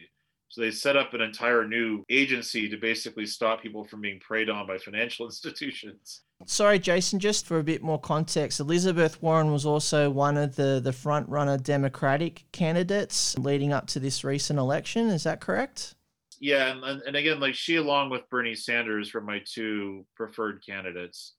So 0.50 0.62
they 0.62 0.70
set 0.70 0.96
up 0.96 1.12
an 1.12 1.20
entire 1.20 1.66
new 1.66 2.04
agency 2.08 2.68
to 2.70 2.76
basically 2.78 3.26
stop 3.26 3.62
people 3.62 3.84
from 3.84 4.00
being 4.00 4.18
preyed 4.18 4.48
on 4.48 4.66
by 4.66 4.78
financial 4.78 5.26
institutions. 5.26 6.22
Sorry, 6.46 6.78
Jason, 6.78 7.18
just 7.18 7.46
for 7.46 7.58
a 7.58 7.64
bit 7.64 7.82
more 7.82 7.98
context, 7.98 8.60
Elizabeth 8.60 9.20
Warren 9.22 9.52
was 9.52 9.66
also 9.66 10.08
one 10.08 10.36
of 10.36 10.56
the, 10.56 10.80
the 10.82 10.92
front 10.92 11.28
runner 11.28 11.58
Democratic 11.58 12.44
candidates 12.52 13.36
leading 13.38 13.72
up 13.72 13.86
to 13.88 14.00
this 14.00 14.24
recent 14.24 14.58
election. 14.58 15.08
Is 15.08 15.24
that 15.24 15.40
correct? 15.40 15.96
Yeah, 16.40 16.70
and, 16.70 17.02
and 17.02 17.16
again, 17.16 17.40
like 17.40 17.54
she, 17.54 17.76
along 17.76 18.10
with 18.10 18.30
Bernie 18.30 18.54
Sanders, 18.54 19.12
were 19.12 19.20
my 19.20 19.42
two 19.44 20.06
preferred 20.14 20.62
candidates. 20.64 21.34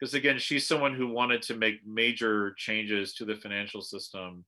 Because 0.00 0.14
again, 0.14 0.38
she's 0.38 0.66
someone 0.66 0.94
who 0.94 1.08
wanted 1.08 1.42
to 1.42 1.54
make 1.54 1.86
major 1.86 2.54
changes 2.56 3.14
to 3.14 3.24
the 3.24 3.36
financial 3.36 3.82
system 3.82 4.44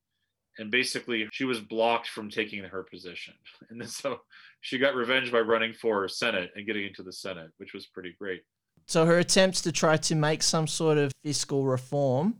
and 0.58 0.70
basically 0.70 1.28
she 1.32 1.44
was 1.44 1.60
blocked 1.60 2.08
from 2.08 2.30
taking 2.30 2.62
her 2.64 2.82
position. 2.82 3.34
And 3.70 3.80
then 3.80 3.88
so 3.88 4.20
she 4.60 4.78
got 4.78 4.94
revenge 4.94 5.32
by 5.32 5.40
running 5.40 5.72
for 5.72 6.06
senate 6.08 6.50
and 6.54 6.66
getting 6.66 6.86
into 6.86 7.02
the 7.02 7.12
senate 7.12 7.50
which 7.58 7.72
was 7.72 7.86
pretty 7.86 8.14
great. 8.18 8.42
So 8.86 9.06
her 9.06 9.18
attempts 9.18 9.62
to 9.62 9.72
try 9.72 9.96
to 9.96 10.14
make 10.14 10.42
some 10.42 10.66
sort 10.66 10.98
of 10.98 11.12
fiscal 11.22 11.64
reform 11.64 12.36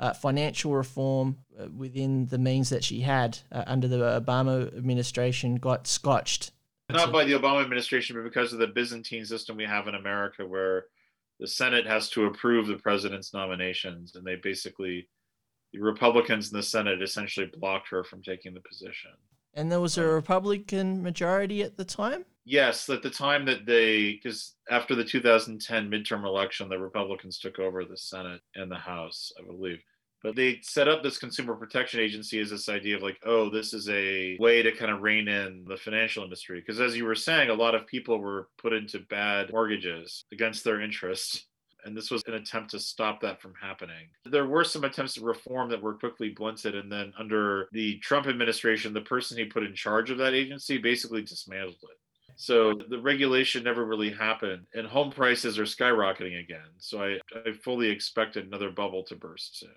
uh, 0.00 0.12
financial 0.12 0.74
reform 0.74 1.38
uh, 1.60 1.66
within 1.76 2.26
the 2.26 2.38
means 2.38 2.70
that 2.70 2.84
she 2.84 3.00
had 3.00 3.38
uh, 3.50 3.64
under 3.66 3.88
the 3.88 4.20
obama 4.20 4.74
administration 4.76 5.56
got 5.56 5.86
scotched. 5.88 6.52
Not 6.90 7.12
by 7.12 7.24
the 7.24 7.32
obama 7.32 7.62
administration 7.62 8.16
but 8.16 8.24
because 8.24 8.52
of 8.52 8.60
the 8.60 8.68
byzantine 8.68 9.24
system 9.24 9.56
we 9.56 9.64
have 9.64 9.88
in 9.88 9.94
america 9.94 10.46
where 10.46 10.86
the 11.40 11.46
senate 11.46 11.86
has 11.86 12.08
to 12.10 12.26
approve 12.26 12.66
the 12.66 12.76
president's 12.76 13.34
nominations 13.34 14.14
and 14.14 14.24
they 14.24 14.36
basically 14.36 15.08
the 15.72 15.80
Republicans 15.80 16.50
in 16.50 16.56
the 16.56 16.62
Senate 16.62 17.02
essentially 17.02 17.50
blocked 17.58 17.88
her 17.90 18.04
from 18.04 18.22
taking 18.22 18.54
the 18.54 18.60
position. 18.60 19.10
And 19.54 19.72
there 19.72 19.80
was 19.80 19.98
a 19.98 20.06
Republican 20.06 21.02
majority 21.02 21.62
at 21.62 21.76
the 21.76 21.84
time? 21.84 22.24
Yes, 22.44 22.88
at 22.88 23.02
the 23.02 23.10
time 23.10 23.44
that 23.46 23.66
they, 23.66 24.12
because 24.12 24.54
after 24.70 24.94
the 24.94 25.04
2010 25.04 25.90
midterm 25.90 26.24
election, 26.24 26.68
the 26.68 26.78
Republicans 26.78 27.38
took 27.38 27.58
over 27.58 27.84
the 27.84 27.96
Senate 27.96 28.40
and 28.54 28.70
the 28.70 28.76
House, 28.76 29.32
I 29.38 29.44
believe. 29.44 29.82
But 30.22 30.34
they 30.34 30.60
set 30.62 30.88
up 30.88 31.02
this 31.02 31.18
consumer 31.18 31.54
protection 31.54 32.00
agency 32.00 32.40
as 32.40 32.50
this 32.50 32.68
idea 32.68 32.96
of 32.96 33.02
like, 33.02 33.18
oh, 33.24 33.50
this 33.50 33.74
is 33.74 33.88
a 33.88 34.36
way 34.40 34.62
to 34.62 34.72
kind 34.72 34.90
of 34.90 35.02
rein 35.02 35.28
in 35.28 35.64
the 35.68 35.76
financial 35.76 36.24
industry. 36.24 36.60
Because 36.60 36.80
as 36.80 36.96
you 36.96 37.04
were 37.04 37.14
saying, 37.14 37.50
a 37.50 37.54
lot 37.54 37.74
of 37.74 37.86
people 37.86 38.18
were 38.18 38.48
put 38.58 38.72
into 38.72 39.00
bad 39.10 39.52
mortgages 39.52 40.24
against 40.32 40.64
their 40.64 40.80
interest 40.80 41.47
and 41.84 41.96
this 41.96 42.10
was 42.10 42.22
an 42.26 42.34
attempt 42.34 42.70
to 42.70 42.78
stop 42.78 43.20
that 43.20 43.40
from 43.40 43.54
happening. 43.60 44.08
There 44.24 44.46
were 44.46 44.64
some 44.64 44.84
attempts 44.84 45.14
to 45.14 45.22
reform 45.22 45.68
that 45.70 45.82
were 45.82 45.94
quickly 45.94 46.30
blunted, 46.30 46.74
and 46.74 46.90
then 46.90 47.12
under 47.18 47.68
the 47.72 47.98
Trump 47.98 48.26
administration, 48.26 48.92
the 48.92 49.00
person 49.00 49.38
he 49.38 49.44
put 49.44 49.62
in 49.62 49.74
charge 49.74 50.10
of 50.10 50.18
that 50.18 50.34
agency 50.34 50.78
basically 50.78 51.22
dismantled 51.22 51.76
it. 51.82 51.98
So 52.36 52.72
the 52.72 53.00
regulation 53.00 53.64
never 53.64 53.84
really 53.84 54.10
happened, 54.10 54.66
and 54.74 54.86
home 54.86 55.10
prices 55.10 55.58
are 55.58 55.64
skyrocketing 55.64 56.38
again. 56.38 56.68
So 56.78 57.02
I, 57.02 57.18
I 57.34 57.52
fully 57.52 57.88
expect 57.88 58.36
another 58.36 58.70
bubble 58.70 59.02
to 59.04 59.16
burst 59.16 59.58
soon. 59.58 59.70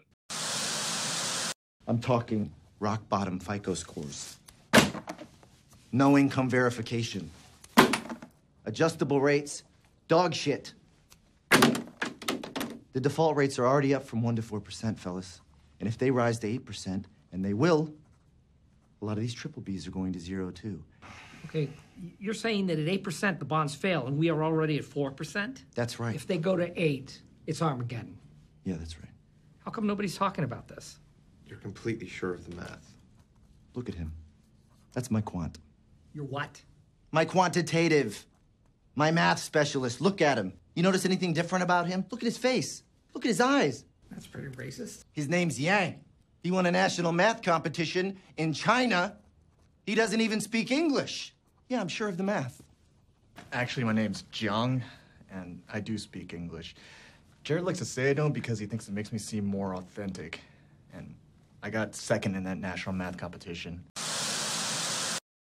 I'm 1.88 2.00
talking 2.00 2.52
rock 2.80 3.08
bottom 3.10 3.40
FICO 3.40 3.74
scores, 3.74 4.38
no 5.92 6.18
income 6.18 6.50
verification, 6.50 7.30
adjustable 8.66 9.22
rates, 9.22 9.64
dog 10.08 10.34
shit. 10.34 10.74
The 12.94 13.02
default 13.02 13.38
rates 13.38 13.58
are 13.58 13.66
already 13.66 13.94
up 13.94 14.04
from 14.04 14.22
1% 14.22 14.36
to 14.36 14.42
4%, 14.42 14.98
fellas. 14.98 15.42
And 15.80 15.88
if 15.88 15.98
they 15.98 16.12
rise 16.12 16.40
to 16.40 16.60
8%, 16.60 17.06
and 17.32 17.46
they 17.46 17.54
will, 17.54 17.94
a 19.02 19.06
lot 19.06 19.14
of 19.14 19.22
these 19.22 19.34
triple 19.34 19.62
Bs 19.62 19.88
are 19.88 19.92
going 19.92 20.14
to 20.14 20.20
zero 20.20 20.52
too. 20.52 20.84
Okay, 21.46 21.70
you're 22.20 22.34
saying 22.34 22.68
that 22.68 22.78
at 22.78 22.86
8% 22.86 23.40
the 23.40 23.46
bonds 23.46 23.74
fail 23.74 24.06
and 24.08 24.18
we 24.18 24.30
are 24.30 24.44
already 24.44 24.78
at 24.78 24.84
4%? 24.84 25.64
That's 25.74 26.00
right. 26.00 26.16
If 26.16 26.28
they 26.28 26.38
go 26.38 26.56
to 26.56 26.72
8, 26.80 27.22
it's 27.48 27.62
Armageddon. 27.62 28.18
Yeah, 28.64 28.76
that's 28.78 29.00
right. 29.00 29.10
How 29.66 29.72
come 29.72 29.88
nobody's 29.88 30.16
talking 30.16 30.44
about 30.44 30.68
this? 30.68 31.00
You're 31.48 31.60
completely 31.60 32.08
sure 32.08 32.34
of 32.34 32.50
the 32.50 32.56
math. 32.56 32.94
Look 33.74 33.90
at 33.90 33.96
him. 33.96 34.14
That's 34.94 35.10
my 35.10 35.22
quant. 35.22 35.58
Your 36.14 36.26
what? 36.26 36.62
My 37.12 37.26
quantitative. 37.26 38.26
My 38.96 39.12
math 39.12 39.40
specialist. 39.40 40.02
Look 40.02 40.22
at 40.22 40.38
him. 40.38 40.54
You 40.74 40.84
notice 40.84 41.06
anything 41.06 41.34
different 41.34 41.64
about 41.64 41.88
him? 41.88 42.06
Look 42.12 42.22
at 42.22 42.26
his 42.26 42.38
face. 42.38 42.84
Look 43.14 43.26
at 43.26 43.30
his 43.30 43.42
eyes. 43.42 43.84
That's 44.10 44.28
pretty 44.28 44.50
racist. 44.50 45.06
His 45.12 45.28
name's 45.28 45.60
Yang. 45.60 46.00
He 46.44 46.52
won 46.52 46.66
a 46.66 46.72
national 46.72 47.12
math 47.12 47.42
competition 47.42 48.18
in 48.38 48.54
China. 48.54 49.18
He 49.86 49.96
doesn't 49.96 50.22
even 50.22 50.42
speak 50.42 50.72
English. 50.72 51.34
Yeah, 51.68 51.82
I'm 51.82 51.88
sure 51.88 52.08
of 52.08 52.18
the 52.18 52.24
math. 52.24 52.62
Actually, 53.54 53.84
my 53.84 53.94
name's 53.94 54.24
Jiang, 54.32 54.82
and 55.32 55.62
I 55.72 55.80
do 55.80 55.98
speak 55.98 56.34
English. 56.34 56.76
Jared 57.44 57.64
likes 57.64 57.80
to 57.80 57.86
say 57.86 58.10
I 58.10 58.14
don't 58.14 58.34
because 58.34 58.60
he 58.60 58.66
thinks 58.66 58.88
it 58.88 58.94
makes 58.94 59.12
me 59.12 59.18
seem 59.20 59.46
more 59.46 59.76
authentic. 59.76 60.42
And 60.94 61.16
I 61.64 61.70
got 61.70 61.96
second 61.96 62.36
in 62.36 62.44
that 62.44 62.58
national 62.58 62.94
math 62.96 63.18
competition. 63.18 63.84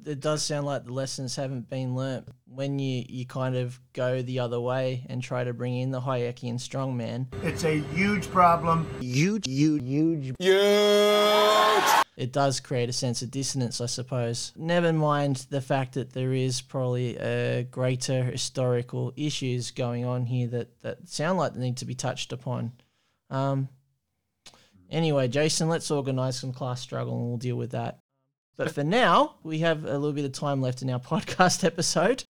It 0.05 0.19
does 0.19 0.43
sound 0.43 0.65
like 0.65 0.85
the 0.85 0.93
lessons 0.93 1.35
haven't 1.35 1.69
been 1.69 1.95
learnt 1.95 2.27
when 2.45 2.79
you, 2.79 3.05
you 3.07 3.25
kind 3.25 3.55
of 3.55 3.79
go 3.93 4.21
the 4.21 4.39
other 4.39 4.59
way 4.59 5.05
and 5.09 5.21
try 5.21 5.43
to 5.43 5.53
bring 5.53 5.77
in 5.77 5.91
the 5.91 6.01
Hayekian 6.01 6.55
strongman. 6.55 7.27
It's 7.43 7.63
a 7.63 7.79
huge 7.93 8.29
problem. 8.29 8.87
Huge, 8.99 9.47
huge, 9.47 9.83
huge. 9.83 10.33
Huge! 10.39 12.03
It 12.15 12.31
does 12.31 12.59
create 12.59 12.89
a 12.89 12.93
sense 12.93 13.21
of 13.21 13.31
dissonance, 13.31 13.81
I 13.81 13.87
suppose. 13.87 14.51
Never 14.55 14.93
mind 14.93 15.47
the 15.49 15.61
fact 15.61 15.93
that 15.93 16.13
there 16.13 16.33
is 16.33 16.61
probably 16.61 17.17
a 17.17 17.63
greater 17.63 18.23
historical 18.23 19.13
issues 19.15 19.71
going 19.71 20.05
on 20.05 20.25
here 20.25 20.47
that, 20.47 20.81
that 20.81 21.07
sound 21.07 21.39
like 21.39 21.53
they 21.53 21.61
need 21.61 21.77
to 21.77 21.85
be 21.85 21.95
touched 21.95 22.31
upon. 22.31 22.73
Um, 23.29 23.69
anyway, 24.91 25.27
Jason, 25.27 25.69
let's 25.69 25.89
organise 25.89 26.39
some 26.39 26.53
class 26.53 26.81
struggle 26.81 27.17
and 27.17 27.27
we'll 27.29 27.37
deal 27.37 27.55
with 27.55 27.71
that. 27.71 27.99
But 28.55 28.71
for 28.71 28.83
now, 28.83 29.35
we 29.43 29.59
have 29.59 29.83
a 29.83 29.93
little 29.97 30.13
bit 30.13 30.25
of 30.25 30.31
time 30.31 30.61
left 30.61 30.81
in 30.81 30.89
our 30.89 30.99
podcast 30.99 31.63
episode. 31.63 32.23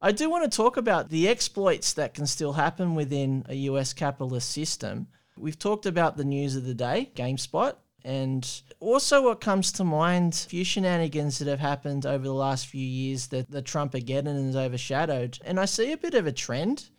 I 0.00 0.12
do 0.12 0.28
want 0.28 0.50
to 0.50 0.54
talk 0.54 0.76
about 0.76 1.08
the 1.08 1.28
exploits 1.28 1.94
that 1.94 2.14
can 2.14 2.26
still 2.26 2.52
happen 2.52 2.94
within 2.94 3.44
a 3.48 3.54
US 3.54 3.92
capitalist 3.92 4.50
system. 4.50 5.08
We've 5.36 5.58
talked 5.58 5.86
about 5.86 6.16
the 6.16 6.24
news 6.24 6.54
of 6.56 6.64
the 6.64 6.74
day, 6.74 7.10
GameSpot, 7.16 7.74
and 8.04 8.62
also 8.80 9.22
what 9.22 9.40
comes 9.40 9.72
to 9.72 9.84
mind, 9.84 10.34
a 10.34 10.48
few 10.48 10.62
shenanigans 10.62 11.38
that 11.38 11.48
have 11.48 11.58
happened 11.58 12.04
over 12.04 12.22
the 12.22 12.34
last 12.34 12.66
few 12.66 12.84
years 12.84 13.28
that 13.28 13.50
the 13.50 13.62
Trumpageddon 13.62 14.46
has 14.46 14.56
overshadowed. 14.56 15.38
And 15.44 15.58
I 15.58 15.64
see 15.64 15.90
a 15.90 15.96
bit 15.96 16.14
of 16.14 16.26
a 16.26 16.32
trend. 16.32 16.90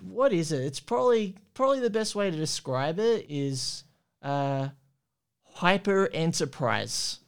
What 0.00 0.32
is 0.32 0.50
it? 0.50 0.62
It's 0.62 0.80
probably 0.80 1.36
probably 1.54 1.80
the 1.80 1.90
best 1.90 2.14
way 2.14 2.30
to 2.30 2.36
describe 2.36 2.98
it 2.98 3.26
is 3.28 3.84
uh, 4.22 4.68
hyper 5.54 6.08
enterprise. 6.12 7.20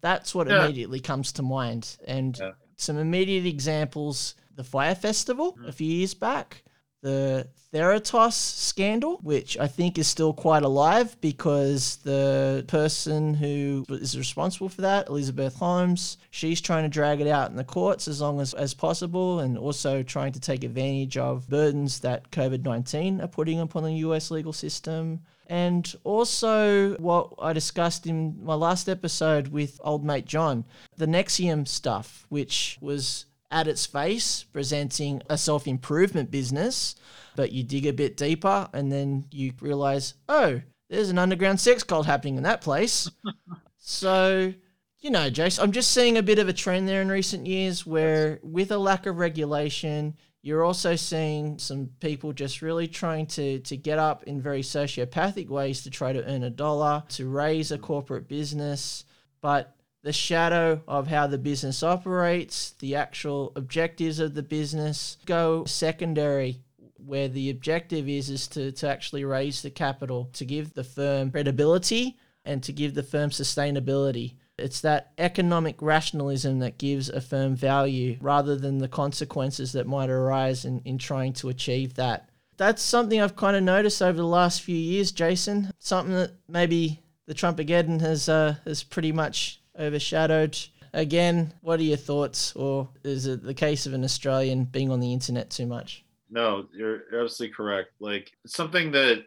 That's 0.00 0.34
what 0.34 0.48
Yeah. 0.48 0.64
immediately 0.64 1.00
comes 1.00 1.32
to 1.32 1.42
mind. 1.42 1.96
And 2.06 2.40
some 2.76 2.98
immediate 2.98 3.46
examples 3.46 4.34
the 4.56 4.64
Fyre 4.64 4.94
Festival 4.94 5.56
a 5.66 5.70
mm. 5.70 5.74
few 5.74 5.86
years 5.86 6.14
back, 6.14 6.62
the 7.02 7.48
Theranos 7.72 8.32
scandal, 8.32 9.18
which 9.22 9.58
I 9.58 9.66
think 9.66 9.98
is 9.98 10.06
still 10.06 10.32
quite 10.32 10.62
alive 10.62 11.20
because 11.20 11.96
the 11.96 12.64
person 12.68 13.34
who 13.34 13.84
is 13.90 14.16
responsible 14.16 14.68
for 14.68 14.82
that, 14.82 15.08
Elizabeth 15.08 15.56
Holmes, 15.56 16.16
she's 16.30 16.60
trying 16.60 16.84
to 16.84 16.88
drag 16.88 17.20
it 17.20 17.26
out 17.26 17.50
in 17.50 17.56
the 17.56 17.64
courts 17.64 18.06
as 18.06 18.20
long 18.20 18.40
as, 18.40 18.54
as 18.54 18.74
possible 18.74 19.40
and 19.40 19.58
also 19.58 20.02
trying 20.02 20.32
to 20.32 20.40
take 20.40 20.62
advantage 20.62 21.16
of 21.16 21.48
burdens 21.48 22.00
that 22.00 22.30
COVID 22.30 22.62
19 22.62 23.20
are 23.20 23.28
putting 23.28 23.60
upon 23.60 23.82
the 23.82 23.94
US 23.94 24.30
legal 24.30 24.52
system. 24.52 25.20
And 25.46 25.94
also, 26.04 26.94
what 26.96 27.34
I 27.38 27.52
discussed 27.52 28.06
in 28.06 28.42
my 28.42 28.54
last 28.54 28.88
episode 28.88 29.48
with 29.48 29.78
old 29.84 30.04
mate 30.04 30.24
John, 30.24 30.64
the 30.96 31.06
NXIVM 31.06 31.68
stuff, 31.68 32.26
which 32.28 32.78
was 32.80 33.26
at 33.50 33.68
its 33.68 33.86
face 33.86 34.44
presenting 34.52 35.22
a 35.28 35.38
self 35.38 35.66
improvement 35.66 36.30
business, 36.30 36.96
but 37.36 37.52
you 37.52 37.62
dig 37.62 37.86
a 37.86 37.92
bit 37.92 38.16
deeper 38.16 38.68
and 38.72 38.90
then 38.90 39.26
you 39.30 39.52
realize, 39.60 40.14
oh, 40.28 40.60
there's 40.90 41.10
an 41.10 41.18
underground 41.18 41.60
sex 41.60 41.82
cult 41.82 42.06
happening 42.06 42.36
in 42.36 42.42
that 42.42 42.60
place. 42.60 43.10
so, 43.78 44.52
you 45.00 45.10
know, 45.10 45.30
Jace, 45.30 45.62
I'm 45.62 45.72
just 45.72 45.90
seeing 45.90 46.16
a 46.16 46.22
bit 46.22 46.38
of 46.38 46.48
a 46.48 46.52
trend 46.52 46.88
there 46.88 47.02
in 47.02 47.08
recent 47.08 47.46
years 47.46 47.86
where, 47.86 48.40
with 48.42 48.72
a 48.72 48.78
lack 48.78 49.06
of 49.06 49.18
regulation, 49.18 50.16
you're 50.44 50.62
also 50.62 50.94
seeing 50.94 51.58
some 51.58 51.88
people 52.00 52.34
just 52.34 52.60
really 52.60 52.86
trying 52.86 53.24
to, 53.24 53.60
to 53.60 53.78
get 53.78 53.98
up 53.98 54.24
in 54.24 54.42
very 54.42 54.60
sociopathic 54.60 55.48
ways 55.48 55.82
to 55.82 55.90
try 55.90 56.12
to 56.12 56.22
earn 56.30 56.42
a 56.42 56.50
dollar, 56.50 57.02
to 57.08 57.26
raise 57.26 57.72
a 57.72 57.78
corporate 57.78 58.28
business. 58.28 59.06
But 59.40 59.74
the 60.02 60.12
shadow 60.12 60.82
of 60.86 61.06
how 61.06 61.28
the 61.28 61.38
business 61.38 61.82
operates, 61.82 62.72
the 62.72 62.94
actual 62.94 63.52
objectives 63.56 64.18
of 64.18 64.34
the 64.34 64.42
business 64.42 65.16
go 65.24 65.64
secondary 65.64 66.60
where 66.98 67.28
the 67.28 67.48
objective 67.48 68.06
is 68.06 68.28
is 68.28 68.46
to, 68.48 68.70
to 68.72 68.86
actually 68.86 69.24
raise 69.24 69.62
the 69.62 69.70
capital 69.70 70.28
to 70.34 70.44
give 70.44 70.74
the 70.74 70.84
firm 70.84 71.30
credibility 71.30 72.18
and 72.44 72.62
to 72.64 72.72
give 72.72 72.92
the 72.92 73.02
firm 73.02 73.30
sustainability. 73.30 74.34
It's 74.58 74.80
that 74.82 75.12
economic 75.18 75.82
rationalism 75.82 76.60
that 76.60 76.78
gives 76.78 77.08
a 77.08 77.20
firm 77.20 77.56
value 77.56 78.16
rather 78.20 78.56
than 78.56 78.78
the 78.78 78.88
consequences 78.88 79.72
that 79.72 79.86
might 79.86 80.10
arise 80.10 80.64
in, 80.64 80.80
in 80.84 80.98
trying 80.98 81.32
to 81.34 81.48
achieve 81.48 81.94
that. 81.94 82.28
That's 82.56 82.82
something 82.82 83.20
I've 83.20 83.34
kind 83.34 83.56
of 83.56 83.64
noticed 83.64 84.00
over 84.00 84.16
the 84.16 84.26
last 84.26 84.62
few 84.62 84.76
years, 84.76 85.10
Jason. 85.10 85.72
Something 85.80 86.14
that 86.14 86.32
maybe 86.48 87.00
the 87.26 87.34
Trumpageddon 87.34 88.00
has 88.00 88.28
uh, 88.28 88.56
has 88.64 88.84
pretty 88.84 89.10
much 89.10 89.60
overshadowed. 89.78 90.56
Again, 90.92 91.52
what 91.60 91.80
are 91.80 91.84
your 91.84 91.96
thoughts, 91.96 92.54
or 92.54 92.88
is 93.02 93.26
it 93.26 93.42
the 93.42 93.54
case 93.54 93.86
of 93.86 93.94
an 93.94 94.04
Australian 94.04 94.66
being 94.66 94.92
on 94.92 95.00
the 95.00 95.12
internet 95.12 95.50
too 95.50 95.66
much? 95.66 96.04
No, 96.30 96.66
you're 96.72 97.02
absolutely 97.20 97.54
correct. 97.54 97.90
Like 97.98 98.32
something 98.46 98.92
that 98.92 99.24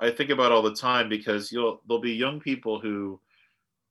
I 0.00 0.10
think 0.10 0.30
about 0.30 0.52
all 0.52 0.62
the 0.62 0.74
time 0.74 1.10
because 1.10 1.52
you'll 1.52 1.82
there'll 1.86 2.00
be 2.00 2.12
young 2.12 2.40
people 2.40 2.80
who 2.80 3.20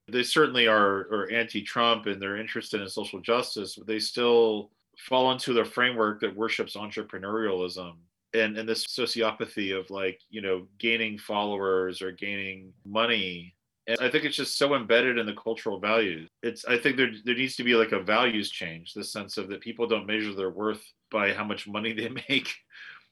they 0.08 0.24
certainly 0.24 0.68
are 0.68 1.08
are 1.12 1.32
anti-Trump 1.32 2.06
and 2.08 2.22
they're 2.22 2.38
interested 2.38 2.82
in 2.82 2.90
social 2.90 3.22
justice, 3.22 3.76
but 3.76 3.88
they 3.88 4.00
still 4.00 4.72
fall 4.98 5.32
into 5.32 5.54
the 5.54 5.66
framework 5.66 6.20
that 6.22 6.36
worships 6.36 6.76
entrepreneurialism 6.76 7.96
and 8.34 8.58
and 8.58 8.68
this 8.68 8.86
sociopathy 8.86 9.78
of 9.78 9.90
like 9.90 10.20
you 10.30 10.42
know 10.42 10.68
gaining 10.80 11.18
followers 11.18 12.02
or 12.02 12.12
gaining 12.12 12.74
money. 12.86 13.56
And 13.86 13.98
I 14.00 14.10
think 14.10 14.24
it's 14.24 14.38
just 14.38 14.58
so 14.58 14.76
embedded 14.76 15.18
in 15.18 15.26
the 15.26 15.34
cultural 15.34 15.80
values. 15.80 16.30
It's 16.42 16.66
I 16.66 16.78
think 16.78 16.98
there 16.98 17.12
there 17.26 17.36
needs 17.36 17.56
to 17.58 17.64
be 17.64 17.76
like 17.76 17.92
a 17.92 18.00
values 18.00 18.50
change, 18.50 18.94
the 18.94 19.04
sense 19.04 19.38
of 19.38 19.50
that 19.50 19.62
people 19.62 19.88
don't 19.88 20.08
measure 20.08 20.34
their 20.34 20.50
worth 20.52 20.84
by 21.12 21.34
how 21.34 21.44
much 21.44 21.68
money 21.68 21.94
they 21.94 22.10
make 22.30 22.54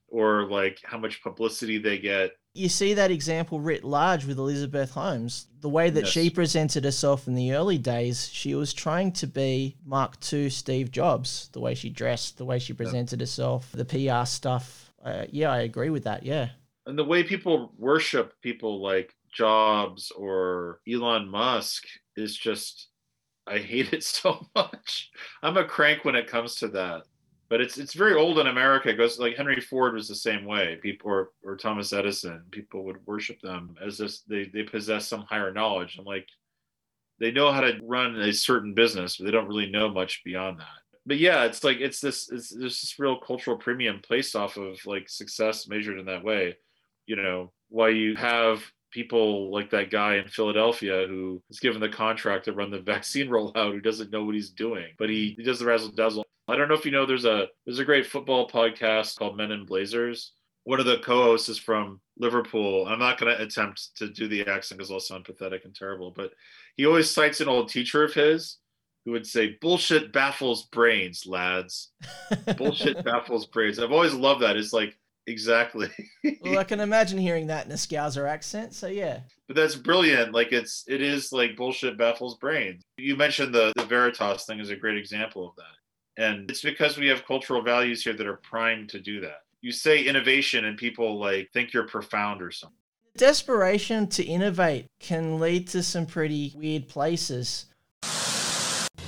or 0.07 0.49
like 0.49 0.79
how 0.83 0.97
much 0.97 1.23
publicity 1.23 1.77
they 1.77 1.97
get. 1.97 2.31
You 2.53 2.67
see 2.67 2.93
that 2.95 3.11
example 3.11 3.61
writ 3.61 3.83
large 3.85 4.25
with 4.25 4.37
Elizabeth 4.37 4.91
Holmes. 4.91 5.47
The 5.61 5.69
way 5.69 5.89
that 5.89 6.07
she 6.07 6.29
presented 6.29 6.83
herself 6.83 7.27
in 7.27 7.35
the 7.35 7.53
early 7.53 7.77
days, 7.77 8.27
she 8.27 8.55
was 8.55 8.73
trying 8.73 9.13
to 9.13 9.27
be 9.27 9.77
Mark 9.85 10.17
II 10.31 10.49
Steve 10.49 10.91
Jobs, 10.91 11.49
the 11.53 11.61
way 11.61 11.75
she 11.75 11.89
dressed, 11.89 12.37
the 12.37 12.45
way 12.45 12.59
she 12.59 12.73
presented 12.73 13.21
herself, 13.21 13.71
the 13.71 13.85
PR 13.85 14.25
stuff. 14.25 14.91
Uh, 15.03 15.25
yeah, 15.29 15.49
I 15.49 15.61
agree 15.61 15.89
with 15.89 16.03
that. 16.03 16.23
Yeah. 16.23 16.49
And 16.85 16.97
the 16.99 17.05
way 17.05 17.23
people 17.23 17.73
worship 17.77 18.33
people 18.41 18.81
like 18.81 19.15
Jobs 19.31 20.11
or 20.11 20.81
Elon 20.91 21.29
Musk 21.29 21.85
is 22.17 22.35
just 22.35 22.87
I 23.47 23.59
hate 23.59 23.93
it 23.93 24.03
so 24.03 24.47
much. 24.55 25.11
I'm 25.41 25.57
a 25.57 25.65
crank 25.65 26.05
when 26.05 26.15
it 26.15 26.27
comes 26.27 26.55
to 26.55 26.67
that. 26.69 27.03
But 27.51 27.59
it's 27.59 27.77
it's 27.77 27.93
very 27.93 28.15
old 28.15 28.39
in 28.39 28.47
America. 28.47 28.87
It 28.87 28.95
goes 28.95 29.19
like 29.19 29.35
Henry 29.35 29.59
Ford 29.59 29.93
was 29.93 30.07
the 30.07 30.15
same 30.15 30.45
way. 30.45 30.79
People 30.81 31.11
or, 31.11 31.31
or 31.43 31.57
Thomas 31.57 31.91
Edison, 31.91 32.45
people 32.49 32.85
would 32.85 33.05
worship 33.05 33.41
them 33.41 33.75
as 33.85 33.99
if 33.99 34.19
they, 34.25 34.45
they 34.45 34.63
possess 34.63 35.05
some 35.05 35.23
higher 35.23 35.51
knowledge. 35.51 35.97
I'm 35.99 36.05
like, 36.05 36.29
they 37.19 37.29
know 37.29 37.51
how 37.51 37.59
to 37.59 37.77
run 37.83 38.15
a 38.15 38.31
certain 38.31 38.73
business, 38.73 39.17
but 39.17 39.25
they 39.25 39.31
don't 39.31 39.49
really 39.49 39.69
know 39.69 39.89
much 39.89 40.23
beyond 40.23 40.61
that. 40.61 40.67
But 41.05 41.17
yeah, 41.17 41.43
it's 41.43 41.61
like 41.61 41.81
it's 41.81 41.99
this 41.99 42.31
it's 42.31 42.51
there's 42.51 42.79
this 42.79 42.95
real 42.97 43.19
cultural 43.19 43.57
premium 43.57 43.99
placed 44.01 44.33
off 44.33 44.55
of 44.55 44.77
like 44.85 45.09
success 45.09 45.67
measured 45.67 45.99
in 45.99 46.05
that 46.05 46.23
way. 46.23 46.55
You 47.05 47.17
know, 47.17 47.51
why 47.67 47.89
you 47.89 48.15
have 48.15 48.63
people 48.91 49.51
like 49.51 49.71
that 49.71 49.91
guy 49.91 50.15
in 50.15 50.29
Philadelphia 50.29 51.05
who 51.05 51.43
is 51.49 51.59
given 51.59 51.81
the 51.81 51.89
contract 51.89 52.45
to 52.45 52.53
run 52.53 52.71
the 52.71 52.79
vaccine 52.93 53.27
rollout 53.27 53.73
who 53.73 53.81
doesn't 53.81 54.09
know 54.09 54.23
what 54.23 54.35
he's 54.35 54.51
doing, 54.51 54.85
but 54.97 55.09
he, 55.09 55.33
he 55.35 55.43
does 55.43 55.59
the 55.59 55.65
razzle 55.65 55.91
dazzle. 55.91 56.25
I 56.47 56.55
don't 56.55 56.67
know 56.67 56.75
if 56.75 56.85
you 56.85 56.91
know 56.91 57.05
there's 57.05 57.25
a 57.25 57.47
there's 57.65 57.79
a 57.79 57.85
great 57.85 58.07
football 58.07 58.49
podcast 58.49 59.17
called 59.17 59.37
Men 59.37 59.51
in 59.51 59.65
Blazers. 59.65 60.33
One 60.63 60.79
of 60.79 60.85
the 60.85 60.99
co-hosts 60.99 61.49
is 61.49 61.57
from 61.57 61.99
Liverpool. 62.17 62.85
I'm 62.87 62.99
not 62.99 63.19
going 63.19 63.35
to 63.35 63.41
attempt 63.41 63.95
to 63.97 64.09
do 64.09 64.27
the 64.27 64.41
accent 64.41 64.77
because 64.77 64.91
I'll 64.91 64.99
sound 64.99 65.25
pathetic 65.25 65.65
and 65.65 65.73
terrible, 65.73 66.11
but 66.11 66.31
he 66.77 66.85
always 66.85 67.09
cites 67.09 67.41
an 67.41 67.47
old 67.47 67.69
teacher 67.69 68.03
of 68.03 68.13
his 68.13 68.57
who 69.05 69.11
would 69.11 69.25
say, 69.25 69.57
"Bullshit 69.61 70.13
baffles 70.13 70.67
brains, 70.67 71.25
lads. 71.25 71.91
Bullshit 72.57 73.03
baffles 73.03 73.47
brains." 73.47 73.79
I've 73.79 73.91
always 73.91 74.13
loved 74.13 74.41
that. 74.41 74.57
It's 74.57 74.73
like 74.73 74.97
exactly. 75.27 75.89
well, 76.41 76.59
I 76.59 76.63
can 76.63 76.79
imagine 76.79 77.17
hearing 77.17 77.47
that 77.47 77.65
in 77.65 77.71
a 77.71 77.75
Scouser 77.75 78.27
accent. 78.27 78.73
So 78.73 78.87
yeah. 78.87 79.21
But 79.47 79.55
that's 79.55 79.75
brilliant. 79.75 80.33
Like 80.33 80.51
it's 80.51 80.83
it 80.87 81.01
is 81.01 81.31
like 81.31 81.55
bullshit 81.55 81.97
baffles 81.97 82.37
brains. 82.37 82.83
You 82.97 83.15
mentioned 83.15 83.53
the 83.53 83.73
the 83.75 83.85
Veritas 83.85 84.45
thing 84.45 84.59
is 84.59 84.69
a 84.69 84.75
great 84.75 84.97
example 84.97 85.47
of 85.47 85.55
that, 85.55 85.75
and 86.17 86.49
it's 86.49 86.61
because 86.61 86.97
we 86.97 87.07
have 87.07 87.25
cultural 87.25 87.61
values 87.61 88.03
here 88.03 88.13
that 88.13 88.27
are 88.27 88.37
primed 88.37 88.89
to 88.89 88.99
do 88.99 89.21
that. 89.21 89.43
You 89.61 89.71
say 89.71 90.03
innovation, 90.03 90.65
and 90.65 90.77
people 90.77 91.19
like 91.19 91.51
think 91.51 91.73
you're 91.73 91.87
profound 91.87 92.41
or 92.41 92.51
something. 92.51 92.77
Desperation 93.17 94.07
to 94.07 94.23
innovate 94.23 94.87
can 94.99 95.39
lead 95.39 95.67
to 95.69 95.83
some 95.83 96.05
pretty 96.05 96.53
weird 96.55 96.87
places. 96.87 97.65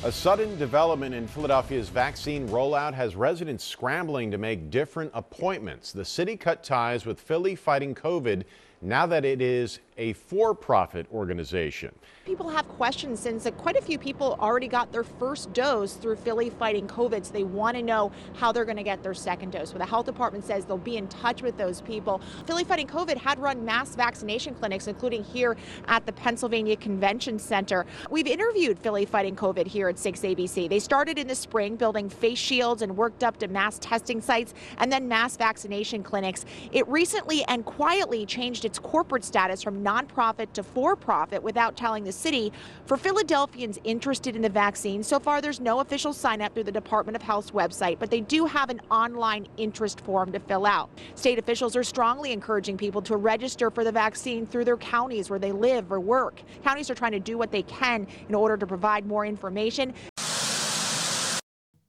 A 0.06 0.12
sudden 0.12 0.58
development 0.60 1.16
in 1.16 1.28
Philadelphia's 1.28 1.88
vaccine 1.88 2.46
rollout 2.50 2.94
has 2.94 3.16
residents 3.16 3.64
scrambling 3.64 4.30
to 4.32 4.38
make 4.38 4.70
different 4.70 5.10
appointments. 5.14 5.94
The 5.94 6.04
city 6.04 6.36
cut 6.36 6.62
ties 6.62 7.06
with 7.06 7.22
Philly 7.22 7.56
Fighting 7.56 7.96
COVID 7.96 8.44
now 8.84 9.06
that 9.06 9.26
it 9.26 9.42
is 9.42 9.80
a 9.98 10.14
for 10.14 10.54
profit 10.54 11.06
organization. 11.12 11.94
People 12.26 12.50
have 12.50 12.68
questions 12.68 13.20
since 13.20 13.48
quite 13.58 13.76
a 13.76 13.82
few 13.82 13.98
people 13.98 14.38
already 14.40 14.68
got 14.68 14.92
their 14.92 15.04
first 15.04 15.54
dose 15.54 15.94
through 15.94 16.16
Philly 16.16 16.50
fighting 16.50 16.88
COVID. 16.88 17.26
So 17.26 17.34
they 17.34 17.44
want 17.44 17.78
to 17.78 17.84
know 17.84 18.12
how 18.36 18.52
they're 18.52 18.66
going 18.66 18.78
to 18.78 18.84
get 18.84 19.04
their 19.04 19.14
second 19.14 19.52
dose. 19.52 19.72
Well, 19.72 19.80
the 19.80 19.86
health 19.86 20.06
department 20.06 20.46
says 20.46 20.66
they'll 20.66 20.78
be 20.78 20.98
in 20.98 21.08
touch 21.08 21.42
with 21.42 21.58
those 21.58 21.82
people. 21.82 22.22
Philly 22.46 22.64
fighting 22.64 22.88
COVID 22.88 23.18
had 23.18 23.40
run 23.40 23.64
mass 23.64 23.96
vaccination 23.96 24.56
clinics, 24.56 24.88
including 24.88 25.24
here 25.24 25.58
at 25.88 26.06
the 26.06 26.14
Pennsylvania 26.14 26.76
Convention 26.76 27.38
Center. 27.38 27.86
We've 28.10 28.28
interviewed 28.28 28.80
Philly 28.80 29.06
fighting 29.06 29.36
COVID 29.36 29.68
here 29.68 29.90
at 29.90 29.96
6ABC. 29.96 30.70
They 30.70 30.80
started 30.80 31.20
in 31.20 31.28
the 31.28 31.36
spring 31.36 31.76
building 31.76 32.10
face 32.10 32.40
shields 32.40 32.82
and 32.82 32.96
worked 32.98 33.24
up 33.24 33.38
to 33.38 33.48
mass 33.48 33.78
testing 33.80 34.22
sites 34.22 34.54
and 34.78 34.92
then 34.92 35.08
mass 35.08 35.38
vaccination 35.38 36.04
clinics. 36.04 36.46
It 36.72 36.88
recently 36.88 37.44
and 37.46 37.66
quietly 37.66 38.26
changed 38.26 38.66
its 38.66 38.73
corporate 38.80 39.24
status 39.24 39.62
from 39.62 39.84
nonprofit 39.84 40.52
to 40.54 40.64
for 40.64 40.96
profit 40.96 41.42
without 41.42 41.76
telling 41.78 42.04
the 42.04 42.12
city. 42.12 42.52
For 42.86 42.98
Philadelphians 42.98 43.80
interested 43.84 44.36
in 44.36 44.42
the 44.42 44.50
vaccine, 44.50 45.04
so 45.04 45.20
far 45.20 45.42
there's 45.42 45.60
no 45.60 45.80
official 45.80 46.14
sign 46.14 46.42
up 46.42 46.54
through 46.54 46.64
the 46.64 46.72
Department 46.72 47.16
of 47.16 47.22
Health's 47.22 47.52
website, 47.52 48.00
but 48.00 48.10
they 48.10 48.22
do 48.22 48.46
have 48.46 48.70
an 48.70 48.82
online 48.92 49.48
interest 49.58 50.02
form 50.02 50.32
to 50.32 50.40
fill 50.40 50.66
out. 50.66 50.90
State 51.16 51.40
officials 51.40 51.76
are 51.76 51.84
strongly 51.84 52.32
encouraging 52.32 52.78
people 52.78 53.02
to 53.02 53.18
register 53.18 53.70
for 53.70 53.84
the 53.84 53.92
vaccine 53.92 54.46
through 54.46 54.66
their 54.66 54.78
counties 54.78 55.30
where 55.30 55.40
they 55.40 55.52
live 55.52 55.92
or 55.92 56.00
work. 56.00 56.42
Counties 56.64 56.90
are 56.90 56.96
trying 56.96 57.12
to 57.12 57.20
do 57.20 57.38
what 57.38 57.52
they 57.52 57.64
can 57.64 58.08
in 58.30 58.36
order 58.36 58.58
to 58.58 58.68
provide 58.68 59.06
more 59.06 59.26
information. 59.26 59.94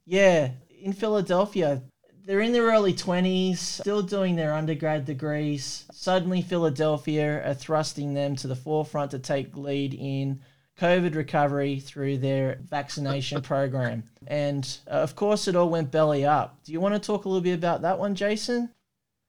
Yeah, 0.06 0.50
in 0.82 0.92
Philadelphia, 0.92 1.82
they're 2.24 2.40
in 2.40 2.52
their 2.52 2.64
early 2.64 2.94
20s, 2.94 3.58
still 3.58 4.02
doing 4.02 4.36
their 4.36 4.54
undergrad 4.54 5.04
degrees. 5.04 5.84
Suddenly, 5.92 6.42
Philadelphia 6.42 7.46
are 7.46 7.54
thrusting 7.54 8.14
them 8.14 8.34
to 8.36 8.48
the 8.48 8.56
forefront 8.56 9.10
to 9.10 9.18
take 9.18 9.56
lead 9.56 9.94
in 9.94 10.40
COVID 10.78 11.14
recovery 11.14 11.78
through 11.78 12.18
their 12.18 12.58
vaccination 12.62 13.42
program. 13.42 14.04
And 14.26 14.78
uh, 14.86 14.94
of 14.94 15.16
course, 15.16 15.48
it 15.48 15.56
all 15.56 15.68
went 15.68 15.90
belly 15.90 16.24
up. 16.24 16.58
Do 16.64 16.72
you 16.72 16.80
want 16.80 16.94
to 16.94 17.00
talk 17.00 17.24
a 17.24 17.28
little 17.28 17.42
bit 17.42 17.58
about 17.58 17.82
that 17.82 17.98
one, 17.98 18.14
Jason? 18.14 18.70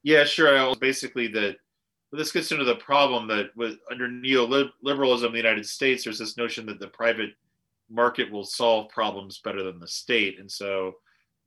Yeah, 0.04 0.24
sure. 0.24 0.76
Basically, 0.76 1.28
that 1.30 1.58
well, 2.12 2.20
this 2.20 2.32
gets 2.32 2.52
into 2.52 2.64
the 2.64 2.76
problem 2.76 3.28
that 3.28 3.56
with 3.58 3.78
under 3.92 4.08
neoliberalism 4.08 5.26
in 5.26 5.32
the 5.32 5.38
United 5.38 5.66
States, 5.66 6.04
there's 6.04 6.20
this 6.20 6.38
notion 6.38 6.66
that 6.68 6.80
the 6.80 6.88
private 6.88 7.32
market 7.90 8.32
will 8.32 8.46
solve 8.46 8.90
problems 8.90 9.42
better 9.44 9.64
than 9.64 9.80
the 9.80 9.88
state, 9.88 10.40
and 10.40 10.50
so 10.50 10.94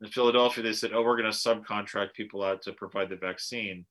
in 0.00 0.08
Philadelphia, 0.08 0.62
they 0.62 0.72
said, 0.72 0.92
"Oh, 0.92 1.02
we're 1.02 1.20
going 1.20 1.30
to 1.30 1.36
subcontract 1.36 2.14
people 2.14 2.42
out 2.42 2.62
to 2.62 2.72
provide 2.72 3.08
the 3.08 3.16
vaccine," 3.16 3.84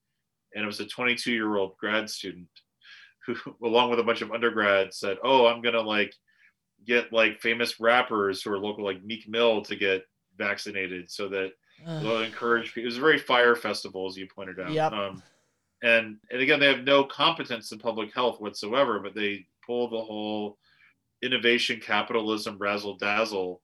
and 0.53 0.63
it 0.63 0.67
was 0.67 0.79
a 0.79 0.85
22 0.85 1.31
year 1.31 1.55
old 1.55 1.77
grad 1.77 2.09
student 2.09 2.47
who, 3.25 3.35
along 3.63 3.89
with 3.89 3.99
a 3.99 4.03
bunch 4.03 4.21
of 4.21 4.31
undergrads, 4.31 4.97
said, 4.97 5.17
"Oh, 5.23 5.47
I'm 5.47 5.61
going 5.61 5.75
to 5.75 5.81
like 5.81 6.13
get 6.85 7.11
like 7.11 7.41
famous 7.41 7.79
rappers 7.79 8.41
who 8.41 8.51
are 8.51 8.59
local, 8.59 8.85
like 8.85 9.03
Meek 9.03 9.27
Mill, 9.27 9.61
to 9.63 9.75
get 9.75 10.05
vaccinated, 10.37 11.11
so 11.11 11.27
that 11.29 11.51
they'll 11.85 12.23
encourage 12.23 12.73
people." 12.73 12.83
It 12.83 12.85
was 12.85 12.97
a 12.97 13.01
very 13.01 13.19
Fyre 13.19 13.55
Festival, 13.55 14.07
as 14.07 14.17
you 14.17 14.27
pointed 14.33 14.59
out. 14.59 14.71
Yep. 14.71 14.91
Um, 14.93 15.23
and 15.83 16.17
and 16.31 16.41
again, 16.41 16.59
they 16.59 16.67
have 16.67 16.83
no 16.83 17.03
competence 17.03 17.71
in 17.71 17.79
public 17.79 18.13
health 18.13 18.39
whatsoever, 18.39 18.99
but 18.99 19.13
they 19.13 19.45
pull 19.65 19.89
the 19.89 20.01
whole 20.01 20.57
innovation 21.21 21.79
capitalism 21.79 22.57
razzle 22.57 22.95
dazzle 22.97 23.61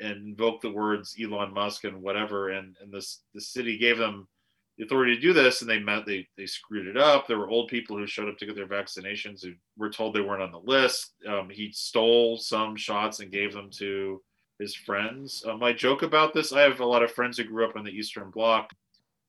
and 0.00 0.28
invoke 0.28 0.60
the 0.60 0.70
words 0.70 1.16
Elon 1.20 1.52
Musk 1.52 1.84
and 1.84 2.02
whatever, 2.02 2.50
and 2.50 2.76
and 2.80 2.92
this 2.92 3.22
the 3.34 3.40
city 3.40 3.78
gave 3.78 3.98
them 3.98 4.28
the 4.76 4.84
authority 4.84 5.14
to 5.14 5.20
do 5.20 5.32
this, 5.32 5.60
and 5.60 5.70
they 5.70 5.78
met 5.78 6.06
they 6.06 6.26
they 6.36 6.46
screwed 6.46 6.86
it 6.86 6.96
up. 6.96 7.26
There 7.26 7.38
were 7.38 7.48
old 7.48 7.68
people 7.68 7.96
who 7.96 8.06
showed 8.06 8.28
up 8.28 8.38
to 8.38 8.46
get 8.46 8.56
their 8.56 8.66
vaccinations 8.66 9.42
who 9.42 9.52
were 9.76 9.90
told 9.90 10.14
they 10.14 10.20
weren't 10.20 10.42
on 10.42 10.52
the 10.52 10.58
list. 10.58 11.14
Um, 11.28 11.48
he 11.50 11.70
stole 11.72 12.36
some 12.36 12.76
shots 12.76 13.20
and 13.20 13.30
gave 13.30 13.52
them 13.52 13.70
to 13.78 14.20
his 14.58 14.74
friends. 14.74 15.44
Um, 15.46 15.60
joke 15.76 16.02
about 16.02 16.32
this. 16.32 16.52
I 16.52 16.62
have 16.62 16.80
a 16.80 16.86
lot 16.86 17.02
of 17.02 17.12
friends 17.12 17.38
who 17.38 17.44
grew 17.44 17.64
up 17.68 17.76
on 17.76 17.84
the 17.84 17.90
Eastern 17.90 18.30
Bloc. 18.30 18.70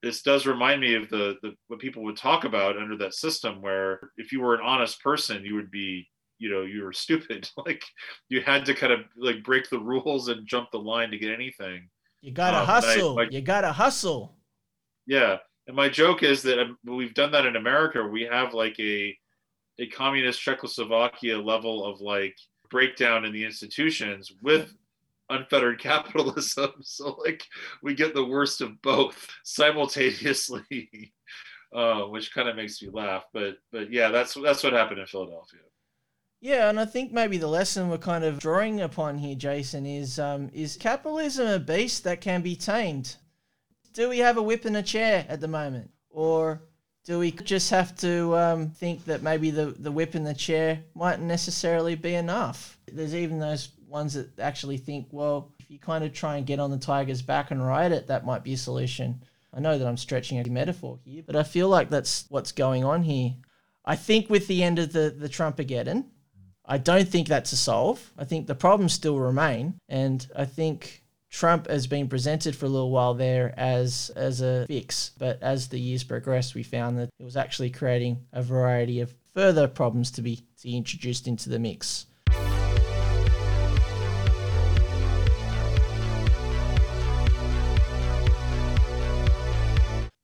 This 0.03 0.21
does 0.21 0.45
remind 0.45 0.81
me 0.81 0.95
of 0.95 1.09
the, 1.09 1.35
the 1.41 1.55
what 1.67 1.79
people 1.79 2.03
would 2.03 2.17
talk 2.17 2.43
about 2.43 2.77
under 2.77 2.97
that 2.97 3.13
system, 3.13 3.61
where 3.61 4.11
if 4.17 4.31
you 4.31 4.41
were 4.41 4.53
an 4.53 4.61
honest 4.61 5.01
person, 5.01 5.43
you 5.43 5.55
would 5.55 5.71
be 5.71 6.07
you 6.37 6.49
know 6.49 6.61
you 6.63 6.83
were 6.83 6.93
stupid. 6.93 7.49
Like 7.65 7.83
you 8.29 8.41
had 8.41 8.65
to 8.65 8.73
kind 8.73 8.93
of 8.93 8.99
like 9.17 9.43
break 9.43 9.69
the 9.69 9.79
rules 9.79 10.27
and 10.27 10.45
jump 10.47 10.69
the 10.71 10.79
line 10.79 11.11
to 11.11 11.17
get 11.17 11.31
anything. 11.31 11.89
You 12.21 12.31
gotta 12.33 12.57
Um, 12.57 12.63
I- 12.63 12.65
hustle. 12.65 13.15
like- 13.15 13.31
you 13.31 13.41
gotta 13.41 13.71
hustle. 13.71 14.37
yeah. 15.07 15.37
And 15.67 15.75
my 15.75 15.89
joke 15.89 16.21
is 16.21 16.43
that 16.43 16.59
um, 16.59 16.77
we've 16.85 17.15
done 17.15 17.31
that 17.31 17.45
in 17.47 17.55
america. 17.55 18.03
We 18.05 18.21
have 18.23 18.53
like 18.53 18.79
a 18.79 19.17
a 19.79 19.87
communist 19.87 20.39
czechoslovakia 20.41 21.37
level 21.39 21.83
of 21.85 22.01
like 22.01 22.37
breakdown 22.69 23.25
in 23.25 23.33
the 23.33 23.43
institutions 23.43 24.31
with 24.41 24.71
unfettered 25.29 25.79
capitalism. 25.79 26.71
So 26.83 27.15
like 27.25 27.43
we 27.81 27.93
get 27.95 28.13
the 28.13 28.25
worst 28.25 28.61
of 28.61 28.79
both 28.83 29.27
simultaneously 29.43 31.13
uh, 31.73 32.03
which 32.03 32.33
kind 32.33 32.47
of 32.47 32.55
makes 32.55 32.81
me 32.81 32.89
laugh. 32.89 33.25
But 33.33 33.57
but 33.71 33.91
yeah 33.91 34.09
that's 34.09 34.33
that's 34.35 34.63
what 34.63 34.73
happened 34.73 34.99
in 34.99 35.07
philadelphia 35.07 35.61
Yeah, 36.41 36.69
and 36.69 36.79
I 36.79 36.85
think 36.85 37.11
maybe 37.11 37.37
the 37.37 37.47
lesson 37.47 37.89
we're 37.89 37.97
kind 37.97 38.23
of 38.23 38.39
drawing 38.39 38.81
upon 38.81 39.17
here, 39.17 39.35
Jason, 39.35 39.85
is 39.85 40.19
um, 40.19 40.49
is 40.53 40.77
capitalism 40.77 41.47
a 41.47 41.59
beast 41.59 42.03
that 42.03 42.21
can 42.21 42.41
be 42.41 42.55
tamed? 42.55 43.15
Do 43.93 44.09
we 44.09 44.19
have 44.19 44.37
a 44.37 44.43
whip 44.43 44.65
and 44.65 44.77
a 44.77 44.83
chair 44.83 45.25
at 45.27 45.41
the 45.41 45.47
moment, 45.47 45.89
or 46.09 46.61
do 47.05 47.19
we 47.19 47.31
just 47.31 47.69
have 47.69 47.95
to 47.97 48.35
um, 48.35 48.69
think 48.69 49.05
that 49.05 49.23
maybe 49.23 49.49
the 49.49 49.67
the 49.67 49.91
whip 49.91 50.15
and 50.15 50.27
the 50.27 50.33
chair 50.33 50.83
mightn't 50.93 51.27
necessarily 51.27 51.95
be 51.95 52.13
enough? 52.15 52.77
There's 52.91 53.15
even 53.15 53.39
those 53.39 53.69
ones 53.87 54.13
that 54.13 54.37
actually 54.39 54.77
think, 54.77 55.07
well, 55.11 55.53
if 55.59 55.71
you 55.71 55.79
kind 55.79 56.03
of 56.03 56.13
try 56.13 56.37
and 56.37 56.45
get 56.45 56.59
on 56.59 56.69
the 56.69 56.77
tiger's 56.77 57.21
back 57.21 57.51
and 57.51 57.65
ride 57.65 57.91
it, 57.91 58.07
that 58.07 58.25
might 58.25 58.43
be 58.43 58.53
a 58.53 58.57
solution. 58.57 59.23
I 59.53 59.61
know 59.61 59.77
that 59.77 59.87
I'm 59.87 59.97
stretching 59.97 60.37
a 60.37 60.49
metaphor 60.49 60.99
here, 61.05 61.23
but 61.25 61.35
I 61.35 61.43
feel 61.43 61.69
like 61.69 61.89
that's 61.89 62.25
what's 62.29 62.51
going 62.51 62.83
on 62.83 63.03
here. 63.03 63.35
I 63.85 63.95
think 63.95 64.29
with 64.29 64.47
the 64.47 64.63
end 64.63 64.79
of 64.79 64.91
the 64.91 65.15
the 65.17 65.29
Trumpageddon, 65.29 66.05
I 66.67 66.79
don't 66.79 67.07
think 67.07 67.27
that's 67.27 67.51
a 67.51 67.57
solve. 67.57 68.11
I 68.17 68.25
think 68.25 68.47
the 68.47 68.55
problems 68.55 68.93
still 68.93 69.19
remain, 69.19 69.75
and 69.87 70.25
I 70.35 70.45
think 70.45 71.03
Trump 71.29 71.67
has 71.67 71.85
been 71.85 72.07
presented 72.07 72.55
for 72.55 72.65
a 72.65 72.69
little 72.69 72.89
while 72.89 73.13
there 73.13 73.53
as 73.55 74.09
as 74.15 74.41
a 74.41 74.65
fix. 74.65 75.11
But 75.19 75.41
as 75.43 75.67
the 75.67 75.79
years 75.79 76.03
progressed, 76.03 76.55
we 76.55 76.63
found 76.63 76.97
that 76.97 77.09
it 77.19 77.23
was 77.23 77.37
actually 77.37 77.69
creating 77.69 78.25
a 78.33 78.41
variety 78.41 78.99
of 78.99 79.13
further 79.35 79.67
problems 79.67 80.09
to 80.11 80.23
be 80.23 80.37
to 80.37 80.63
be 80.63 80.75
introduced 80.75 81.27
into 81.27 81.49
the 81.49 81.59
mix. 81.59 82.07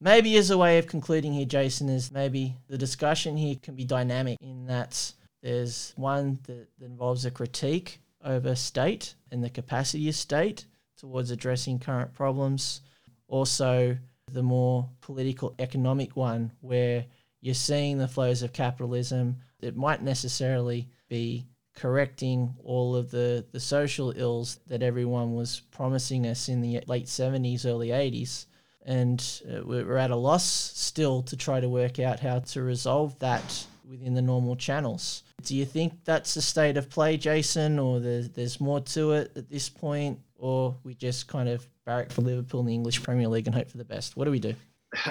Maybe 0.04 0.36
as 0.38 0.50
a 0.50 0.58
way 0.58 0.80
of 0.80 0.88
concluding 0.88 1.34
here, 1.34 1.46
Jason, 1.46 1.88
is 1.88 2.12
maybe 2.12 2.56
the 2.68 2.78
discussion 2.80 3.38
here 3.38 3.58
can 3.62 3.76
be 3.76 3.86
dynamic 3.86 4.40
in 4.42 4.66
that 4.66 5.14
There's 5.42 5.94
one 5.96 6.40
that 6.44 6.68
involves 6.82 7.26
a 7.26 7.32
critique 7.32 8.00
over 8.24 8.56
state 8.56 9.16
and 9.32 9.44
the 9.44 9.50
capacity 9.50 10.08
of 10.10 10.16
state 10.16 10.66
towards 10.98 11.32
addressing 11.32 11.80
current 11.80 12.14
problems. 12.14 12.82
Also, 13.28 13.98
the 14.32 14.44
more 14.44 14.88
political 15.02 15.56
economic 15.60 16.16
one, 16.16 16.52
where 16.62 17.06
you're 17.42 17.56
seeing 17.56 17.98
the 17.98 18.08
flows 18.08 18.44
of 18.44 18.54
capitalism. 18.54 19.38
It 19.62 19.76
might 19.76 20.04
necessarily 20.04 20.90
be 21.10 21.48
correcting 21.76 22.54
all 22.64 22.96
of 22.96 23.12
the, 23.12 23.46
the 23.52 23.60
social 23.60 24.14
ills 24.16 24.60
that 24.68 24.84
everyone 24.84 25.34
was 25.34 25.62
promising 25.72 26.28
us 26.28 26.50
in 26.50 26.62
the 26.62 26.82
late 26.88 27.08
70s, 27.08 27.66
early 27.66 27.90
80s. 27.90 28.46
And 28.86 29.24
uh, 29.50 29.62
we're 29.64 29.98
at 29.98 30.12
a 30.12 30.16
loss 30.16 30.44
still 30.44 31.22
to 31.24 31.38
try 31.38 31.60
to 31.60 31.70
work 31.70 32.00
out 32.00 32.20
how 32.20 32.40
to 32.40 32.62
resolve 32.62 33.18
that 33.20 33.66
within 33.92 34.14
the 34.14 34.22
normal 34.22 34.56
channels. 34.56 35.24
Do 35.44 35.56
you 35.56 35.66
think 35.66 35.94
that's 36.06 36.34
the 36.34 36.42
state 36.42 36.78
of 36.78 36.90
play, 36.90 37.18
Jason, 37.18 37.78
or 37.78 38.00
there's, 38.00 38.30
there's 38.30 38.62
more 38.62 38.80
to 38.80 39.12
it 39.12 39.34
at 39.36 39.50
this 39.50 39.70
point, 39.70 40.20
or 40.38 40.76
we 40.84 40.96
just 40.96 41.28
kind 41.28 41.50
of 41.50 41.68
barrack 41.86 42.12
for 42.12 42.22
Liverpool 42.22 42.62
in 42.62 42.68
the 42.68 42.74
English 42.74 43.04
Premier 43.04 43.28
League 43.28 43.48
and 43.48 43.56
hope 43.56 43.70
for 43.70 43.78
the 43.78 43.86
best? 43.86 44.16
What 44.16 44.26
do 44.26 44.32
we 44.32 44.40
do? 44.40 44.56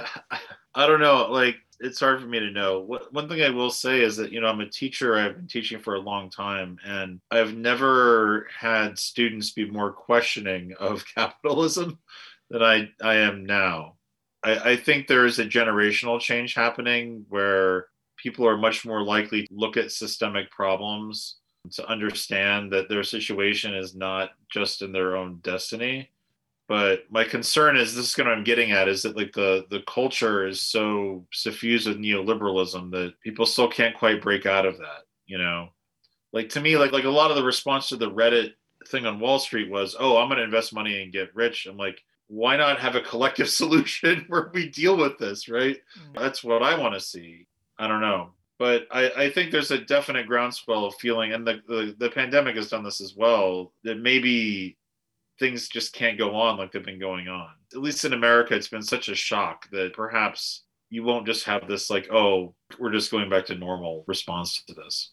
I 0.75 0.87
don't 0.87 1.01
know. 1.01 1.27
Like, 1.31 1.57
it's 1.81 2.01
hard 2.01 2.21
for 2.21 2.27
me 2.27 2.39
to 2.39 2.51
know. 2.51 2.81
What, 2.81 3.13
one 3.13 3.29
thing 3.29 3.43
I 3.43 3.51
will 3.51 3.71
say 3.71 4.03
is 4.03 4.17
that, 4.17 4.33
you 4.33 4.41
know, 4.41 4.49
I'm 4.49 4.61
a 4.61 4.69
teacher. 4.69 5.17
I've 5.17 5.37
been 5.37 5.49
teaching 5.49 5.81
for 5.81 5.95
a 5.95 6.01
long 6.01 6.31
time, 6.31 6.79
and 6.85 7.21
I've 7.31 7.55
never 7.55 8.47
had 8.57 8.99
students 8.99 9.51
be 9.51 9.71
more 9.71 9.93
questioning 9.93 10.75
of 10.79 11.05
capitalism 11.15 11.99
than 12.51 12.63
I, 12.63 12.91
I 13.03 13.17
am 13.17 13.45
now. 13.45 13.97
I, 14.43 14.71
I 14.73 14.77
think 14.77 15.07
there 15.07 15.27
is 15.27 15.39
a 15.39 15.45
generational 15.45 16.21
change 16.21 16.55
happening 16.55 17.27
where 17.29 17.87
people 18.23 18.47
are 18.47 18.57
much 18.57 18.85
more 18.85 19.03
likely 19.03 19.47
to 19.47 19.55
look 19.55 19.77
at 19.77 19.93
systemic 19.93 20.51
problems 20.51 21.37
to 21.73 21.87
understand 21.89 22.73
that 22.73 22.89
their 22.89 23.03
situation 23.03 23.75
is 23.75 23.95
not 23.95 24.31
just 24.51 24.83
in 24.83 24.93
their 24.93 25.17
own 25.17 25.39
destiny. 25.43 26.11
But 26.69 27.05
my 27.11 27.25
concern 27.25 27.77
is 27.77 27.97
this 27.97 28.11
is 28.11 28.17
what 28.17 28.29
i'm 28.29 28.45
getting 28.45 28.71
at 28.71 28.89
is 28.89 29.03
that 29.03 29.17
like 29.17 29.33
the 29.33 29.67
the 29.71 29.83
culture 29.89 30.47
is 30.47 30.63
so 30.63 31.27
suffused 31.33 31.89
with 31.89 31.99
neoliberalism 31.99 32.93
that 32.93 33.15
people 33.25 33.45
still 33.45 33.69
can't 33.69 33.99
quite 33.99 34.23
break 34.23 34.47
out 34.47 34.65
of 34.65 34.79
that 34.79 35.03
you 35.31 35.39
know? 35.39 35.71
Like 36.33 36.51
to 36.51 36.61
me 36.61 36.77
like 36.77 36.93
like 36.93 37.05
a 37.05 37.11
lot 37.11 37.31
of 37.31 37.37
the 37.37 37.43
response 37.43 37.89
to 37.89 37.97
the 37.97 38.11
reddit 38.11 38.53
thing 38.89 39.07
on 39.07 39.21
wall 39.21 39.39
street 39.39 39.71
was 39.71 39.95
oh 39.99 40.17
i'm 40.17 40.29
going 40.29 40.39
to 40.39 40.45
invest 40.45 40.75
money 40.75 41.03
and 41.03 41.13
get 41.13 41.35
rich. 41.35 41.67
I'm 41.67 41.77
like 41.77 42.03
why 42.29 42.57
not 42.57 42.79
have 42.79 42.95
a 42.95 43.01
collective 43.01 43.49
solution 43.63 44.25
where 44.29 44.51
we 44.53 44.69
deal 44.69 44.97
with 44.97 45.19
this 45.19 45.49
right? 45.49 45.77
Mm-hmm. 45.99 46.23
that's 46.23 46.45
what 46.45 46.63
i 46.63 46.79
want 46.79 46.95
to 46.95 47.01
see 47.01 47.47
i 47.81 47.89
don't 47.89 48.01
know 48.01 48.31
but 48.61 48.87
I, 48.91 49.11
I, 49.17 49.31
think 49.31 49.51
there's 49.51 49.71
a 49.71 49.79
definite 49.79 50.27
groundswell 50.27 50.85
of 50.85 50.95
feeling, 50.97 51.33
and 51.33 51.47
the, 51.47 51.63
the, 51.67 51.97
the 51.99 52.11
pandemic 52.11 52.57
has 52.57 52.69
done 52.69 52.85
this 52.85 53.01
as 53.01 53.15
well. 53.17 53.73
That 53.85 53.99
maybe 53.99 54.77
things 55.39 55.67
just 55.67 55.95
can't 55.95 56.19
go 56.19 56.37
on 56.37 56.59
like 56.59 56.71
they've 56.71 56.85
been 56.85 57.01
going 57.01 57.27
on. 57.27 57.49
At 57.73 57.81
least 57.81 58.05
in 58.05 58.13
America, 58.13 58.55
it's 58.55 58.69
been 58.69 58.83
such 58.83 59.09
a 59.09 59.15
shock 59.15 59.69
that 59.71 59.95
perhaps 59.95 60.65
you 60.91 61.03
won't 61.03 61.27
just 61.27 61.45
have 61.45 61.67
this 61.67 61.89
like, 61.89 62.09
oh, 62.13 62.55
we're 62.79 62.93
just 62.93 63.11
going 63.11 63.31
back 63.31 63.47
to 63.47 63.55
normal 63.55 64.05
response 64.07 64.63
to 64.67 64.75
this. 64.75 65.13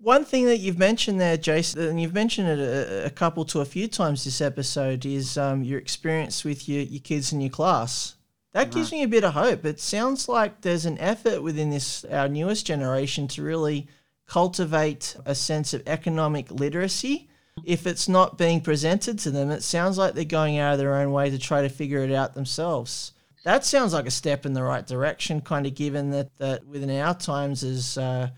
One 0.00 0.24
thing 0.24 0.46
that 0.46 0.58
you've 0.58 0.78
mentioned 0.78 1.20
there, 1.20 1.36
Jason, 1.36 1.82
and 1.82 2.00
you've 2.00 2.14
mentioned 2.14 2.48
it 2.48 2.58
a, 2.58 3.06
a 3.06 3.10
couple 3.10 3.44
to 3.46 3.60
a 3.60 3.64
few 3.64 3.86
times 3.86 4.24
this 4.24 4.40
episode, 4.40 5.06
is 5.06 5.38
um, 5.38 5.62
your 5.62 5.78
experience 5.78 6.44
with 6.44 6.68
your, 6.68 6.82
your 6.82 7.02
kids 7.02 7.32
in 7.32 7.40
your 7.40 7.50
class. 7.50 8.16
That 8.52 8.72
gives 8.72 8.90
me 8.90 9.04
a 9.04 9.08
bit 9.08 9.22
of 9.22 9.34
hope. 9.34 9.64
It 9.64 9.78
sounds 9.78 10.28
like 10.28 10.60
there's 10.60 10.84
an 10.84 10.98
effort 10.98 11.42
within 11.42 11.70
this 11.70 12.04
our 12.04 12.28
newest 12.28 12.66
generation 12.66 13.28
to 13.28 13.42
really 13.42 13.86
cultivate 14.26 15.16
a 15.24 15.34
sense 15.34 15.72
of 15.72 15.82
economic 15.86 16.50
literacy. 16.50 17.28
If 17.64 17.86
it's 17.86 18.08
not 18.08 18.38
being 18.38 18.60
presented 18.60 19.18
to 19.20 19.30
them, 19.30 19.50
it 19.50 19.62
sounds 19.62 19.98
like 19.98 20.14
they're 20.14 20.24
going 20.24 20.58
out 20.58 20.72
of 20.72 20.78
their 20.78 20.96
own 20.96 21.12
way 21.12 21.30
to 21.30 21.38
try 21.38 21.62
to 21.62 21.68
figure 21.68 22.02
it 22.02 22.12
out 22.12 22.34
themselves. 22.34 23.12
That 23.44 23.64
sounds 23.64 23.92
like 23.92 24.06
a 24.06 24.10
step 24.10 24.44
in 24.44 24.52
the 24.52 24.62
right 24.62 24.86
direction, 24.86 25.40
kind 25.40 25.66
of 25.66 25.74
given 25.74 26.10
that, 26.10 26.36
that 26.38 26.66
within 26.66 26.90
our 27.00 27.14
times 27.14 27.62
as 27.62 27.96
uh, 27.96 28.30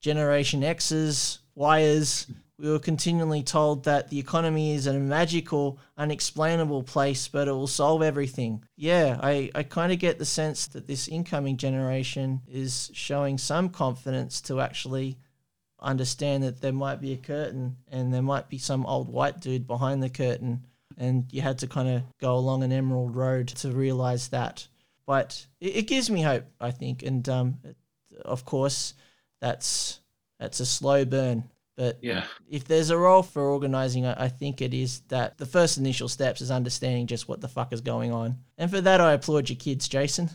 Generation 0.00 0.62
X's, 0.62 1.40
Y's, 1.54 2.26
we 2.58 2.70
were 2.70 2.78
continually 2.78 3.42
told 3.42 3.84
that 3.84 4.08
the 4.08 4.18
economy 4.18 4.74
is 4.74 4.86
a 4.86 4.94
magical, 4.94 5.78
unexplainable 5.98 6.82
place, 6.82 7.28
but 7.28 7.48
it 7.48 7.52
will 7.52 7.66
solve 7.66 8.02
everything. 8.02 8.64
Yeah, 8.76 9.18
I, 9.22 9.50
I 9.54 9.62
kind 9.62 9.92
of 9.92 9.98
get 9.98 10.18
the 10.18 10.24
sense 10.24 10.66
that 10.68 10.86
this 10.86 11.06
incoming 11.08 11.58
generation 11.58 12.40
is 12.48 12.90
showing 12.94 13.36
some 13.36 13.68
confidence 13.68 14.40
to 14.42 14.60
actually 14.60 15.18
understand 15.80 16.44
that 16.44 16.62
there 16.62 16.72
might 16.72 17.00
be 17.00 17.12
a 17.12 17.18
curtain 17.18 17.76
and 17.88 18.12
there 18.12 18.22
might 18.22 18.48
be 18.48 18.58
some 18.58 18.86
old 18.86 19.10
white 19.10 19.40
dude 19.40 19.66
behind 19.66 20.02
the 20.02 20.08
curtain. 20.08 20.64
And 20.96 21.26
you 21.30 21.42
had 21.42 21.58
to 21.58 21.66
kind 21.66 21.88
of 21.90 22.02
go 22.18 22.36
along 22.36 22.62
an 22.62 22.72
emerald 22.72 23.14
road 23.14 23.48
to 23.48 23.70
realize 23.70 24.28
that. 24.28 24.66
But 25.06 25.46
it, 25.60 25.76
it 25.76 25.82
gives 25.82 26.08
me 26.08 26.22
hope, 26.22 26.46
I 26.58 26.70
think. 26.70 27.02
And 27.02 27.28
um, 27.28 27.58
of 28.24 28.46
course, 28.46 28.94
that's 29.42 30.00
that's 30.38 30.60
a 30.60 30.66
slow 30.66 31.04
burn 31.04 31.44
but 31.76 31.98
yeah, 32.00 32.24
if 32.48 32.64
there's 32.64 32.90
a 32.90 32.96
role 32.96 33.22
for 33.22 33.42
organizing, 33.42 34.06
I 34.06 34.28
think 34.28 34.62
it 34.62 34.72
is 34.72 35.00
that 35.08 35.36
the 35.36 35.46
first 35.46 35.76
initial 35.76 36.08
steps 36.08 36.40
is 36.40 36.50
understanding 36.50 37.06
just 37.06 37.28
what 37.28 37.40
the 37.40 37.48
fuck 37.48 37.72
is 37.72 37.80
going 37.80 38.12
on. 38.12 38.36
And 38.56 38.70
for 38.70 38.80
that, 38.80 39.00
I 39.00 39.12
applaud 39.12 39.48
your 39.50 39.56
kids, 39.56 39.86
Jason. 39.86 40.30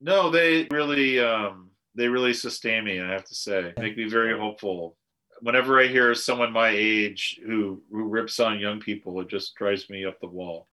No, 0.00 0.30
they 0.30 0.66
really, 0.70 1.20
um, 1.20 1.70
they 1.94 2.08
really 2.08 2.32
sustain 2.32 2.84
me. 2.84 3.00
I 3.00 3.12
have 3.12 3.24
to 3.24 3.34
say, 3.34 3.74
make 3.78 3.96
me 3.96 4.08
very 4.08 4.38
hopeful. 4.38 4.96
Whenever 5.40 5.78
I 5.78 5.86
hear 5.86 6.14
someone 6.14 6.50
my 6.50 6.70
age 6.70 7.38
who 7.44 7.82
who 7.90 8.04
rips 8.04 8.40
on 8.40 8.58
young 8.58 8.80
people, 8.80 9.20
it 9.20 9.28
just 9.28 9.54
drives 9.54 9.90
me 9.90 10.06
up 10.06 10.18
the 10.20 10.28
wall 10.28 10.66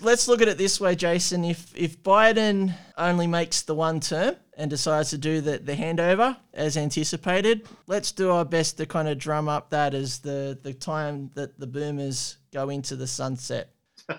let's 0.00 0.28
look 0.28 0.42
at 0.42 0.48
it 0.48 0.58
this 0.58 0.80
way, 0.80 0.94
Jason. 0.94 1.44
If 1.44 1.76
if 1.76 2.02
Biden 2.02 2.74
only 2.96 3.26
makes 3.26 3.62
the 3.62 3.74
one 3.74 4.00
term 4.00 4.36
and 4.56 4.70
decides 4.70 5.10
to 5.10 5.18
do 5.18 5.40
the, 5.40 5.58
the 5.58 5.74
handover 5.74 6.36
as 6.52 6.76
anticipated, 6.76 7.66
let's 7.86 8.12
do 8.12 8.30
our 8.30 8.44
best 8.44 8.76
to 8.76 8.86
kind 8.86 9.08
of 9.08 9.18
drum 9.18 9.48
up 9.48 9.70
that 9.70 9.94
as 9.94 10.18
the, 10.18 10.58
the 10.62 10.74
time 10.74 11.30
that 11.34 11.58
the 11.58 11.66
boomers 11.66 12.36
go 12.52 12.68
into 12.68 12.94
the 12.94 13.06
sunset. 13.06 13.70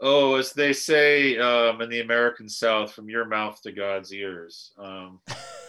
oh, 0.00 0.36
as 0.36 0.52
they 0.54 0.72
say 0.72 1.36
um, 1.36 1.82
in 1.82 1.90
the 1.90 2.00
American 2.00 2.48
South, 2.48 2.92
from 2.92 3.10
your 3.10 3.26
mouth 3.26 3.60
to 3.62 3.72
God's 3.72 4.14
ears. 4.14 4.72
Um, 4.78 5.20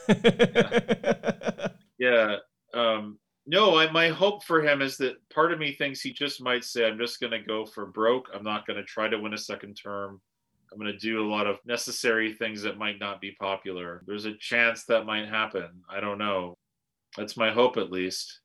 yeah. 0.07 1.67
yeah. 1.99 2.35
Um, 2.73 3.19
no, 3.49 3.79
I, 3.79 3.91
my 3.91 4.09
hope 4.09 4.43
for 4.43 4.61
him 4.61 4.83
is 4.83 4.95
that 4.97 5.27
part 5.33 5.51
of 5.51 5.57
me 5.57 5.73
thinks 5.73 6.01
he 6.01 6.13
just 6.13 6.39
might 6.39 6.63
say, 6.63 6.85
I'm 6.85 6.99
just 6.99 7.19
going 7.19 7.31
to 7.31 7.39
go 7.39 7.65
for 7.65 7.87
broke. 7.87 8.27
I'm 8.31 8.43
not 8.43 8.67
going 8.67 8.77
to 8.77 8.83
try 8.83 9.07
to 9.07 9.17
win 9.17 9.33
a 9.33 9.39
second 9.39 9.73
term. 9.73 10.21
I'm 10.71 10.77
going 10.77 10.91
to 10.91 10.99
do 10.99 11.19
a 11.19 11.27
lot 11.27 11.47
of 11.47 11.57
necessary 11.65 12.31
things 12.31 12.61
that 12.61 12.77
might 12.77 12.99
not 12.99 13.19
be 13.19 13.35
popular. 13.39 14.03
There's 14.05 14.25
a 14.25 14.37
chance 14.37 14.85
that 14.85 15.07
might 15.07 15.27
happen. 15.27 15.67
I 15.89 15.99
don't 15.99 16.19
know. 16.19 16.59
That's 17.17 17.37
my 17.37 17.49
hope, 17.49 17.77
at 17.77 17.91
least. 17.91 18.39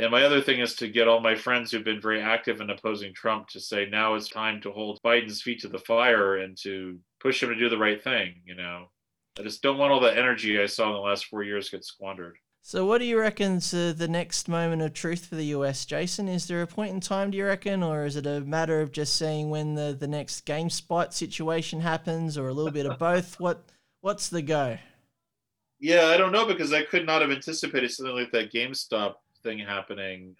And 0.00 0.10
my 0.10 0.24
other 0.24 0.40
thing 0.40 0.58
is 0.58 0.74
to 0.76 0.88
get 0.88 1.06
all 1.06 1.20
my 1.20 1.36
friends 1.36 1.70
who've 1.70 1.84
been 1.84 2.00
very 2.00 2.20
active 2.20 2.60
in 2.60 2.70
opposing 2.70 3.14
Trump 3.14 3.46
to 3.50 3.60
say 3.60 3.86
now 3.88 4.16
it's 4.16 4.28
time 4.28 4.60
to 4.62 4.72
hold 4.72 4.98
Biden's 5.04 5.40
feet 5.40 5.60
to 5.60 5.68
the 5.68 5.78
fire 5.78 6.38
and 6.38 6.56
to 6.62 6.98
push 7.20 7.40
him 7.40 7.50
to 7.50 7.54
do 7.54 7.68
the 7.68 7.78
right 7.78 8.02
thing. 8.02 8.40
You 8.44 8.56
know, 8.56 8.90
I 9.38 9.44
just 9.44 9.62
don't 9.62 9.78
want 9.78 9.92
all 9.92 10.00
the 10.00 10.18
energy 10.18 10.60
I 10.60 10.66
saw 10.66 10.88
in 10.88 10.94
the 10.94 10.98
last 10.98 11.26
four 11.26 11.44
years 11.44 11.70
get 11.70 11.84
squandered. 11.84 12.36
So, 12.62 12.84
what 12.84 12.98
do 12.98 13.04
you 13.04 13.18
reckon's 13.18 13.72
uh, 13.72 13.94
the 13.96 14.06
next 14.06 14.48
moment 14.48 14.82
of 14.82 14.92
truth 14.92 15.26
for 15.26 15.34
the 15.34 15.46
US, 15.46 15.84
Jason? 15.84 16.28
Is 16.28 16.46
there 16.46 16.62
a 16.62 16.66
point 16.66 16.92
in 16.92 17.00
time, 17.00 17.30
do 17.30 17.38
you 17.38 17.46
reckon, 17.46 17.82
or 17.82 18.04
is 18.04 18.16
it 18.16 18.26
a 18.26 18.40
matter 18.42 18.80
of 18.80 18.92
just 18.92 19.16
seeing 19.16 19.50
when 19.50 19.74
the, 19.74 19.96
the 19.98 20.06
next 20.06 20.46
GameSpot 20.46 21.12
situation 21.12 21.80
happens, 21.80 22.36
or 22.36 22.48
a 22.48 22.52
little 22.52 22.72
bit 22.72 22.86
of 22.86 22.98
both? 22.98 23.40
What 23.40 23.64
What's 24.02 24.28
the 24.28 24.42
go? 24.42 24.78
Yeah, 25.78 26.06
I 26.06 26.16
don't 26.16 26.32
know 26.32 26.46
because 26.46 26.72
I 26.72 26.84
could 26.84 27.06
not 27.06 27.22
have 27.22 27.30
anticipated 27.30 27.90
something 27.90 28.14
like 28.14 28.32
that 28.32 28.52
GameStop 28.52 29.14
thing 29.42 29.58
happening. 29.58 30.36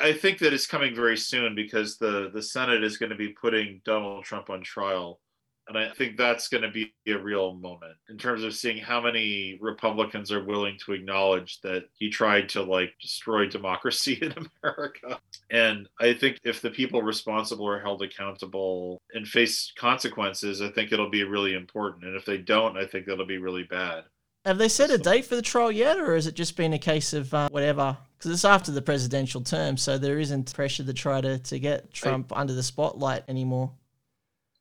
I 0.00 0.12
think 0.12 0.38
that 0.38 0.52
it's 0.52 0.66
coming 0.66 0.94
very 0.94 1.16
soon 1.16 1.54
because 1.54 1.98
the 1.98 2.30
the 2.32 2.42
Senate 2.42 2.84
is 2.84 2.96
going 2.96 3.10
to 3.10 3.16
be 3.16 3.28
putting 3.28 3.80
Donald 3.84 4.24
Trump 4.24 4.48
on 4.48 4.62
trial 4.62 5.20
and 5.68 5.78
I 5.78 5.90
think 5.90 6.16
that's 6.16 6.48
going 6.48 6.62
to 6.62 6.70
be 6.70 6.92
a 7.06 7.14
real 7.14 7.54
moment 7.54 7.94
in 8.10 8.18
terms 8.18 8.44
of 8.44 8.54
seeing 8.54 8.76
how 8.76 9.00
many 9.00 9.58
Republicans 9.60 10.30
are 10.30 10.44
willing 10.44 10.76
to 10.84 10.92
acknowledge 10.92 11.60
that 11.62 11.84
he 11.94 12.10
tried 12.10 12.48
to 12.50 12.62
like 12.62 12.92
destroy 13.00 13.46
democracy 13.46 14.18
in 14.22 14.34
America. 14.62 15.18
And 15.50 15.88
I 16.00 16.14
think 16.14 16.38
if 16.44 16.60
the 16.60 16.70
people 16.70 17.02
responsible 17.02 17.68
are 17.68 17.80
held 17.80 18.02
accountable 18.02 19.00
and 19.14 19.26
face 19.26 19.72
consequences, 19.76 20.60
I 20.60 20.68
think 20.68 20.92
it'll 20.92 21.10
be 21.10 21.24
really 21.24 21.54
important. 21.54 22.04
And 22.04 22.16
if 22.16 22.24
they 22.24 22.38
don't, 22.38 22.76
I 22.76 22.86
think 22.86 23.06
that'll 23.06 23.26
be 23.26 23.38
really 23.38 23.64
bad. 23.64 24.04
Have 24.44 24.58
they 24.58 24.68
set 24.68 24.90
a 24.90 24.98
date 24.98 25.24
for 25.24 25.36
the 25.36 25.42
trial 25.42 25.72
yet, 25.72 25.98
or 25.98 26.14
has 26.14 26.26
it 26.26 26.34
just 26.34 26.54
been 26.54 26.74
a 26.74 26.78
case 26.78 27.14
of 27.14 27.32
uh, 27.32 27.48
whatever? 27.48 27.96
Because 28.18 28.30
it's 28.30 28.44
after 28.44 28.70
the 28.70 28.82
presidential 28.82 29.40
term, 29.40 29.78
so 29.78 29.96
there 29.96 30.18
isn't 30.18 30.52
pressure 30.52 30.84
to 30.84 30.92
try 30.92 31.22
to, 31.22 31.38
to 31.38 31.58
get 31.58 31.94
Trump 31.94 32.30
I, 32.30 32.42
under 32.42 32.52
the 32.52 32.62
spotlight 32.62 33.24
anymore. 33.26 33.72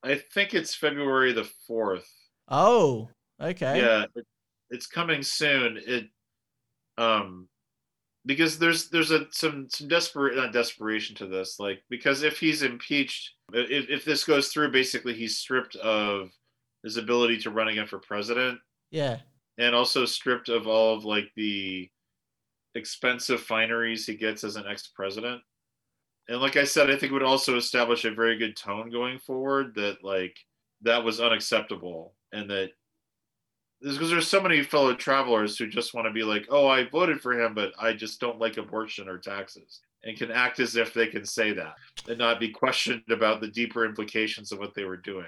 I 0.03 0.15
think 0.33 0.53
it's 0.53 0.75
February 0.75 1.31
the 1.33 1.49
fourth. 1.67 2.07
Oh, 2.49 3.09
okay. 3.39 3.79
Yeah, 3.79 4.05
it, 4.15 4.25
it's 4.69 4.87
coming 4.87 5.23
soon. 5.23 5.79
It 5.85 6.05
Um, 6.97 7.47
because 8.25 8.57
there's 8.59 8.89
there's 8.89 9.11
a 9.11 9.27
some 9.31 9.67
some 9.69 9.87
desperate 9.87 10.35
not 10.35 10.53
desperation 10.53 11.15
to 11.17 11.27
this 11.27 11.59
like 11.59 11.83
because 11.89 12.23
if 12.23 12.39
he's 12.39 12.63
impeached 12.63 13.31
if, 13.53 13.89
if 13.89 14.05
this 14.05 14.23
goes 14.23 14.47
through 14.47 14.71
basically 14.71 15.13
he's 15.13 15.37
stripped 15.39 15.75
of 15.77 16.29
his 16.83 16.95
ability 16.97 17.37
to 17.39 17.49
run 17.51 17.67
again 17.67 17.85
for 17.87 17.99
president 17.99 18.59
Yeah. 18.91 19.17
and 19.57 19.75
also 19.75 20.05
stripped 20.05 20.47
of 20.47 20.67
all 20.67 20.95
of 20.95 21.03
like 21.03 21.25
the 21.35 21.89
expensive 22.75 23.41
fineries 23.41 24.05
he 24.05 24.15
gets 24.15 24.43
as 24.45 24.55
an 24.55 24.65
ex-president 24.69 25.41
and 26.29 26.41
like 26.41 26.57
i 26.57 26.63
said 26.63 26.89
i 26.89 26.95
think 26.95 27.11
it 27.11 27.13
would 27.13 27.23
also 27.23 27.57
establish 27.57 28.05
a 28.05 28.13
very 28.13 28.37
good 28.37 28.55
tone 28.55 28.89
going 28.89 29.19
forward 29.19 29.73
that 29.75 30.03
like 30.03 30.37
that 30.81 31.03
was 31.03 31.19
unacceptable 31.19 32.13
and 32.31 32.49
that 32.49 32.71
because 33.81 34.09
there's 34.09 34.27
so 34.27 34.41
many 34.41 34.63
fellow 34.63 34.93
travelers 34.93 35.57
who 35.57 35.67
just 35.67 35.93
want 35.93 36.07
to 36.07 36.13
be 36.13 36.23
like 36.23 36.45
oh 36.49 36.67
i 36.67 36.83
voted 36.89 37.21
for 37.21 37.33
him 37.33 37.53
but 37.53 37.71
i 37.79 37.93
just 37.93 38.19
don't 38.19 38.39
like 38.39 38.57
abortion 38.57 39.09
or 39.09 39.17
taxes 39.17 39.81
and 40.05 40.17
can 40.17 40.31
act 40.31 40.59
as 40.59 40.75
if 40.75 40.93
they 40.93 41.07
can 41.07 41.25
say 41.25 41.53
that 41.53 41.75
and 42.07 42.17
not 42.17 42.39
be 42.39 42.49
questioned 42.49 43.03
about 43.09 43.41
the 43.41 43.47
deeper 43.47 43.85
implications 43.85 44.51
of 44.51 44.59
what 44.59 44.73
they 44.73 44.83
were 44.83 44.97
doing 44.97 45.25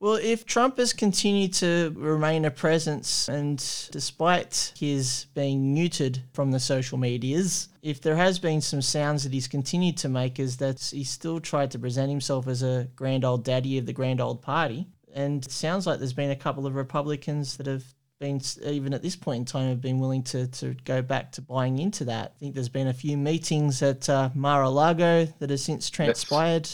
Well, 0.00 0.14
if 0.14 0.46
Trump 0.46 0.78
has 0.78 0.92
continued 0.92 1.54
to 1.54 1.92
remain 1.96 2.44
a 2.44 2.52
presence 2.52 3.28
and 3.28 3.58
despite 3.90 4.72
his 4.78 5.26
being 5.34 5.74
muted 5.74 6.22
from 6.32 6.52
the 6.52 6.60
social 6.60 6.98
medias, 6.98 7.68
if 7.82 8.00
there 8.00 8.14
has 8.14 8.38
been 8.38 8.60
some 8.60 8.80
sounds 8.80 9.24
that 9.24 9.32
he's 9.32 9.48
continued 9.48 9.96
to 9.98 10.08
make 10.08 10.38
is 10.38 10.58
that 10.58 10.80
he's 10.80 11.10
still 11.10 11.40
tried 11.40 11.72
to 11.72 11.80
present 11.80 12.10
himself 12.10 12.46
as 12.46 12.62
a 12.62 12.88
grand 12.94 13.24
old 13.24 13.42
daddy 13.42 13.76
of 13.76 13.86
the 13.86 13.92
grand 13.92 14.20
old 14.20 14.40
party. 14.40 14.86
And 15.12 15.44
it 15.44 15.50
sounds 15.50 15.84
like 15.84 15.98
there's 15.98 16.12
been 16.12 16.30
a 16.30 16.36
couple 16.36 16.64
of 16.64 16.76
Republicans 16.76 17.56
that 17.56 17.66
have 17.66 17.84
been, 18.20 18.40
even 18.64 18.94
at 18.94 19.02
this 19.02 19.16
point 19.16 19.40
in 19.40 19.44
time, 19.46 19.68
have 19.68 19.80
been 19.80 19.98
willing 19.98 20.22
to, 20.24 20.46
to 20.46 20.74
go 20.84 21.02
back 21.02 21.32
to 21.32 21.42
buying 21.42 21.80
into 21.80 22.04
that. 22.04 22.34
I 22.36 22.38
think 22.38 22.54
there's 22.54 22.68
been 22.68 22.88
a 22.88 22.94
few 22.94 23.16
meetings 23.16 23.82
at 23.82 24.08
uh, 24.08 24.30
Mar-a-Lago 24.32 25.26
that 25.40 25.50
have 25.50 25.60
since 25.60 25.90
transpired. 25.90 26.68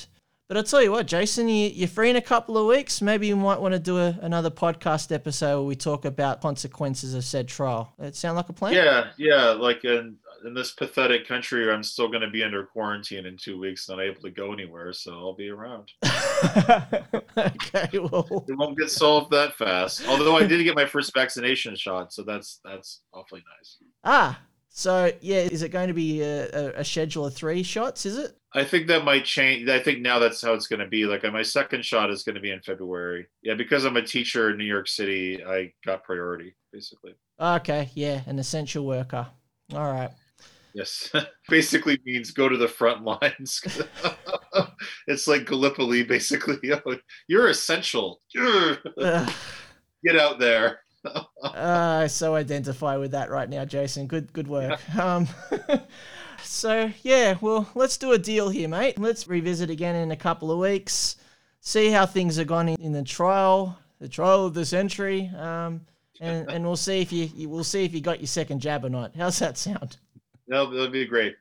But 0.47 0.59
I'll 0.59 0.63
tell 0.63 0.83
you 0.83 0.91
what, 0.91 1.07
Jason, 1.07 1.49
you, 1.49 1.69
you're 1.69 1.89
free 1.89 2.11
in 2.11 2.17
a 2.17 2.23
couple 2.23 2.59
of 2.59 2.67
weeks. 2.67 3.01
Maybe 3.01 3.27
you 3.27 3.37
might 3.37 3.61
want 3.61 3.73
to 3.73 3.79
do 3.79 3.97
a, 3.97 4.19
another 4.21 4.51
podcast 4.51 5.11
episode 5.11 5.61
where 5.61 5.67
we 5.67 5.75
talk 5.75 6.05
about 6.05 6.43
consequences 6.43 7.15
of 7.15 7.25
said 7.25 7.49
trial. 7.49 7.95
That 7.99 8.15
sound 8.15 8.37
like 8.37 8.51
a 8.51 8.53
plan? 8.53 8.75
Yeah, 8.75 9.09
yeah. 9.17 9.51
Like 9.51 9.85
in 9.85 10.19
in 10.45 10.53
this 10.53 10.73
pathetic 10.73 11.27
country, 11.27 11.71
I'm 11.73 11.83
still 11.83 12.09
going 12.09 12.21
to 12.21 12.29
be 12.29 12.43
under 12.43 12.65
quarantine 12.65 13.25
in 13.25 13.39
two 13.39 13.59
weeks, 13.59 13.89
not 13.89 14.01
able 14.01 14.21
to 14.21 14.31
go 14.31 14.53
anywhere, 14.53 14.93
so 14.93 15.13
I'll 15.13 15.35
be 15.35 15.49
around. 15.49 15.91
okay, 17.39 17.99
well, 17.99 18.45
it 18.47 18.59
won't 18.59 18.79
get 18.79 18.91
solved 18.91 19.31
that 19.31 19.55
fast. 19.55 20.07
Although 20.07 20.37
I 20.37 20.47
did 20.47 20.63
get 20.63 20.75
my 20.75 20.85
first 20.85 21.15
vaccination 21.15 21.75
shot, 21.75 22.13
so 22.13 22.23
that's 22.23 22.61
that's 22.63 23.01
awfully 23.15 23.43
nice. 23.59 23.79
Ah, 24.05 24.39
so 24.77 25.13
yeah, 25.21 25.39
is 25.39 25.63
it 25.63 25.69
going 25.69 25.87
to 25.87 25.95
be 25.95 26.21
a, 26.21 26.81
a, 26.81 26.85
schedule 26.85 27.27
of 27.27 27.35
three 27.35 27.63
shots? 27.63 28.05
Is 28.07 28.19
it? 28.19 28.37
I 28.55 28.65
think 28.65 28.89
that 28.89 29.05
might 29.05 29.25
change. 29.25 29.69
I 29.69 29.79
think 29.79 30.01
now 30.01 30.19
that's 30.19 30.43
how 30.43 30.53
it's 30.53 30.67
going 30.67 30.81
to 30.81 30.89
be. 30.89 31.05
Like 31.07 31.25
uh, 31.25 31.31
my 31.31 31.43
second 31.43 31.85
shot 31.85 32.11
is 32.11 32.25
going 32.25 32.35
to 32.35 32.41
be 32.41 32.51
in 32.51 32.61
February. 32.61 33.29
Yeah, 33.45 33.55
because 33.55 33.85
I'm 33.85 33.97
a 33.97 34.03
teacher 34.03 34.51
in 34.51 34.59
New 34.59 34.65
York 34.65 34.89
City, 34.89 35.45
I 35.45 35.73
got 35.87 36.03
priority 36.03 36.57
basically. 36.73 37.15
Okay, 37.39 37.89
yeah, 37.95 38.23
an 38.27 38.41
essential 38.41 38.85
worker. 38.85 39.29
All 39.73 39.93
right. 39.93 40.11
Yes, 40.75 41.09
basically 41.49 42.01
means 42.05 42.33
go 42.33 42.49
to 42.49 42.57
the 42.57 42.67
front 42.67 43.05
lines. 43.05 43.63
it's 45.07 45.29
like 45.29 45.47
Gallipoli, 45.47 46.03
basically. 46.03 46.59
You're 47.29 47.49
essential. 47.49 48.21
Get 48.35 50.19
out 50.19 50.41
there. 50.41 50.81
Uh, 51.05 51.25
I 51.43 52.07
so 52.07 52.35
identify 52.35 52.97
with 52.97 53.13
that 53.13 53.31
right 53.31 53.49
now, 53.49 53.65
Jason. 53.65 54.07
Good, 54.07 54.33
good 54.33 54.49
work. 54.49 54.81
Um, 54.99 55.29
so 56.43 56.91
yeah, 57.03 57.37
well, 57.41 57.69
let's 57.75 57.97
do 57.97 58.13
a 58.13 58.19
deal 58.19 58.49
here, 58.49 58.69
mate. 58.69 58.99
Let's 58.99 59.29
revisit 59.29 59.71
again 59.71 59.97
in 59.97 60.11
a 60.11 60.17
couple 60.17 60.51
of 60.51 60.59
weeks, 60.59 61.17
see 61.61 61.91
how 61.91 62.07
things 62.07 62.39
are 62.39 62.45
gone 62.45 62.69
in, 62.69 62.93
the 62.93 63.03
trial, 63.03 63.79
the 64.01 64.09
trial 64.09 64.47
of 64.47 64.55
the 64.55 64.65
century, 64.65 65.31
um, 65.37 65.83
and 66.21 66.51
and 66.51 66.65
we'll 66.65 66.77
see 66.77 67.01
if 67.01 67.13
you, 67.13 67.29
you 67.35 67.49
we'll 67.49 67.65
see 67.65 67.85
if 67.85 67.93
you 67.93 68.01
got 68.01 68.21
your 68.21 68.27
second 68.27 68.61
jab 68.61 68.85
or 68.85 68.91
not. 68.91 69.15
How's 69.17 69.39
that 69.41 69.59
sound? 69.59 69.97
No, 70.47 70.71
that'll 70.71 70.89
be 70.89 71.07
great. 71.07 71.37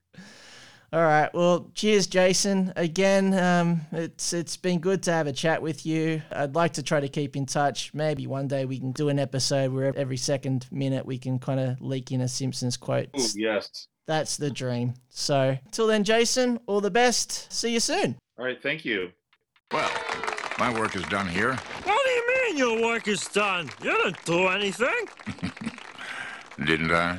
All 0.93 1.01
right. 1.01 1.33
Well, 1.33 1.71
cheers, 1.73 2.05
Jason. 2.05 2.71
Again, 2.75 3.33
um, 3.33 3.81
it's 3.91 4.31
it's 4.31 4.55
been 4.55 4.77
good 4.77 5.01
to 5.03 5.11
have 5.11 5.25
a 5.25 5.33
chat 5.33 5.59
with 5.59 5.87
you. 5.87 6.21
I'd 6.31 6.53
like 6.53 6.73
to 6.73 6.83
try 6.83 6.99
to 6.99 7.09
keep 7.09 7.35
in 7.35 7.47
touch. 7.47 7.91
Maybe 7.95 8.27
one 8.27 8.47
day 8.47 8.65
we 8.65 8.77
can 8.77 8.91
do 8.91 9.09
an 9.09 9.17
episode 9.17 9.73
where 9.73 9.91
every 9.97 10.17
second 10.17 10.67
minute 10.69 11.03
we 11.03 11.17
can 11.17 11.39
kind 11.39 11.59
of 11.59 11.81
leak 11.81 12.11
in 12.11 12.21
a 12.21 12.27
Simpsons 12.27 12.77
quote. 12.77 13.09
Ooh, 13.19 13.25
yes. 13.33 13.87
That's 14.05 14.37
the 14.37 14.51
dream. 14.51 14.93
So, 15.09 15.57
till 15.71 15.87
then, 15.87 16.03
Jason, 16.03 16.59
all 16.67 16.79
the 16.79 16.91
best. 16.91 17.51
See 17.51 17.73
you 17.73 17.79
soon. 17.79 18.15
All 18.37 18.45
right. 18.45 18.61
Thank 18.61 18.85
you. 18.85 19.09
Well, 19.71 19.89
my 20.59 20.71
work 20.79 20.95
is 20.95 21.03
done 21.05 21.27
here. 21.27 21.55
What 21.55 22.01
do 22.05 22.09
you 22.11 22.27
mean 22.27 22.57
your 22.57 22.81
work 22.83 23.07
is 23.07 23.27
done? 23.29 23.67
You 23.81 23.97
didn't 23.97 24.25
do 24.25 24.47
anything. 24.47 25.07
Didn't 26.63 26.91
I? 26.91 27.17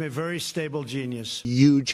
I'm 0.00 0.06
a 0.06 0.08
very 0.08 0.40
stable 0.40 0.82
genius. 0.82 1.42
Huge 1.42 1.88